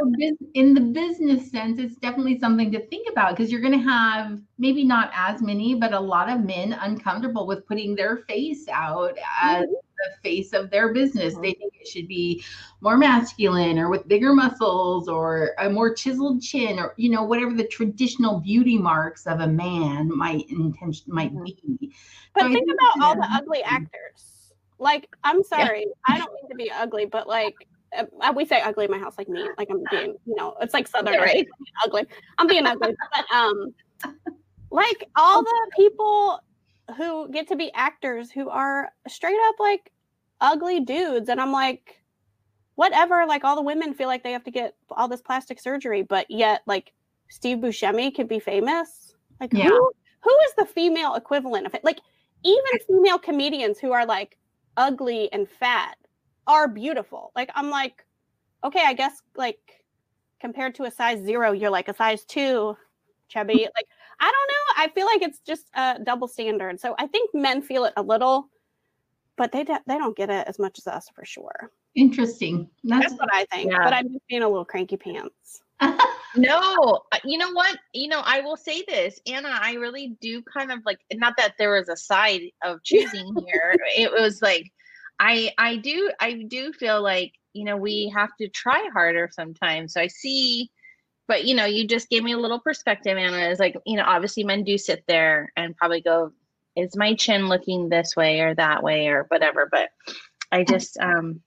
in 0.54 0.72
the 0.72 0.80
business 0.80 1.50
sense, 1.50 1.78
it's 1.78 1.96
definitely 1.96 2.38
something 2.38 2.72
to 2.72 2.86
think 2.86 3.08
about 3.10 3.36
because 3.36 3.52
you're 3.52 3.60
going 3.60 3.78
to 3.78 3.86
have 3.86 4.38
maybe 4.58 4.84
not 4.84 5.10
as 5.14 5.42
many, 5.42 5.74
but 5.74 5.92
a 5.92 6.00
lot 6.00 6.30
of 6.30 6.40
men 6.40 6.72
uncomfortable 6.72 7.46
with 7.46 7.66
putting 7.66 7.94
their 7.94 8.18
face 8.28 8.66
out 8.68 9.18
as 9.42 9.64
mm-hmm. 9.64 9.74
The 10.04 10.28
face 10.28 10.52
of 10.52 10.70
their 10.70 10.92
business. 10.92 11.34
Mm-hmm. 11.34 11.42
They 11.42 11.52
think 11.54 11.74
it 11.80 11.88
should 11.88 12.08
be 12.08 12.44
more 12.80 12.96
masculine 12.96 13.78
or 13.78 13.90
with 13.90 14.08
bigger 14.08 14.32
muscles 14.32 15.08
or 15.08 15.50
a 15.58 15.68
more 15.68 15.94
chiseled 15.94 16.42
chin 16.42 16.78
or 16.78 16.94
you 16.96 17.10
know 17.10 17.24
whatever 17.24 17.54
the 17.54 17.66
traditional 17.66 18.40
beauty 18.40 18.78
marks 18.78 19.26
of 19.26 19.40
a 19.40 19.46
man 19.46 20.16
might 20.16 20.48
intention 20.50 21.06
might 21.08 21.34
mm-hmm. 21.34 21.74
be. 21.76 21.92
But 22.34 22.42
so 22.42 22.52
think, 22.52 22.70
about 22.70 23.04
all 23.04 23.14
the 23.14 23.28
ugly 23.32 23.62
actors. 23.62 24.52
Like, 24.78 25.14
I'm 25.24 25.42
sorry, 25.42 25.86
yeah. 25.86 26.14
I 26.14 26.18
don't 26.18 26.32
mean 26.32 26.48
to 26.48 26.56
be 26.56 26.70
ugly, 26.70 27.04
but 27.04 27.28
like 27.28 27.54
uh, 27.96 28.32
we 28.34 28.44
say 28.44 28.60
ugly 28.62 28.84
in 28.84 28.90
my 28.90 28.98
house 28.98 29.14
like 29.18 29.28
me 29.28 29.48
like 29.58 29.68
i'm 29.70 29.82
being 29.90 30.16
you 30.24 30.36
know 30.36 30.54
it's 30.60 30.74
like 30.74 30.86
southern 30.86 31.18
right. 31.18 31.46
ugly 31.84 32.06
i'm 32.38 32.46
being 32.46 32.66
ugly 32.66 32.94
but 33.12 33.36
um 33.36 33.74
like 34.70 35.08
all 35.16 35.42
the 35.42 35.70
people 35.76 36.40
who 36.96 37.30
get 37.30 37.48
to 37.48 37.56
be 37.56 37.72
actors 37.74 38.30
who 38.30 38.48
are 38.48 38.90
straight 39.08 39.38
up 39.48 39.54
like 39.58 39.92
ugly 40.40 40.80
dudes 40.80 41.28
and 41.28 41.40
i'm 41.40 41.52
like 41.52 42.02
whatever 42.74 43.26
like 43.26 43.44
all 43.44 43.56
the 43.56 43.62
women 43.62 43.92
feel 43.92 44.08
like 44.08 44.22
they 44.22 44.32
have 44.32 44.44
to 44.44 44.50
get 44.50 44.74
all 44.90 45.08
this 45.08 45.20
plastic 45.20 45.60
surgery 45.60 46.02
but 46.02 46.26
yet 46.30 46.62
like 46.66 46.92
steve 47.28 47.58
buscemi 47.58 48.14
can 48.14 48.26
be 48.26 48.38
famous 48.38 49.14
like 49.40 49.52
yeah. 49.52 49.64
who 49.64 49.92
who 50.22 50.38
is 50.46 50.54
the 50.56 50.66
female 50.66 51.14
equivalent 51.14 51.66
of 51.66 51.74
it 51.74 51.84
like 51.84 52.00
even 52.42 52.86
female 52.86 53.18
comedians 53.18 53.78
who 53.78 53.92
are 53.92 54.06
like 54.06 54.38
ugly 54.76 55.30
and 55.32 55.48
fat 55.48 55.96
are 56.46 56.68
beautiful. 56.68 57.32
Like 57.36 57.50
I'm 57.54 57.70
like, 57.70 58.04
okay, 58.64 58.82
I 58.84 58.94
guess 58.94 59.22
like 59.36 59.84
compared 60.40 60.74
to 60.76 60.84
a 60.84 60.90
size 60.90 61.22
zero, 61.24 61.52
you're 61.52 61.70
like 61.70 61.88
a 61.88 61.94
size 61.94 62.24
two, 62.24 62.76
chubby. 63.28 63.68
like 63.74 63.86
I 64.20 64.32
don't 64.32 64.50
know. 64.50 64.69
I 64.80 64.88
feel 64.88 65.04
like 65.04 65.20
it's 65.20 65.40
just 65.40 65.66
a 65.74 65.98
double 66.02 66.26
standard. 66.26 66.80
So 66.80 66.94
I 66.98 67.06
think 67.06 67.30
men 67.34 67.60
feel 67.60 67.84
it 67.84 67.92
a 67.98 68.02
little, 68.02 68.48
but 69.36 69.52
they 69.52 69.62
de- 69.62 69.82
they 69.86 69.98
don't 69.98 70.16
get 70.16 70.30
it 70.30 70.48
as 70.48 70.58
much 70.58 70.78
as 70.78 70.86
us 70.86 71.06
for 71.14 71.22
sure. 71.26 71.70
Interesting. 71.94 72.70
That's, 72.82 73.10
That's 73.10 73.20
what 73.20 73.28
I 73.30 73.44
think. 73.52 73.70
Yeah. 73.70 73.84
But 73.84 73.92
I'm 73.92 74.10
just 74.10 74.26
being 74.26 74.42
a 74.42 74.48
little 74.48 74.64
cranky 74.64 74.96
pants. 74.96 75.60
no, 76.36 77.02
uh, 77.12 77.18
you 77.24 77.36
know 77.36 77.52
what? 77.52 77.76
You 77.92 78.08
know, 78.08 78.22
I 78.24 78.40
will 78.40 78.56
say 78.56 78.82
this, 78.88 79.20
Anna. 79.26 79.50
I 79.52 79.74
really 79.74 80.16
do 80.22 80.42
kind 80.42 80.72
of 80.72 80.78
like 80.86 81.00
not 81.12 81.34
that 81.36 81.56
there 81.58 81.72
was 81.72 81.90
a 81.90 81.96
side 81.96 82.42
of 82.62 82.82
choosing 82.84 83.34
here. 83.46 83.76
it 83.98 84.10
was 84.10 84.40
like 84.40 84.72
I 85.18 85.52
I 85.58 85.76
do 85.76 86.10
I 86.20 86.44
do 86.48 86.72
feel 86.72 87.02
like 87.02 87.34
you 87.52 87.64
know 87.64 87.76
we 87.76 88.10
have 88.16 88.30
to 88.40 88.48
try 88.48 88.88
harder 88.94 89.28
sometimes. 89.30 89.92
So 89.92 90.00
I 90.00 90.06
see, 90.06 90.70
but 91.30 91.44
you 91.44 91.54
know, 91.54 91.64
you 91.64 91.86
just 91.86 92.10
gave 92.10 92.24
me 92.24 92.32
a 92.32 92.38
little 92.38 92.58
perspective, 92.58 93.16
Anna. 93.16 93.48
Is 93.50 93.60
like 93.60 93.76
you 93.86 93.96
know, 93.96 94.02
obviously 94.04 94.42
men 94.42 94.64
do 94.64 94.76
sit 94.76 95.04
there 95.06 95.52
and 95.56 95.76
probably 95.76 96.00
go, 96.00 96.32
"Is 96.74 96.96
my 96.96 97.14
chin 97.14 97.48
looking 97.48 97.88
this 97.88 98.16
way 98.16 98.40
or 98.40 98.52
that 98.56 98.82
way 98.82 99.06
or 99.06 99.26
whatever?" 99.28 99.68
But 99.70 99.90
I 100.50 100.64
just 100.64 100.98
um 100.98 101.40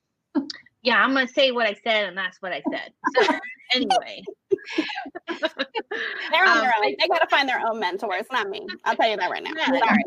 yeah, 0.83 1.03
I'm 1.03 1.13
gonna 1.13 1.27
say 1.27 1.51
what 1.51 1.67
I 1.67 1.73
said, 1.83 2.05
and 2.05 2.17
that's 2.17 2.41
what 2.41 2.53
I 2.53 2.63
said. 2.71 2.93
So 3.13 3.39
anyway, 3.75 4.23
they're 5.27 6.45
on 6.45 6.57
um, 6.57 6.59
their 6.59 6.73
own. 6.77 6.95
They 6.97 7.07
gotta 7.09 7.27
find 7.29 7.49
their 7.49 7.59
own 7.59 7.77
mentors, 7.81 8.25
not 8.31 8.47
me. 8.47 8.65
I'll 8.85 8.95
tell 8.95 9.09
you 9.09 9.17
that 9.17 9.29
right 9.29 9.43
now. 9.43 9.51
Yeah, 9.53 9.65
Sorry. 9.65 10.03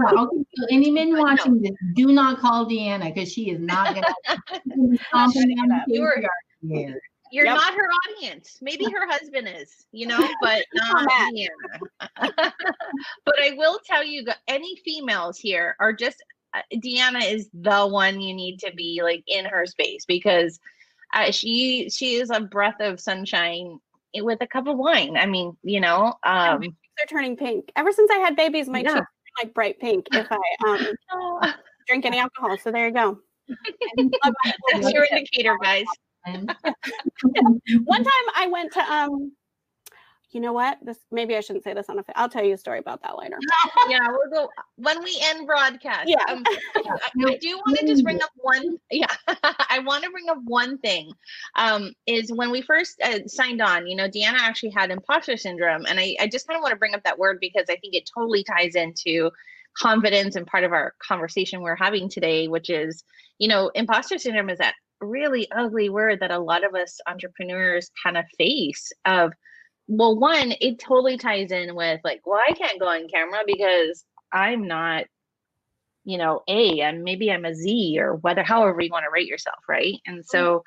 No, 0.00 0.24
okay, 0.24 0.44
so 0.54 0.66
any 0.70 0.90
men 0.90 1.16
watching 1.16 1.62
this, 1.62 1.72
do 1.94 2.12
not 2.12 2.40
call 2.40 2.66
Deanna 2.66 3.14
because 3.14 3.32
she 3.32 3.48
is 3.48 3.58
not 3.58 3.94
gonna. 3.94 4.06
you're 5.86 6.20
you're 7.34 7.46
yep. 7.46 7.56
not 7.56 7.74
her 7.74 7.88
audience. 8.06 8.58
Maybe 8.62 8.84
her 8.84 9.08
husband 9.10 9.48
is, 9.48 9.86
you 9.90 10.06
know, 10.06 10.18
but 10.40 10.64
not 10.72 11.08
Deanna. 11.08 11.48
but 13.24 13.34
I 13.42 13.54
will 13.56 13.80
tell 13.84 14.04
you, 14.04 14.24
any 14.46 14.76
females 14.84 15.36
here 15.36 15.74
are 15.80 15.92
just 15.92 16.22
uh, 16.54 16.62
Deanna 16.74 17.28
is 17.28 17.50
the 17.52 17.88
one 17.88 18.20
you 18.20 18.34
need 18.34 18.60
to 18.60 18.72
be 18.76 19.00
like 19.02 19.24
in 19.26 19.46
her 19.46 19.66
space 19.66 20.04
because 20.06 20.60
uh, 21.12 21.32
she 21.32 21.90
she 21.90 22.14
is 22.14 22.30
a 22.30 22.38
breath 22.38 22.78
of 22.78 23.00
sunshine 23.00 23.80
with 24.14 24.40
a 24.40 24.46
cup 24.46 24.68
of 24.68 24.78
wine. 24.78 25.16
I 25.16 25.26
mean, 25.26 25.56
you 25.64 25.80
know, 25.80 26.14
um, 26.22 26.60
they're 26.60 27.06
turning 27.08 27.36
pink. 27.36 27.72
Ever 27.74 27.90
since 27.90 28.12
I 28.12 28.18
had 28.18 28.36
babies, 28.36 28.68
my 28.68 28.78
yeah. 28.78 28.94
cheeks 28.94 29.00
are 29.00 29.42
like 29.42 29.54
bright 29.54 29.80
pink 29.80 30.06
if 30.12 30.28
I 30.30 30.92
um 31.12 31.52
drink 31.88 32.06
any 32.06 32.20
alcohol. 32.20 32.56
So 32.58 32.70
there 32.70 32.86
you 32.86 32.94
go. 32.94 33.18
That's 34.72 34.92
your 34.92 35.06
indicator, 35.10 35.58
guys. 35.60 35.86
One 37.84 38.04
time 38.04 38.26
I 38.36 38.48
went 38.50 38.72
to 38.72 38.80
um 38.80 39.32
you 40.34 40.40
know 40.40 40.52
what? 40.52 40.78
This 40.82 40.98
maybe 41.12 41.36
I 41.36 41.40
shouldn't 41.40 41.62
say 41.62 41.74
this 41.74 41.88
on 41.88 42.00
a. 42.00 42.04
I'll 42.16 42.28
tell 42.28 42.44
you 42.44 42.54
a 42.54 42.58
story 42.58 42.80
about 42.80 43.00
that 43.02 43.16
later. 43.16 43.38
yeah, 43.88 44.00
we'll 44.08 44.30
go 44.30 44.50
when 44.74 45.02
we 45.04 45.16
end 45.22 45.46
broadcast. 45.46 46.08
Yeah, 46.08 46.24
um, 46.28 46.42
I, 46.44 46.98
I, 47.28 47.36
do 47.36 47.56
want 47.56 47.78
to 47.78 47.86
just 47.86 48.02
bring 48.02 48.20
up 48.20 48.30
one. 48.34 48.76
Yeah, 48.90 49.06
I 49.28 49.78
want 49.84 50.02
to 50.02 50.10
bring 50.10 50.28
up 50.28 50.38
one 50.44 50.78
thing. 50.78 51.12
Um, 51.54 51.92
is 52.06 52.32
when 52.32 52.50
we 52.50 52.62
first 52.62 53.00
uh, 53.00 53.20
signed 53.28 53.62
on, 53.62 53.86
you 53.86 53.94
know, 53.94 54.08
Deanna 54.08 54.40
actually 54.40 54.70
had 54.70 54.90
imposter 54.90 55.36
syndrome, 55.36 55.86
and 55.86 56.00
I, 56.00 56.16
I 56.18 56.26
just 56.26 56.48
kind 56.48 56.58
of 56.58 56.62
want 56.62 56.72
to 56.72 56.78
bring 56.78 56.96
up 56.96 57.04
that 57.04 57.18
word 57.18 57.38
because 57.40 57.66
I 57.70 57.76
think 57.76 57.94
it 57.94 58.10
totally 58.12 58.42
ties 58.42 58.74
into 58.74 59.30
confidence 59.78 60.34
and 60.34 60.48
part 60.48 60.64
of 60.64 60.72
our 60.72 60.94
conversation 60.98 61.62
we're 61.62 61.76
having 61.76 62.08
today, 62.08 62.48
which 62.48 62.70
is, 62.70 63.04
you 63.38 63.46
know, 63.46 63.68
imposter 63.76 64.18
syndrome 64.18 64.50
is 64.50 64.58
that 64.58 64.74
really 65.04 65.50
ugly 65.50 65.88
word 65.88 66.20
that 66.20 66.30
a 66.30 66.38
lot 66.38 66.64
of 66.64 66.74
us 66.74 67.00
entrepreneurs 67.06 67.90
kind 68.02 68.16
of 68.16 68.24
face 68.38 68.92
of 69.04 69.32
well 69.86 70.18
one 70.18 70.54
it 70.60 70.78
totally 70.78 71.16
ties 71.16 71.52
in 71.52 71.74
with 71.74 72.00
like 72.04 72.20
well 72.24 72.40
i 72.46 72.52
can't 72.52 72.80
go 72.80 72.86
on 72.86 73.08
camera 73.08 73.40
because 73.46 74.04
i'm 74.32 74.66
not 74.66 75.04
you 76.04 76.18
know 76.18 76.42
a 76.48 76.80
and 76.80 77.02
maybe 77.02 77.30
i'm 77.30 77.44
a 77.44 77.54
z 77.54 77.98
or 77.98 78.14
whether 78.16 78.42
however 78.42 78.80
you 78.80 78.90
want 78.90 79.04
to 79.04 79.10
rate 79.12 79.28
yourself 79.28 79.58
right 79.68 79.96
and 80.06 80.20
mm. 80.20 80.24
so 80.26 80.62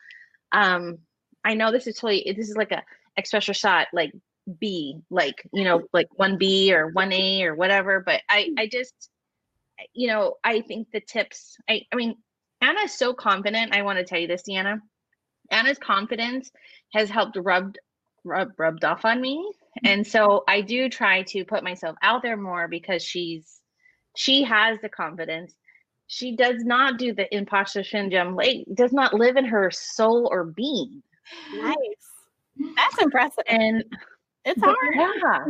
um 0.52 0.98
i 1.44 1.54
know 1.54 1.72
this 1.72 1.88
is 1.88 1.96
totally 1.96 2.32
this 2.36 2.50
is 2.50 2.56
like 2.56 2.72
a 2.72 2.84
extra 3.18 3.42
shot 3.42 3.88
like 3.94 4.12
b 4.60 4.98
like 5.10 5.48
you 5.54 5.64
know 5.64 5.84
like 5.94 6.08
1b 6.20 6.72
or 6.72 6.92
1a 6.94 7.44
or 7.44 7.56
whatever 7.56 8.02
but 8.06 8.22
i 8.30 8.44
mm. 8.44 8.54
i 8.60 8.68
just 8.68 9.10
you 9.94 10.08
know 10.08 10.36
i 10.44 10.62
think 10.62 10.88
the 10.92 11.02
tips 11.02 11.58
i 11.70 11.82
i 11.92 11.96
mean 11.96 12.16
anna's 12.62 12.94
so 12.94 13.14
confident 13.14 13.74
i 13.74 13.82
want 13.82 13.98
to 13.98 14.06
tell 14.06 14.20
you 14.20 14.28
this 14.28 14.44
deanna. 14.48 14.82
Anna's 15.50 15.78
confidence 15.78 16.52
has 16.94 17.10
helped 17.10 17.38
rubbed 17.38 17.80
rub, 18.26 18.50
rubbed 18.58 18.84
off 18.84 19.06
on 19.06 19.22
me. 19.22 19.38
Mm-hmm. 19.38 19.88
and 19.88 20.08
so 20.08 20.44
i 20.48 20.62
do 20.62 20.90
try 20.90 21.24
to 21.24 21.46
put 21.46 21.64
myself 21.64 21.96
out 22.02 22.22
there 22.22 22.38
more 22.38 22.68
because 22.68 23.04
she's 23.04 23.62
she 24.18 24.44
has 24.44 24.80
the 24.82 24.90
confidence. 24.90 25.54
She 26.08 26.36
does 26.36 26.64
not 26.64 26.98
do 26.98 27.14
the 27.14 27.34
imposter 27.36 27.84
syndrome 27.84 28.36
like 28.36 28.66
does 28.74 28.92
not 28.92 29.14
live 29.14 29.38
in 29.38 29.46
her 29.46 29.70
soul 29.70 30.28
or 30.32 30.44
being. 30.44 31.04
Nice. 31.54 31.76
That's 32.76 32.98
impressive. 33.00 33.44
and 33.48 33.84
it's 34.48 34.62
hard. 34.62 34.76
yeah. 34.96 35.46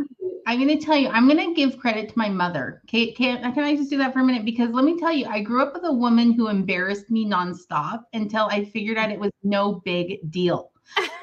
I'm 0.46 0.58
going 0.58 0.78
to 0.78 0.84
tell 0.84 0.96
you 0.96 1.08
i'm 1.08 1.28
going 1.28 1.46
to 1.46 1.54
give 1.54 1.78
credit 1.78 2.08
to 2.10 2.18
my 2.18 2.28
mother. 2.28 2.82
Can, 2.86 3.12
can, 3.14 3.40
can 3.54 3.64
i 3.64 3.76
just 3.76 3.90
do 3.90 3.98
that 3.98 4.12
for 4.12 4.20
a 4.20 4.24
minute? 4.24 4.44
Because 4.44 4.70
let 4.70 4.84
me 4.84 4.98
tell 4.98 5.12
you 5.12 5.26
i 5.26 5.40
grew 5.40 5.62
up 5.62 5.74
with 5.74 5.84
a 5.84 5.92
woman 5.92 6.32
who 6.32 6.48
embarrassed 6.48 7.10
me 7.10 7.26
nonstop 7.26 8.04
until 8.12 8.46
i 8.50 8.64
figured 8.64 8.98
out 8.98 9.10
it 9.10 9.20
was 9.20 9.32
no 9.42 9.80
big 9.84 10.30
deal. 10.30 10.72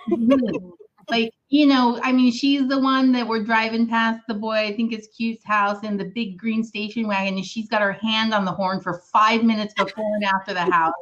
Like 1.10 1.34
you 1.50 1.68
know 1.68 2.00
i 2.04 2.12
mean 2.12 2.32
she's 2.32 2.68
the 2.68 2.80
one 2.80 3.12
that 3.12 3.28
we're 3.28 3.44
driving 3.44 3.88
past 3.88 4.22
the 4.28 4.34
boy 4.34 4.56
i 4.56 4.76
think 4.76 4.92
it's 4.92 5.08
cute's 5.16 5.46
house 5.46 5.84
in 5.84 5.98
the 5.98 6.06
big 6.06 6.38
green 6.38 6.64
station 6.64 7.08
wagon 7.08 7.36
and 7.36 7.46
she's 7.46 7.68
got 7.68 7.82
her 7.82 7.94
hand 7.94 8.34
on 8.34 8.44
the 8.44 8.52
horn 8.52 8.82
for 8.82 9.02
five 9.14 9.44
minutes 9.44 9.74
before 9.76 10.04
and 10.16 10.24
after 10.24 10.54
the 10.54 10.66
house 10.72 10.94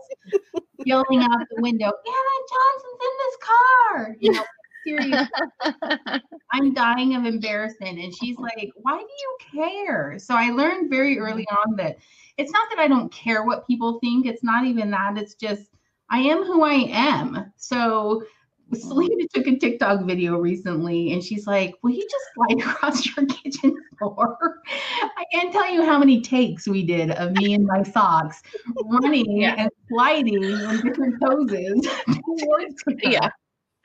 yelling 0.86 1.22
out 1.22 1.48
the 1.56 1.62
window 1.62 1.86
anna 1.86 2.36
johnson's 2.52 3.00
in 3.02 3.18
this 3.20 3.38
car! 3.42 4.16
You 4.20 4.32
know 4.34 4.44
seriously 4.86 5.28
i'm 6.52 6.74
dying 6.74 7.16
of 7.16 7.26
embarrassment 7.26 8.00
and 8.00 8.14
she's 8.16 8.38
like 8.38 8.70
why 8.78 8.98
do 8.98 9.04
you 9.04 9.64
care 9.64 10.18
so 10.20 10.36
i 10.36 10.50
learned 10.50 10.90
very 10.90 11.16
mm-hmm. 11.16 11.26
early 11.26 11.48
on 11.66 11.76
that 11.76 11.98
it's 12.38 12.52
not 12.52 12.70
that 12.70 12.80
i 12.80 12.88
don't 12.88 13.12
care 13.12 13.44
what 13.44 13.68
people 13.68 14.00
think 14.00 14.26
it's 14.26 14.44
not 14.44 14.66
even 14.66 14.90
that 14.92 15.18
it's 15.18 15.36
just 15.36 15.70
i 16.10 16.20
am 16.20 16.44
who 16.44 16.64
i 16.64 16.88
am 16.90 17.52
so 17.58 18.22
mm-hmm. 18.22 18.28
Selena 18.76 19.28
took 19.34 19.48
a 19.48 19.58
TikTok 19.58 20.06
video 20.06 20.38
recently 20.38 21.14
and 21.14 21.24
she's 21.24 21.46
like, 21.46 21.76
Will 21.84 21.92
you 21.92 22.08
just 22.10 22.26
slide 22.34 22.60
across 22.60 23.06
your 23.06 23.26
kitchen 23.28 23.76
floor? 24.00 24.62
I 25.02 25.24
can't 25.32 25.52
tell 25.52 25.72
you 25.72 25.86
how 25.86 26.00
many 26.00 26.22
takes 26.22 26.68
we 26.68 26.84
did 26.84 27.12
of 27.12 27.34
me 27.34 27.54
and 27.54 27.66
my 27.66 27.84
socks 27.84 28.42
running 28.86 29.42
yeah. 29.42 29.56
and 29.58 29.70
sliding 29.90 30.44
in 30.44 30.82
different 30.82 31.22
poses 31.22 31.88
towards 32.06 32.84
her. 32.88 32.94
Yeah. 33.04 33.30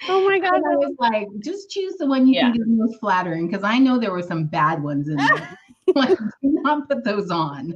Oh 0.07 0.27
my 0.29 0.39
God. 0.39 0.55
And 0.55 0.67
I 0.67 0.77
was 0.77 0.95
like, 0.99 1.29
just 1.41 1.71
choose 1.71 1.97
the 1.97 2.07
one 2.07 2.27
you 2.27 2.35
yeah. 2.35 2.53
think 2.53 2.63
is 2.63 2.69
most 2.69 3.01
flattering 3.01 3.49
because 3.49 3.65
I 3.65 3.79
know 3.79 3.99
there 3.99 4.13
were 4.13 4.23
some 4.23 4.47
bad 4.47 4.83
ones 4.83 5.09
in 5.09 5.17
there. 5.17 5.59
like, 5.95 6.19
do 6.19 6.27
not 6.43 6.87
put 6.89 7.03
those 7.03 7.31
on. 7.31 7.73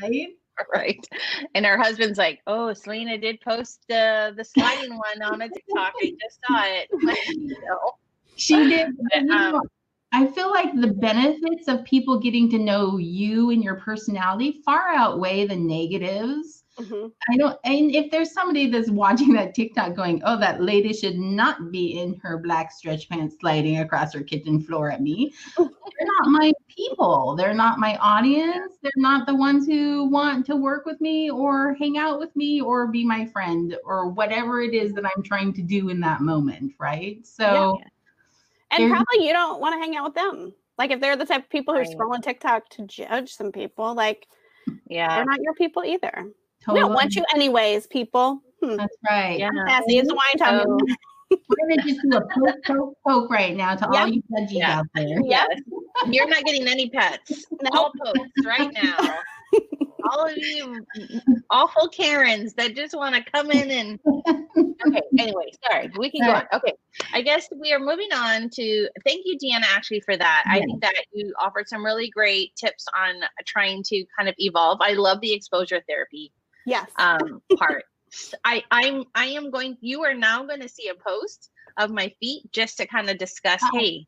Right. 0.00 0.28
right. 0.74 1.06
And 1.54 1.66
her 1.66 1.76
husband's 1.76 2.16
like, 2.16 2.40
"Oh, 2.46 2.72
Selena 2.72 3.18
did 3.18 3.38
post 3.42 3.84
the 3.86 4.32
the 4.34 4.44
sliding 4.44 4.96
one 4.96 5.22
on 5.22 5.42
a 5.42 5.48
TikTok. 5.48 5.92
I 6.02 6.12
just 6.20 6.38
saw 6.48 6.62
it." 6.64 6.88
you. 7.28 7.56
She 8.36 8.54
did. 8.54 8.88
But, 9.12 9.36
um, 9.36 9.60
I 10.12 10.26
feel 10.28 10.50
like 10.50 10.74
the 10.74 10.88
benefits 10.88 11.68
of 11.68 11.84
people 11.84 12.18
getting 12.18 12.50
to 12.50 12.58
know 12.58 12.96
you 12.96 13.50
and 13.50 13.62
your 13.62 13.76
personality 13.76 14.60
far 14.64 14.88
outweigh 14.88 15.46
the 15.46 15.56
negatives 15.56 16.59
Mm-hmm. 16.78 17.08
I 17.30 17.36
don't, 17.36 17.58
and 17.64 17.94
if 17.94 18.10
there's 18.10 18.32
somebody 18.32 18.70
that's 18.70 18.90
watching 18.90 19.32
that 19.34 19.54
TikTok 19.54 19.94
going, 19.94 20.22
oh, 20.24 20.38
that 20.38 20.62
lady 20.62 20.92
should 20.92 21.16
not 21.16 21.70
be 21.70 22.00
in 22.00 22.14
her 22.22 22.38
black 22.38 22.72
stretch 22.72 23.08
pants 23.08 23.36
sliding 23.40 23.78
across 23.78 24.14
her 24.14 24.22
kitchen 24.22 24.60
floor 24.60 24.90
at 24.90 25.02
me. 25.02 25.32
They're 25.58 25.66
not 25.66 26.28
my 26.28 26.52
people. 26.68 27.34
They're 27.36 27.54
not 27.54 27.78
my 27.78 27.96
audience. 27.96 28.78
They're 28.82 28.92
not 28.96 29.26
the 29.26 29.34
ones 29.34 29.66
who 29.66 30.08
want 30.08 30.46
to 30.46 30.56
work 30.56 30.86
with 30.86 31.00
me 31.00 31.30
or 31.30 31.74
hang 31.74 31.98
out 31.98 32.18
with 32.18 32.34
me 32.34 32.60
or 32.60 32.86
be 32.86 33.04
my 33.04 33.26
friend 33.26 33.76
or 33.84 34.08
whatever 34.08 34.62
it 34.62 34.72
is 34.72 34.94
that 34.94 35.04
I'm 35.04 35.22
trying 35.22 35.52
to 35.54 35.62
do 35.62 35.90
in 35.90 36.00
that 36.00 36.22
moment. 36.22 36.72
Right. 36.78 37.26
So, 37.26 37.78
yeah. 37.80 38.78
and 38.78 38.90
probably 38.90 39.26
you 39.26 39.32
don't 39.32 39.60
want 39.60 39.74
to 39.74 39.78
hang 39.80 39.96
out 39.96 40.04
with 40.04 40.14
them. 40.14 40.54
Like 40.78 40.92
if 40.92 41.00
they're 41.00 41.16
the 41.16 41.26
type 41.26 41.44
of 41.44 41.50
people 41.50 41.74
who 41.74 41.80
are 41.80 41.84
scrolling 41.84 42.22
TikTok 42.22 42.70
to 42.70 42.86
judge 42.86 43.34
some 43.34 43.52
people, 43.52 43.94
like, 43.94 44.26
yeah, 44.88 45.16
they're 45.16 45.26
not 45.26 45.40
your 45.42 45.54
people 45.54 45.84
either. 45.84 46.30
Totally. 46.64 46.82
We 46.82 46.88
don't 46.88 46.94
want 46.94 47.14
you 47.14 47.24
anyways, 47.34 47.86
people. 47.86 48.42
Hmm. 48.62 48.76
That's 48.76 48.96
right. 49.08 49.38
Yeah. 49.38 49.50
Sassy 49.68 49.98
is 49.98 50.08
the 50.08 50.14
wine 50.14 50.38
talking. 50.38 50.78
So, 50.78 51.38
we're 51.48 51.68
gonna 51.68 51.82
just 51.82 52.00
do 52.02 52.16
a 52.16 52.20
poke, 52.20 52.64
poke, 52.64 52.98
poke 53.06 53.30
right 53.30 53.56
now 53.56 53.74
to 53.74 53.88
yep. 53.92 54.02
all 54.02 54.08
you 54.08 54.22
judges 54.36 54.52
yeah. 54.52 54.78
out 54.78 54.86
there. 54.94 55.20
Yes. 55.24 55.48
You're 56.06 56.28
not 56.28 56.44
getting 56.44 56.66
any 56.68 56.90
pets. 56.90 57.46
No. 57.62 57.70
All 57.72 57.92
pokes 58.04 58.30
right 58.44 58.70
now. 58.72 59.18
all 60.10 60.26
of 60.26 60.36
you 60.36 60.84
awful 61.50 61.88
Karens 61.88 62.54
that 62.54 62.74
just 62.74 62.96
want 62.96 63.14
to 63.14 63.22
come 63.30 63.50
in 63.50 63.70
and 63.70 64.00
okay. 64.86 65.02
Anyway, 65.18 65.52
sorry, 65.68 65.90
we 65.98 66.10
can 66.10 66.24
go 66.24 66.32
on. 66.32 66.44
Okay, 66.54 66.72
I 67.12 67.20
guess 67.20 67.48
we 67.60 67.72
are 67.72 67.78
moving 67.78 68.12
on 68.12 68.48
to 68.50 68.88
thank 69.04 69.22
you, 69.24 69.36
Deanna, 69.38 69.64
actually 69.64 70.00
for 70.00 70.16
that. 70.16 70.44
Yes. 70.46 70.56
I 70.56 70.60
think 70.60 70.80
that 70.82 70.94
you 71.12 71.34
offered 71.40 71.68
some 71.68 71.84
really 71.84 72.08
great 72.08 72.54
tips 72.56 72.86
on 72.96 73.16
trying 73.46 73.82
to 73.84 74.04
kind 74.16 74.28
of 74.28 74.34
evolve. 74.38 74.78
I 74.80 74.92
love 74.92 75.20
the 75.20 75.32
exposure 75.32 75.82
therapy 75.88 76.32
yes 76.66 76.90
um 76.98 77.42
part 77.56 77.84
i 78.44 78.62
i'm 78.70 79.04
i 79.14 79.26
am 79.26 79.50
going 79.50 79.76
you 79.80 80.02
are 80.02 80.14
now 80.14 80.44
going 80.44 80.60
to 80.60 80.68
see 80.68 80.88
a 80.88 80.94
post 80.94 81.50
of 81.78 81.90
my 81.90 82.12
feet 82.20 82.50
just 82.52 82.76
to 82.78 82.86
kind 82.86 83.08
of 83.10 83.18
discuss, 83.18 83.60
oh. 83.62 83.78
hey, 83.78 84.06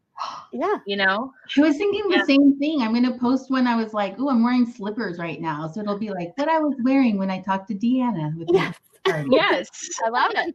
yeah, 0.52 0.76
you 0.86 0.96
know. 0.96 1.32
I 1.56 1.60
was 1.60 1.76
thinking 1.76 2.04
yeah. 2.10 2.18
the 2.18 2.26
same 2.26 2.58
thing. 2.58 2.82
I'm 2.82 2.92
gonna 2.92 3.18
post 3.18 3.50
when 3.50 3.66
I 3.66 3.76
was 3.76 3.92
like, 3.92 4.16
oh, 4.18 4.28
I'm 4.28 4.44
wearing 4.44 4.66
slippers 4.66 5.18
right 5.18 5.40
now. 5.40 5.68
So 5.68 5.80
it'll 5.80 5.98
be 5.98 6.10
like 6.10 6.36
what 6.36 6.48
I 6.48 6.58
was 6.58 6.74
wearing 6.82 7.18
when 7.18 7.30
I 7.30 7.40
talked 7.40 7.68
to 7.68 7.74
Deanna 7.74 8.36
with 8.36 8.48
yes. 8.52 8.76
yes, 9.30 9.68
I 10.04 10.10
love 10.10 10.30
it. 10.36 10.54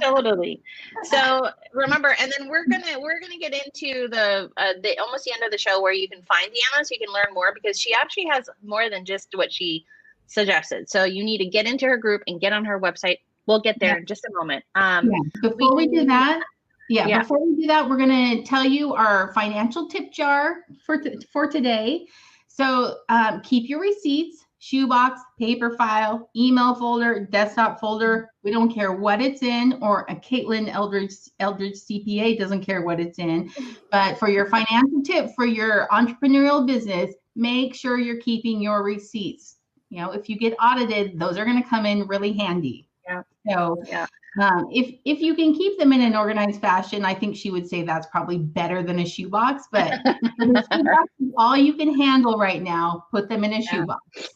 totally. 0.02 0.62
So 1.04 1.50
remember, 1.74 2.16
and 2.18 2.32
then 2.38 2.48
we're 2.48 2.66
gonna 2.66 2.98
we're 2.98 3.20
gonna 3.20 3.36
get 3.36 3.52
into 3.52 4.08
the 4.08 4.50
uh, 4.56 4.72
the 4.82 4.98
almost 4.98 5.24
the 5.24 5.34
end 5.34 5.42
of 5.42 5.50
the 5.50 5.58
show 5.58 5.82
where 5.82 5.92
you 5.92 6.08
can 6.08 6.22
find 6.22 6.46
Deanna, 6.46 6.86
so 6.86 6.88
you 6.92 7.04
can 7.04 7.12
learn 7.12 7.34
more 7.34 7.52
because 7.52 7.78
she 7.78 7.92
actually 7.92 8.26
has 8.30 8.48
more 8.64 8.88
than 8.88 9.04
just 9.04 9.28
what 9.34 9.52
she 9.52 9.84
suggested. 10.26 10.88
So 10.90 11.04
you 11.04 11.24
need 11.24 11.38
to 11.38 11.46
get 11.46 11.66
into 11.66 11.86
her 11.86 11.96
group 11.96 12.22
and 12.26 12.40
get 12.40 12.52
on 12.52 12.64
her 12.64 12.80
website. 12.80 13.18
We'll 13.46 13.60
get 13.60 13.78
there 13.78 13.94
yeah. 13.94 13.98
in 13.98 14.06
just 14.06 14.24
a 14.24 14.32
moment. 14.32 14.64
Um, 14.74 15.10
yeah. 15.10 15.50
Before 15.50 15.76
we, 15.76 15.86
we 15.86 15.98
do 15.98 16.04
that, 16.06 16.42
yeah, 16.88 17.06
yeah, 17.06 17.18
before 17.20 17.44
we 17.44 17.56
do 17.56 17.66
that, 17.66 17.88
we're 17.88 17.96
going 17.96 18.38
to 18.38 18.42
tell 18.44 18.64
you 18.64 18.94
our 18.94 19.32
financial 19.32 19.88
tip 19.88 20.12
jar 20.12 20.58
for 20.84 20.98
t- 20.98 21.18
for 21.32 21.46
today. 21.46 22.06
So 22.48 22.98
um, 23.08 23.40
keep 23.42 23.68
your 23.68 23.80
receipts 23.80 24.46
shoebox, 24.66 25.20
paper 25.38 25.76
file, 25.76 26.28
email 26.34 26.74
folder, 26.74 27.24
desktop 27.30 27.78
folder. 27.78 28.30
We 28.42 28.50
don't 28.50 28.72
care 28.72 28.92
what 28.92 29.20
it's 29.20 29.42
in, 29.42 29.78
or 29.80 30.06
a 30.08 30.16
Caitlin 30.16 30.68
Eldridge 30.72 31.12
Eldridge 31.38 31.74
CPA 31.74 32.38
doesn't 32.38 32.62
care 32.62 32.82
what 32.82 32.98
it's 32.98 33.18
in. 33.18 33.50
But 33.92 34.18
for 34.18 34.28
your 34.28 34.46
financial 34.46 35.02
tip 35.04 35.30
for 35.36 35.46
your 35.46 35.86
entrepreneurial 35.92 36.66
business, 36.66 37.14
make 37.36 37.74
sure 37.74 37.98
you're 37.98 38.20
keeping 38.20 38.60
your 38.60 38.82
receipts. 38.82 39.55
You 39.90 40.02
know, 40.02 40.12
if 40.12 40.28
you 40.28 40.36
get 40.36 40.54
audited, 40.60 41.18
those 41.18 41.36
are 41.38 41.44
going 41.44 41.62
to 41.62 41.68
come 41.68 41.86
in 41.86 42.06
really 42.06 42.32
handy. 42.32 42.88
Yeah. 43.06 43.22
So 43.48 43.82
yeah. 43.86 44.06
Um, 44.38 44.68
if 44.70 44.94
if 45.04 45.20
you 45.20 45.34
can 45.34 45.54
keep 45.54 45.78
them 45.78 45.92
in 45.92 46.02
an 46.02 46.14
organized 46.14 46.60
fashion, 46.60 47.04
I 47.04 47.14
think 47.14 47.36
she 47.36 47.50
would 47.50 47.66
say 47.66 47.82
that's 47.82 48.06
probably 48.08 48.38
better 48.38 48.82
than 48.82 48.98
a 48.98 49.06
shoebox. 49.06 49.64
But 49.72 49.94
shoebox 50.40 51.12
all 51.38 51.56
you 51.56 51.74
can 51.74 51.98
handle 51.98 52.38
right 52.38 52.62
now, 52.62 53.06
put 53.10 53.28
them 53.28 53.44
in 53.44 53.52
a 53.52 53.60
yeah. 53.60 53.70
shoebox. 53.70 54.28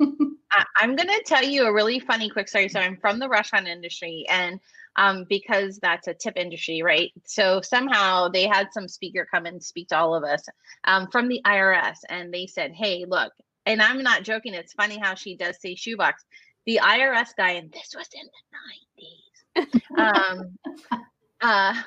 I, 0.50 0.64
am 0.82 0.96
going 0.96 1.08
to 1.08 1.22
tell 1.26 1.44
you 1.44 1.66
a 1.66 1.72
really 1.72 2.00
funny 2.00 2.28
quick 2.28 2.48
story. 2.48 2.68
So 2.68 2.80
I'm 2.80 2.96
from 2.96 3.18
the 3.18 3.28
restaurant 3.28 3.68
industry, 3.68 4.24
and 4.28 4.58
um, 4.96 5.26
because 5.28 5.78
that's 5.78 6.08
a 6.08 6.14
tip 6.14 6.36
industry, 6.36 6.82
right? 6.82 7.12
So 7.24 7.60
somehow 7.60 8.28
they 8.28 8.46
had 8.46 8.72
some 8.72 8.88
speaker 8.88 9.26
come 9.30 9.46
and 9.46 9.62
speak 9.62 9.88
to 9.88 9.96
all 9.96 10.14
of 10.14 10.24
us 10.24 10.42
um, 10.84 11.08
from 11.12 11.28
the 11.28 11.40
IRS, 11.46 11.98
and 12.08 12.32
they 12.32 12.46
said, 12.46 12.72
"Hey, 12.72 13.04
look." 13.06 13.32
And 13.66 13.82
I'm 13.82 14.02
not 14.02 14.22
joking. 14.22 14.54
It's 14.54 14.72
funny 14.72 14.98
how 14.98 15.14
she 15.14 15.36
does 15.36 15.60
say 15.60 15.74
shoebox. 15.74 16.24
The 16.64 16.80
IRS 16.82 17.28
guy, 17.36 17.52
and 17.52 17.70
this 17.72 17.94
was 17.96 18.08
in 18.14 18.26
the 19.56 19.66
90s. 19.66 19.98
um, 19.98 20.58
uh, 21.40 21.82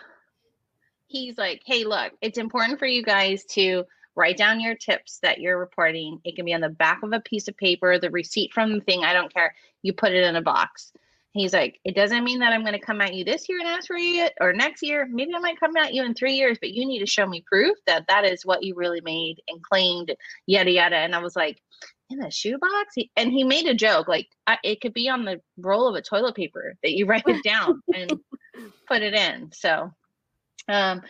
he's 1.07 1.38
like, 1.38 1.61
"Hey, 1.65 1.86
look, 1.86 2.13
it's 2.21 2.38
important 2.38 2.80
for 2.80 2.86
you 2.86 3.03
guys 3.03 3.45
to." 3.51 3.86
write 4.15 4.36
down 4.36 4.59
your 4.59 4.75
tips 4.75 5.19
that 5.19 5.39
you're 5.39 5.57
reporting. 5.57 6.19
It 6.25 6.36
can 6.36 6.43
be 6.43 6.53
on 6.53 6.59
the 6.59 6.67
back 6.67 7.03
of 7.03 7.13
a 7.13 7.21
piece 7.21 7.47
of 7.47 7.55
paper, 7.55 7.97
the 7.97 8.11
receipt 8.11 8.53
from 8.53 8.73
the 8.73 8.82
thing, 8.82 9.05
I 9.05 9.13
don't 9.13 9.34
care. 9.34 9.55
You 9.82 9.93
put 9.93 10.11
it 10.11 10.25
in 10.25 10.36
a 10.36 10.41
box. 10.41 10.91
He's 11.39 11.53
like, 11.53 11.79
it 11.85 11.95
doesn't 11.95 12.23
mean 12.23 12.39
that 12.39 12.51
I'm 12.51 12.63
going 12.63 12.77
to 12.77 12.85
come 12.85 12.99
at 12.99 13.13
you 13.13 13.23
this 13.23 13.47
year 13.47 13.59
and 13.59 13.67
ask 13.67 13.87
for 13.87 13.97
you 13.97 14.27
or 14.41 14.51
next 14.51 14.83
year. 14.83 15.07
Maybe 15.09 15.33
I 15.33 15.39
might 15.39 15.59
come 15.59 15.75
at 15.77 15.93
you 15.93 16.03
in 16.03 16.13
three 16.13 16.33
years, 16.33 16.57
but 16.59 16.71
you 16.71 16.85
need 16.85 16.99
to 16.99 17.05
show 17.05 17.25
me 17.25 17.43
proof 17.47 17.77
that 17.87 18.07
that 18.09 18.25
is 18.25 18.45
what 18.45 18.63
you 18.63 18.75
really 18.75 18.99
made 19.01 19.37
and 19.47 19.63
claimed, 19.63 20.13
yada, 20.47 20.71
yada. 20.71 20.97
And 20.97 21.15
I 21.15 21.19
was 21.19 21.37
like, 21.37 21.61
in 22.09 22.21
a 22.23 22.31
shoebox? 22.31 22.95
And 23.15 23.31
he 23.31 23.43
made 23.43 23.67
a 23.67 23.73
joke 23.73 24.07
like, 24.07 24.27
I, 24.47 24.57
it 24.63 24.81
could 24.81 24.93
be 24.93 25.09
on 25.09 25.25
the 25.25 25.41
roll 25.57 25.87
of 25.87 25.95
a 25.95 26.01
toilet 26.01 26.35
paper 26.35 26.75
that 26.83 26.91
you 26.91 27.05
write 27.07 27.27
it 27.27 27.43
down 27.43 27.81
and 27.93 28.19
put 28.87 29.01
it 29.01 29.13
in. 29.13 29.51
So, 29.53 29.91
um, 30.67 31.01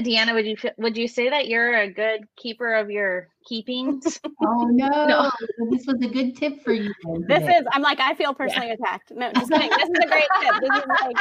Deanna, 0.00 0.34
would 0.34 0.46
you 0.46 0.56
would 0.78 0.96
you 0.96 1.08
say 1.08 1.30
that 1.30 1.48
you're 1.48 1.74
a 1.80 1.92
good 1.92 2.26
keeper 2.36 2.74
of 2.74 2.90
your 2.90 3.28
keepings? 3.44 4.20
Oh 4.42 4.64
no, 4.64 4.88
no. 5.06 5.30
this 5.70 5.86
was 5.86 6.00
a 6.02 6.08
good 6.08 6.34
tip 6.36 6.62
for 6.64 6.72
you. 6.72 6.92
This 7.28 7.42
is 7.42 7.66
I'm 7.72 7.82
like 7.82 8.00
I 8.00 8.14
feel 8.14 8.32
personally 8.32 8.68
yeah. 8.68 8.74
attacked. 8.74 9.12
No, 9.14 9.30
just 9.32 9.50
kidding. 9.50 9.68
This 9.68 9.88
is 9.88 10.04
a 10.04 10.08
great 10.08 10.26
tip. 10.40 10.54
This 10.60 10.78
is 10.78 10.88
like 10.88 11.16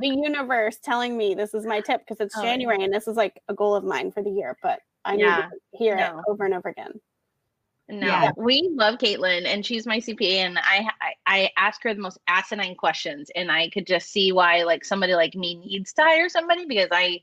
the 0.00 0.08
universe 0.08 0.78
telling 0.82 1.16
me 1.16 1.34
this 1.34 1.52
is 1.52 1.66
my 1.66 1.80
tip 1.80 2.00
because 2.00 2.24
it's 2.24 2.36
oh, 2.36 2.42
January 2.42 2.78
yeah. 2.78 2.86
and 2.86 2.94
this 2.94 3.06
is 3.06 3.16
like 3.16 3.40
a 3.48 3.54
goal 3.54 3.74
of 3.74 3.84
mine 3.84 4.10
for 4.10 4.22
the 4.22 4.30
year. 4.30 4.56
But 4.62 4.80
I 5.04 5.16
need 5.16 5.24
to 5.24 5.50
hear 5.72 5.96
no. 5.96 6.18
it 6.18 6.24
over 6.28 6.44
and 6.46 6.54
over 6.54 6.70
again. 6.70 7.00
No, 7.88 8.06
yeah. 8.06 8.30
we 8.36 8.70
love 8.72 8.98
Caitlin, 8.98 9.44
and 9.44 9.66
she's 9.66 9.86
my 9.86 9.98
CPA, 9.98 10.36
and 10.36 10.58
I, 10.58 10.88
I 11.00 11.12
I 11.26 11.50
ask 11.58 11.82
her 11.82 11.92
the 11.92 12.00
most 12.00 12.18
asinine 12.26 12.74
questions, 12.74 13.30
and 13.34 13.52
I 13.52 13.68
could 13.68 13.86
just 13.86 14.10
see 14.10 14.32
why 14.32 14.62
like 14.62 14.84
somebody 14.84 15.14
like 15.14 15.34
me 15.34 15.56
needs 15.56 15.92
to 15.94 16.02
hire 16.02 16.28
somebody 16.28 16.64
because 16.64 16.88
I 16.90 17.20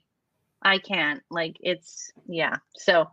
I 0.61 0.79
can't. 0.79 1.21
Like 1.29 1.57
it's 1.59 2.11
yeah. 2.27 2.55
So 2.75 3.07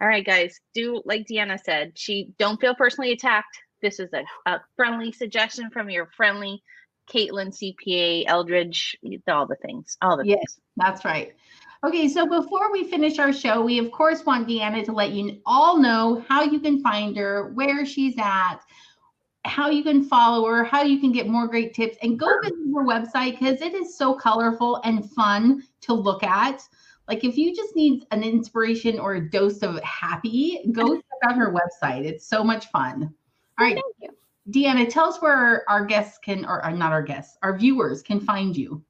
all 0.00 0.08
right, 0.08 0.24
guys, 0.24 0.60
do 0.74 1.02
like 1.04 1.26
Deanna 1.26 1.58
said. 1.62 1.92
She 1.94 2.32
don't 2.38 2.60
feel 2.60 2.74
personally 2.74 3.12
attacked. 3.12 3.58
This 3.82 4.00
is 4.00 4.10
a, 4.12 4.24
a 4.50 4.60
friendly 4.76 5.12
suggestion 5.12 5.70
from 5.70 5.90
your 5.90 6.06
friendly 6.16 6.62
Caitlin 7.10 7.50
CPA 7.50 8.24
Eldridge, 8.26 8.96
all 9.28 9.46
the 9.46 9.56
things. 9.56 9.96
All 10.00 10.16
the 10.16 10.26
yes, 10.26 10.38
things. 10.38 10.60
That's 10.76 11.04
right. 11.04 11.34
Okay, 11.82 12.08
so 12.08 12.26
before 12.26 12.70
we 12.70 12.84
finish 12.84 13.18
our 13.18 13.32
show, 13.32 13.62
we 13.62 13.78
of 13.78 13.90
course 13.90 14.24
want 14.24 14.46
Deanna 14.46 14.84
to 14.84 14.92
let 14.92 15.12
you 15.12 15.40
all 15.46 15.78
know 15.78 16.24
how 16.28 16.42
you 16.42 16.60
can 16.60 16.82
find 16.82 17.16
her, 17.16 17.52
where 17.54 17.86
she's 17.86 18.14
at, 18.18 18.58
how 19.44 19.70
you 19.70 19.82
can 19.82 20.04
follow 20.04 20.46
her, 20.46 20.62
how 20.62 20.82
you 20.82 21.00
can 21.00 21.10
get 21.10 21.26
more 21.26 21.48
great 21.48 21.74
tips, 21.74 21.96
and 22.02 22.18
go 22.18 22.28
visit 22.42 22.58
her 22.74 22.84
website 22.84 23.38
because 23.38 23.62
it 23.62 23.74
is 23.74 23.96
so 23.96 24.14
colorful 24.14 24.80
and 24.84 25.10
fun 25.10 25.62
to 25.80 25.94
look 25.94 26.22
at. 26.22 26.62
Like 27.10 27.24
if 27.24 27.36
you 27.36 27.54
just 27.54 27.74
need 27.74 28.06
an 28.12 28.22
inspiration 28.22 29.00
or 29.00 29.14
a 29.14 29.30
dose 29.30 29.62
of 29.62 29.82
happy, 29.82 30.60
go 30.70 30.94
check 30.94 31.04
out 31.24 31.36
her 31.36 31.52
website. 31.52 32.04
It's 32.04 32.24
so 32.24 32.44
much 32.44 32.66
fun. 32.66 33.12
All 33.58 33.66
right. 33.66 33.74
Thank 33.74 33.96
you. 34.00 34.10
Deanna, 34.50 34.88
tell 34.88 35.06
us 35.06 35.20
where 35.20 35.68
our 35.68 35.84
guests 35.84 36.18
can, 36.18 36.44
or 36.44 36.64
uh, 36.64 36.70
not 36.70 36.92
our 36.92 37.02
guests, 37.02 37.36
our 37.42 37.58
viewers 37.58 38.00
can 38.00 38.20
find 38.20 38.56
you. 38.56 38.82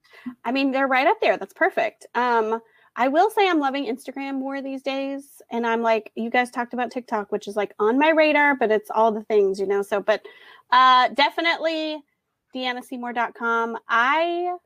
I 0.45 0.53
mean, 0.53 0.71
they're 0.71 0.87
right 0.87 1.07
up 1.07 1.19
there. 1.23 1.39
That's 1.39 1.55
perfect. 1.55 2.07
Um, 2.15 2.61
I 2.97 3.09
will 3.09 3.31
say 3.31 3.49
I'm 3.49 3.59
loving 3.59 3.87
Instagram 3.87 4.39
more 4.39 4.61
these 4.61 4.83
days. 4.83 5.41
And 5.51 5.67
I'm 5.67 5.81
like, 5.81 6.13
you 6.15 6.29
guys 6.29 6.51
talked 6.51 6.75
about 6.75 6.91
TikTok, 6.91 7.33
which 7.33 7.49
is 7.49 7.57
like 7.57 7.73
on 7.79 7.99
my 7.99 8.11
radar, 8.11 8.55
but 8.55 8.71
it's 8.71 8.91
all 8.91 9.13
the 9.13 9.23
things, 9.25 9.59
you 9.59 9.67
know. 9.67 9.81
So, 9.81 10.01
but 10.01 10.23
uh 10.71 11.09
definitely 11.09 12.03
DeannaSeymour.com. 12.55 13.79
I 13.89 14.57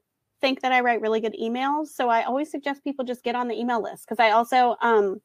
think 0.45 0.61
that 0.61 0.72
I 0.72 0.80
write 0.80 1.01
really 1.01 1.22
good 1.22 1.34
emails. 1.42 1.86
So 1.86 2.11
I 2.11 2.24
always 2.24 2.51
suggest 2.51 2.84
people 2.84 3.03
just 3.03 3.24
get 3.24 3.34
on 3.34 3.49
the 3.49 3.59
email 3.59 3.82
list 3.82 4.05
because 4.05 4.22
I 4.22 4.32
also 4.32 4.76
um, 4.82 5.22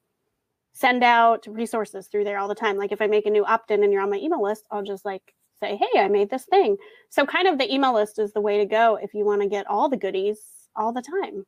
send 0.71 1.03
out 1.03 1.45
resources 1.45 2.07
through 2.07 2.23
there 2.23 2.39
all 2.39 2.47
the 2.47 2.55
time. 2.55 2.77
Like 2.77 2.93
if 2.93 3.01
I 3.01 3.07
make 3.07 3.25
a 3.25 3.29
new 3.29 3.43
opt 3.43 3.69
in 3.69 3.83
and 3.83 3.91
you're 3.91 4.01
on 4.01 4.09
my 4.09 4.15
email 4.15 4.41
list, 4.41 4.63
I'll 4.71 4.81
just 4.81 5.03
like 5.03 5.35
say, 5.59 5.75
hey, 5.75 5.99
I 5.99 6.07
made 6.07 6.29
this 6.29 6.45
thing. 6.45 6.77
So 7.09 7.25
kind 7.25 7.49
of 7.49 7.57
the 7.57 7.69
email 7.69 7.93
list 7.93 8.17
is 8.17 8.31
the 8.31 8.39
way 8.39 8.59
to 8.59 8.65
go 8.65 8.97
if 9.03 9.13
you 9.13 9.25
want 9.25 9.41
to 9.41 9.49
get 9.49 9.67
all 9.67 9.89
the 9.89 9.97
goodies 9.97 10.39
all 10.77 10.93
the 10.93 11.01
time 11.01 11.45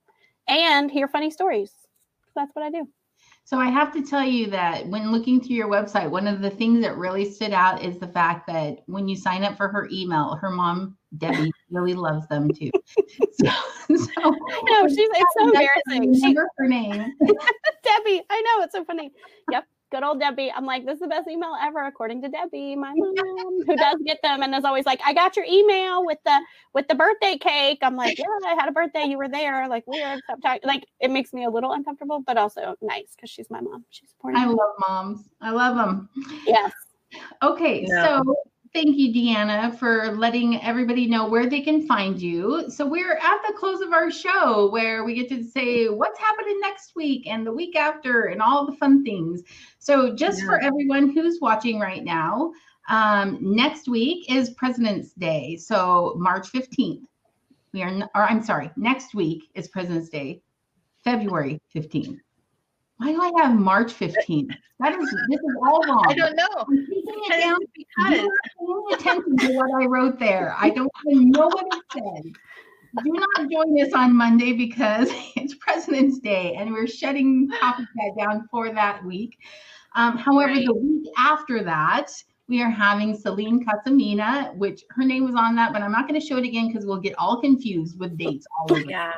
and 0.49 0.91
hear 0.91 1.07
funny 1.07 1.31
stories. 1.31 1.71
That's 2.35 2.53
what 2.53 2.65
I 2.65 2.71
do. 2.71 2.89
So 3.43 3.57
I 3.59 3.69
have 3.69 3.91
to 3.93 4.01
tell 4.01 4.23
you 4.23 4.47
that 4.51 4.87
when 4.87 5.11
looking 5.11 5.41
through 5.41 5.55
your 5.55 5.67
website, 5.67 6.09
one 6.09 6.27
of 6.27 6.41
the 6.41 6.49
things 6.49 6.81
that 6.81 6.95
really 6.95 7.29
stood 7.29 7.51
out 7.51 7.83
is 7.83 7.97
the 7.97 8.07
fact 8.07 8.47
that 8.47 8.79
when 8.85 9.07
you 9.07 9.15
sign 9.15 9.43
up 9.43 9.57
for 9.57 9.67
her 9.67 9.89
email, 9.91 10.37
her 10.41 10.49
mom 10.49 10.97
Debbie 11.17 11.51
really 11.69 11.93
loves 11.93 12.27
them 12.27 12.49
too. 12.51 12.71
So, 13.33 13.49
so 13.95 13.95
no, 14.65 14.87
she's 14.87 15.09
it's 15.13 15.33
so 15.37 15.45
embarrassing. 15.45 16.13
She, 16.13 16.33
her 16.33 16.67
name. 16.67 16.91
Debbie, 17.83 18.21
I 18.29 18.41
know 18.41 18.63
it's 18.63 18.73
so 18.73 18.85
funny. 18.85 19.11
Yep, 19.49 19.65
good 19.91 20.03
old 20.03 20.19
Debbie. 20.19 20.51
I'm 20.55 20.65
like, 20.65 20.85
this 20.85 20.95
is 20.95 20.99
the 21.01 21.07
best 21.07 21.27
email 21.27 21.53
ever, 21.61 21.85
according 21.85 22.21
to 22.23 22.29
Debbie, 22.29 22.75
my 22.75 22.93
mom, 22.95 23.65
who 23.65 23.75
does 23.75 23.97
get 24.05 24.19
them 24.23 24.41
and 24.41 24.55
is 24.55 24.63
always 24.63 24.85
like, 24.85 25.01
I 25.05 25.13
got 25.13 25.35
your 25.35 25.45
email 25.47 26.05
with 26.05 26.17
the 26.25 26.39
with 26.73 26.87
the 26.87 26.95
birthday 26.95 27.37
cake. 27.37 27.79
I'm 27.81 27.95
like, 27.95 28.17
yeah, 28.17 28.25
I 28.47 28.55
had 28.57 28.69
a 28.69 28.71
birthday. 28.71 29.05
You 29.05 29.17
were 29.17 29.29
there. 29.29 29.67
Like 29.67 29.85
weird. 29.85 30.19
Stop 30.23 30.41
talking. 30.41 30.61
Like 30.63 30.85
it 30.99 31.11
makes 31.11 31.33
me 31.33 31.45
a 31.45 31.49
little 31.49 31.73
uncomfortable, 31.73 32.23
but 32.25 32.37
also 32.37 32.75
nice 32.81 33.13
because 33.15 33.29
she's 33.29 33.49
my 33.49 33.61
mom. 33.61 33.85
She's 33.89 34.09
supporting. 34.09 34.41
I 34.41 34.47
me. 34.47 34.53
love 34.53 34.73
moms. 34.79 35.29
I 35.41 35.51
love 35.51 35.75
them. 35.75 36.09
Yes. 36.47 36.71
Okay, 37.43 37.85
so 37.87 38.23
Thank 38.73 38.95
you, 38.95 39.13
Deanna, 39.13 39.77
for 39.77 40.15
letting 40.15 40.61
everybody 40.61 41.05
know 41.05 41.27
where 41.27 41.49
they 41.49 41.59
can 41.59 41.85
find 41.85 42.21
you. 42.21 42.69
So, 42.69 42.85
we're 42.85 43.17
at 43.17 43.39
the 43.45 43.53
close 43.57 43.81
of 43.81 43.91
our 43.91 44.09
show 44.09 44.69
where 44.69 45.03
we 45.03 45.13
get 45.13 45.27
to 45.27 45.43
say 45.43 45.89
what's 45.89 46.17
happening 46.17 46.57
next 46.61 46.95
week 46.95 47.27
and 47.27 47.45
the 47.45 47.51
week 47.51 47.75
after 47.75 48.27
and 48.27 48.41
all 48.41 48.65
the 48.65 48.77
fun 48.77 49.03
things. 49.03 49.41
So, 49.81 50.15
just 50.15 50.39
yeah. 50.39 50.45
for 50.45 50.61
everyone 50.61 51.09
who's 51.09 51.39
watching 51.41 51.79
right 51.79 52.03
now, 52.03 52.53
um, 52.87 53.39
next 53.41 53.87
week 53.89 54.31
is 54.31 54.51
President's 54.51 55.13
Day. 55.13 55.57
So, 55.57 56.13
March 56.17 56.51
15th. 56.51 57.01
We 57.73 57.81
are, 57.81 58.09
or 58.13 58.23
I'm 58.23 58.43
sorry, 58.43 58.69
next 58.75 59.15
week 59.15 59.49
is 59.55 59.69
President's 59.69 60.09
Day, 60.09 60.43
February 61.03 61.59
15th. 61.75 62.19
Why 62.97 63.11
do 63.11 63.21
I 63.23 63.31
have 63.41 63.57
March 63.57 63.91
15th? 63.91 64.55
That 64.81 64.93
is 64.93 65.09
this 65.29 65.39
is 65.39 65.55
all 65.65 65.81
wrong. 65.87 66.05
I 66.07 66.13
don't 66.13 66.35
know. 66.35 66.65
I'm 66.67 66.85
taking 66.85 67.03
it 67.07 67.39
down 67.39 67.57
because 67.73 68.29
paying 68.59 68.85
attention 68.93 69.37
to 69.37 69.53
what 69.53 69.71
I 69.81 69.87
wrote 69.87 70.19
there. 70.19 70.55
I 70.59 70.69
don't 70.69 70.91
even 71.07 71.31
know 71.31 71.47
what 71.47 71.65
it 71.71 71.83
said. 71.91 72.33
Do 73.03 73.11
not 73.11 73.49
join 73.49 73.81
us 73.81 73.93
on 73.93 74.15
Monday 74.15 74.53
because 74.53 75.09
it's 75.35 75.55
President's 75.55 76.19
Day 76.19 76.55
and 76.55 76.71
we're 76.71 76.87
shutting 76.87 77.49
Coffee 77.59 77.83
Chat 77.83 78.17
down 78.17 78.47
for 78.49 78.73
that 78.73 79.03
week. 79.05 79.37
Um, 79.95 80.17
however, 80.17 80.53
right. 80.53 80.65
the 80.65 80.73
week 80.73 81.07
after 81.17 81.63
that, 81.63 82.11
we 82.47 82.61
are 82.61 82.69
having 82.69 83.15
Celine 83.15 83.65
Casamina, 83.65 84.53
which 84.55 84.83
her 84.89 85.03
name 85.03 85.25
was 85.25 85.35
on 85.35 85.55
that, 85.55 85.71
but 85.71 85.81
I'm 85.81 85.91
not 85.91 86.07
going 86.07 86.19
to 86.19 86.25
show 86.25 86.37
it 86.37 86.45
again 86.45 86.67
because 86.67 86.85
we'll 86.85 86.99
get 86.99 87.15
all 87.17 87.39
confused 87.39 87.97
with 87.97 88.17
dates 88.17 88.45
all 88.59 88.75
over. 88.75 88.89
Yeah. 88.89 89.13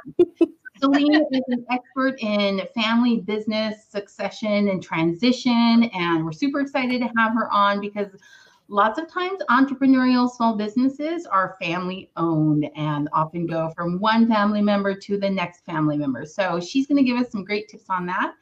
Celine 0.80 1.16
is 1.16 1.42
an 1.48 1.66
expert 1.72 2.16
in 2.20 2.62
family 2.76 3.22
business 3.22 3.86
succession 3.90 4.68
and 4.70 4.84
transition, 4.84 5.90
and 5.94 6.26
we're 6.26 6.32
super 6.32 6.60
excited 6.60 7.00
to 7.02 7.10
have 7.18 7.34
her 7.34 7.52
on 7.52 7.80
because 7.80 8.08
lots 8.68 9.00
of 9.00 9.12
times 9.12 9.42
entrepreneurial 9.50 10.30
small 10.30 10.56
businesses 10.56 11.26
are 11.26 11.56
family 11.62 12.10
owned 12.16 12.70
and 12.76 13.10
often 13.14 13.46
go 13.46 13.72
from 13.76 14.00
one 14.00 14.28
family 14.28 14.62
member 14.62 14.96
to 14.96 15.18
the 15.18 15.30
next 15.30 15.66
family 15.66 15.98
member. 15.98 16.26
So 16.26 16.60
she's 16.60 16.88
going 16.88 16.98
to 16.98 17.04
give 17.04 17.18
us 17.18 17.32
some 17.32 17.44
great 17.44 17.70
tips 17.70 17.86
on 17.90 18.06
that. 18.08 18.34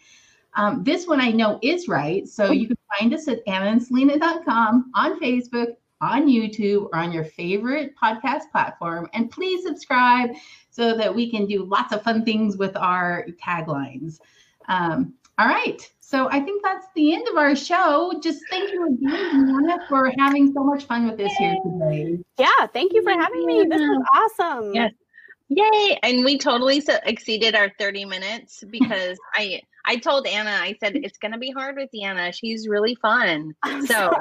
Um, 0.55 0.83
this 0.83 1.07
one 1.07 1.21
I 1.21 1.31
know 1.31 1.59
is 1.61 1.87
right. 1.87 2.27
So 2.27 2.51
you 2.51 2.67
can 2.67 2.77
find 2.99 3.13
us 3.13 3.27
at 3.27 3.45
annaandselena.com 3.45 4.91
on 4.95 5.19
Facebook, 5.19 5.75
on 6.01 6.27
YouTube, 6.27 6.89
or 6.91 6.97
on 6.97 7.11
your 7.11 7.23
favorite 7.23 7.93
podcast 8.01 8.51
platform. 8.51 9.09
And 9.13 9.31
please 9.31 9.63
subscribe 9.63 10.31
so 10.69 10.95
that 10.97 11.13
we 11.13 11.29
can 11.29 11.45
do 11.45 11.63
lots 11.63 11.93
of 11.93 12.03
fun 12.03 12.25
things 12.25 12.57
with 12.57 12.75
our 12.75 13.27
taglines. 13.43 14.19
Um, 14.67 15.13
all 15.37 15.47
right. 15.47 15.89
So 16.11 16.27
I 16.29 16.41
think 16.41 16.61
that's 16.61 16.87
the 16.93 17.13
end 17.13 17.25
of 17.29 17.37
our 17.37 17.55
show. 17.55 18.19
Just 18.21 18.41
thank 18.49 18.69
you 18.73 18.85
again, 18.85 19.79
for 19.87 20.11
having 20.19 20.51
so 20.51 20.61
much 20.61 20.83
fun 20.83 21.07
with 21.07 21.17
this 21.17 21.31
here 21.37 21.55
today. 21.63 22.19
Yeah, 22.37 22.67
thank 22.73 22.91
you 22.91 23.01
for 23.01 23.11
having 23.11 23.45
me. 23.45 23.63
This 23.63 23.79
was 23.79 24.05
awesome. 24.13 24.75
Yes. 24.75 24.91
Yay. 25.47 25.97
And 26.03 26.25
we 26.25 26.37
totally 26.37 26.83
exceeded 27.05 27.55
our 27.55 27.71
30 27.79 28.03
minutes 28.03 28.61
because 28.69 29.17
I 29.35 29.61
I 29.85 29.95
told 29.95 30.27
Anna, 30.27 30.51
I 30.51 30.75
said 30.81 30.97
it's 30.97 31.17
gonna 31.17 31.37
be 31.37 31.51
hard 31.51 31.77
with 31.77 31.89
Deanna. 31.95 32.33
She's 32.33 32.67
really 32.67 32.95
fun. 32.95 33.53
I'm 33.63 33.87
so 33.87 34.13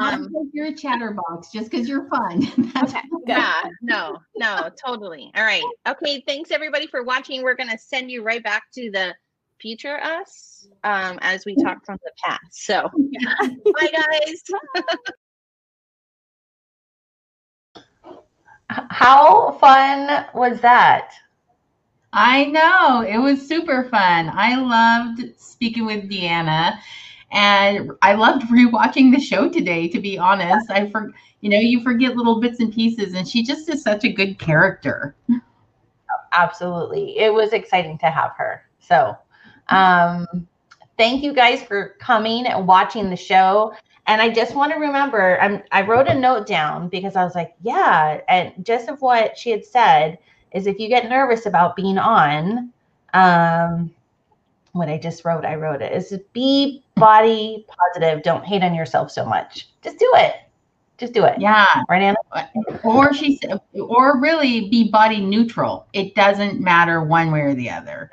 um, 0.00 0.32
you're 0.54 0.68
a 0.68 0.74
chatterbox 0.74 1.52
just 1.52 1.70
because 1.70 1.86
you're 1.86 2.08
fun. 2.08 2.50
okay. 2.82 3.02
Yeah, 3.26 3.62
no, 3.82 4.16
no, 4.36 4.70
totally. 4.82 5.30
All 5.36 5.44
right. 5.44 5.62
Okay, 5.86 6.24
thanks 6.26 6.50
everybody 6.50 6.86
for 6.86 7.02
watching. 7.02 7.42
We're 7.42 7.56
gonna 7.56 7.76
send 7.76 8.10
you 8.10 8.22
right 8.22 8.42
back 8.42 8.62
to 8.72 8.90
the 8.90 9.14
future 9.60 9.98
us 10.02 10.68
um, 10.84 11.18
as 11.22 11.44
we 11.44 11.54
talk 11.56 11.84
from 11.84 11.98
the 12.04 12.12
past. 12.24 12.64
So, 12.64 12.90
bye, 13.80 13.92
guys. 13.92 14.42
How 18.90 19.52
fun 19.60 20.26
was 20.34 20.60
that? 20.60 21.12
I 22.12 22.46
know 22.46 23.02
it 23.02 23.18
was 23.18 23.46
super 23.46 23.84
fun. 23.84 24.30
I 24.32 24.56
loved 24.56 25.38
speaking 25.38 25.84
with 25.84 26.10
Deanna, 26.10 26.78
and 27.30 27.92
I 28.02 28.14
loved 28.14 28.46
rewatching 28.46 29.14
the 29.14 29.20
show 29.20 29.48
today. 29.48 29.88
To 29.88 30.00
be 30.00 30.18
honest, 30.18 30.70
I 30.70 30.90
for 30.90 31.12
you 31.42 31.50
know 31.50 31.58
you 31.58 31.82
forget 31.82 32.16
little 32.16 32.40
bits 32.40 32.60
and 32.60 32.72
pieces, 32.72 33.14
and 33.14 33.28
she 33.28 33.42
just 33.42 33.68
is 33.68 33.82
such 33.82 34.04
a 34.04 34.12
good 34.12 34.38
character. 34.38 35.14
Absolutely, 36.32 37.18
it 37.18 37.32
was 37.32 37.52
exciting 37.52 37.98
to 37.98 38.06
have 38.06 38.32
her. 38.38 38.62
So 38.78 39.16
um, 39.68 40.26
thank 40.96 41.22
you 41.22 41.32
guys 41.32 41.62
for 41.62 41.96
coming 42.00 42.46
and 42.46 42.66
watching 42.66 43.10
the 43.10 43.16
show. 43.16 43.72
And 44.06 44.22
I 44.22 44.28
just 44.28 44.54
want 44.54 44.72
to 44.72 44.78
remember, 44.78 45.38
I'm, 45.40 45.62
I 45.72 45.82
wrote 45.82 46.06
a 46.06 46.14
note 46.14 46.46
down 46.46 46.88
because 46.88 47.16
I 47.16 47.24
was 47.24 47.34
like, 47.34 47.54
yeah. 47.62 48.20
And 48.28 48.52
just 48.64 48.88
of 48.88 49.00
what 49.02 49.36
she 49.36 49.50
had 49.50 49.64
said 49.64 50.18
is 50.52 50.66
if 50.66 50.78
you 50.78 50.88
get 50.88 51.08
nervous 51.08 51.46
about 51.46 51.74
being 51.74 51.98
on, 51.98 52.72
um, 53.14 53.92
what 54.72 54.88
I 54.88 54.98
just 54.98 55.24
wrote, 55.24 55.44
I 55.44 55.56
wrote 55.56 55.82
it 55.82 55.92
is 55.92 56.16
be 56.32 56.84
body 56.94 57.66
positive. 57.66 58.22
Don't 58.22 58.44
hate 58.44 58.62
on 58.62 58.74
yourself 58.74 59.10
so 59.10 59.24
much. 59.24 59.68
Just 59.82 59.98
do 59.98 60.10
it. 60.16 60.34
Just 60.98 61.12
do 61.12 61.24
it. 61.24 61.40
Yeah. 61.40 61.66
Right, 61.88 62.02
Anna? 62.02 62.16
Or 62.84 63.12
she 63.12 63.36
said, 63.36 63.60
or 63.74 64.20
really 64.20 64.68
be 64.68 64.90
body 64.90 65.20
neutral. 65.20 65.86
It 65.92 66.14
doesn't 66.14 66.60
matter 66.60 67.02
one 67.02 67.32
way 67.32 67.40
or 67.40 67.54
the 67.54 67.70
other. 67.70 68.08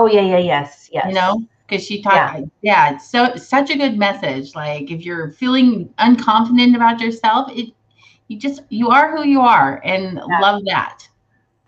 Oh 0.00 0.06
yeah, 0.06 0.22
yeah, 0.22 0.38
yes, 0.38 0.88
yes. 0.90 1.04
You 1.08 1.12
know, 1.12 1.44
because 1.68 1.84
she 1.84 2.00
talked. 2.00 2.40
Yeah. 2.40 2.46
yeah, 2.62 2.94
it's 2.94 3.10
so 3.10 3.36
such 3.36 3.68
a 3.68 3.76
good 3.76 3.98
message. 3.98 4.54
Like 4.54 4.90
if 4.90 5.04
you're 5.04 5.32
feeling 5.32 5.92
unconfident 5.98 6.74
about 6.74 7.00
yourself, 7.00 7.52
it 7.52 7.74
you 8.28 8.38
just 8.38 8.62
you 8.70 8.88
are 8.88 9.14
who 9.14 9.24
you 9.24 9.42
are, 9.42 9.82
and 9.84 10.14
yeah. 10.14 10.40
love 10.40 10.64
that 10.64 11.06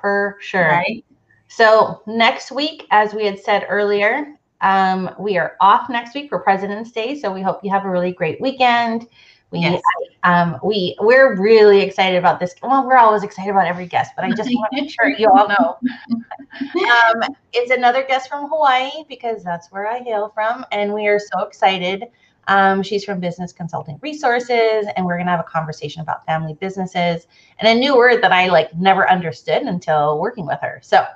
for 0.00 0.38
sure. 0.40 0.66
Right. 0.66 1.04
So 1.48 2.00
next 2.06 2.50
week, 2.50 2.86
as 2.90 3.12
we 3.12 3.26
had 3.26 3.38
said 3.38 3.66
earlier, 3.68 4.38
um, 4.62 5.14
we 5.18 5.36
are 5.36 5.56
off 5.60 5.90
next 5.90 6.14
week 6.14 6.30
for 6.30 6.38
President's 6.38 6.90
Day. 6.90 7.20
So 7.20 7.30
we 7.30 7.42
hope 7.42 7.62
you 7.62 7.70
have 7.70 7.84
a 7.84 7.90
really 7.90 8.12
great 8.12 8.40
weekend. 8.40 9.08
We 9.52 9.60
yes. 9.60 9.82
um, 10.24 10.58
we 10.64 10.96
we're 10.98 11.38
really 11.38 11.82
excited 11.82 12.16
about 12.16 12.40
this. 12.40 12.54
Well, 12.62 12.86
we're 12.86 12.96
always 12.96 13.22
excited 13.22 13.50
about 13.50 13.66
every 13.66 13.86
guest, 13.86 14.12
but 14.16 14.24
I 14.24 14.30
just 14.30 14.48
want 14.50 14.72
to 14.72 14.82
make 14.82 14.90
sure 14.90 15.08
you 15.08 15.30
all 15.30 15.48
know. 15.48 15.78
Um, 16.54 17.34
it's 17.54 17.70
another 17.70 18.02
guest 18.02 18.28
from 18.28 18.48
Hawaii 18.48 18.90
because 19.08 19.42
that's 19.42 19.72
where 19.72 19.86
I 19.86 20.00
hail 20.00 20.30
from, 20.34 20.66
and 20.70 20.92
we 20.92 21.06
are 21.06 21.18
so 21.18 21.40
excited. 21.40 22.04
Um, 22.46 22.82
she's 22.82 23.04
from 23.04 23.20
Business 23.20 23.52
Consulting 23.54 23.98
Resources, 24.02 24.86
and 24.94 25.06
we're 25.06 25.16
gonna 25.16 25.30
have 25.30 25.40
a 25.40 25.44
conversation 25.44 26.02
about 26.02 26.26
family 26.26 26.54
businesses 26.54 27.26
and 27.58 27.68
a 27.68 27.74
new 27.74 27.96
word 27.96 28.22
that 28.22 28.32
I 28.32 28.48
like 28.48 28.74
never 28.74 29.10
understood 29.10 29.62
until 29.62 30.20
working 30.20 30.46
with 30.46 30.58
her. 30.60 30.78
So, 30.82 31.06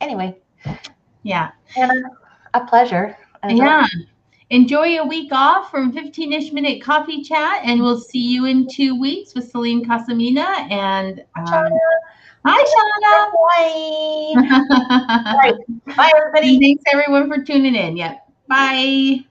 anyway, 0.00 0.36
yeah, 1.24 1.50
a 2.54 2.64
pleasure. 2.66 3.16
Yeah 3.48 3.86
enjoy 4.50 4.98
a 4.98 5.06
week 5.06 5.32
off 5.32 5.70
from 5.70 5.92
15 5.92 6.32
ish 6.32 6.52
minute 6.52 6.82
coffee 6.82 7.22
chat, 7.22 7.60
and 7.64 7.80
we'll 7.80 8.00
see 8.00 8.20
you 8.20 8.46
in 8.46 8.68
two 8.68 8.98
weeks 8.98 9.34
with 9.34 9.50
Celine 9.50 9.84
Casamina. 9.84 10.70
And 10.70 11.20
um, 11.36 11.72
hi, 12.44 12.64
Shauna. 12.74 13.30
Bye. 14.36 15.52
Bye, 15.96 16.12
everybody. 16.16 16.58
Thanks, 16.60 16.84
everyone, 16.92 17.28
for 17.28 17.42
tuning 17.42 17.74
in. 17.74 17.96
Yep. 17.96 18.28
Bye. 18.48 19.24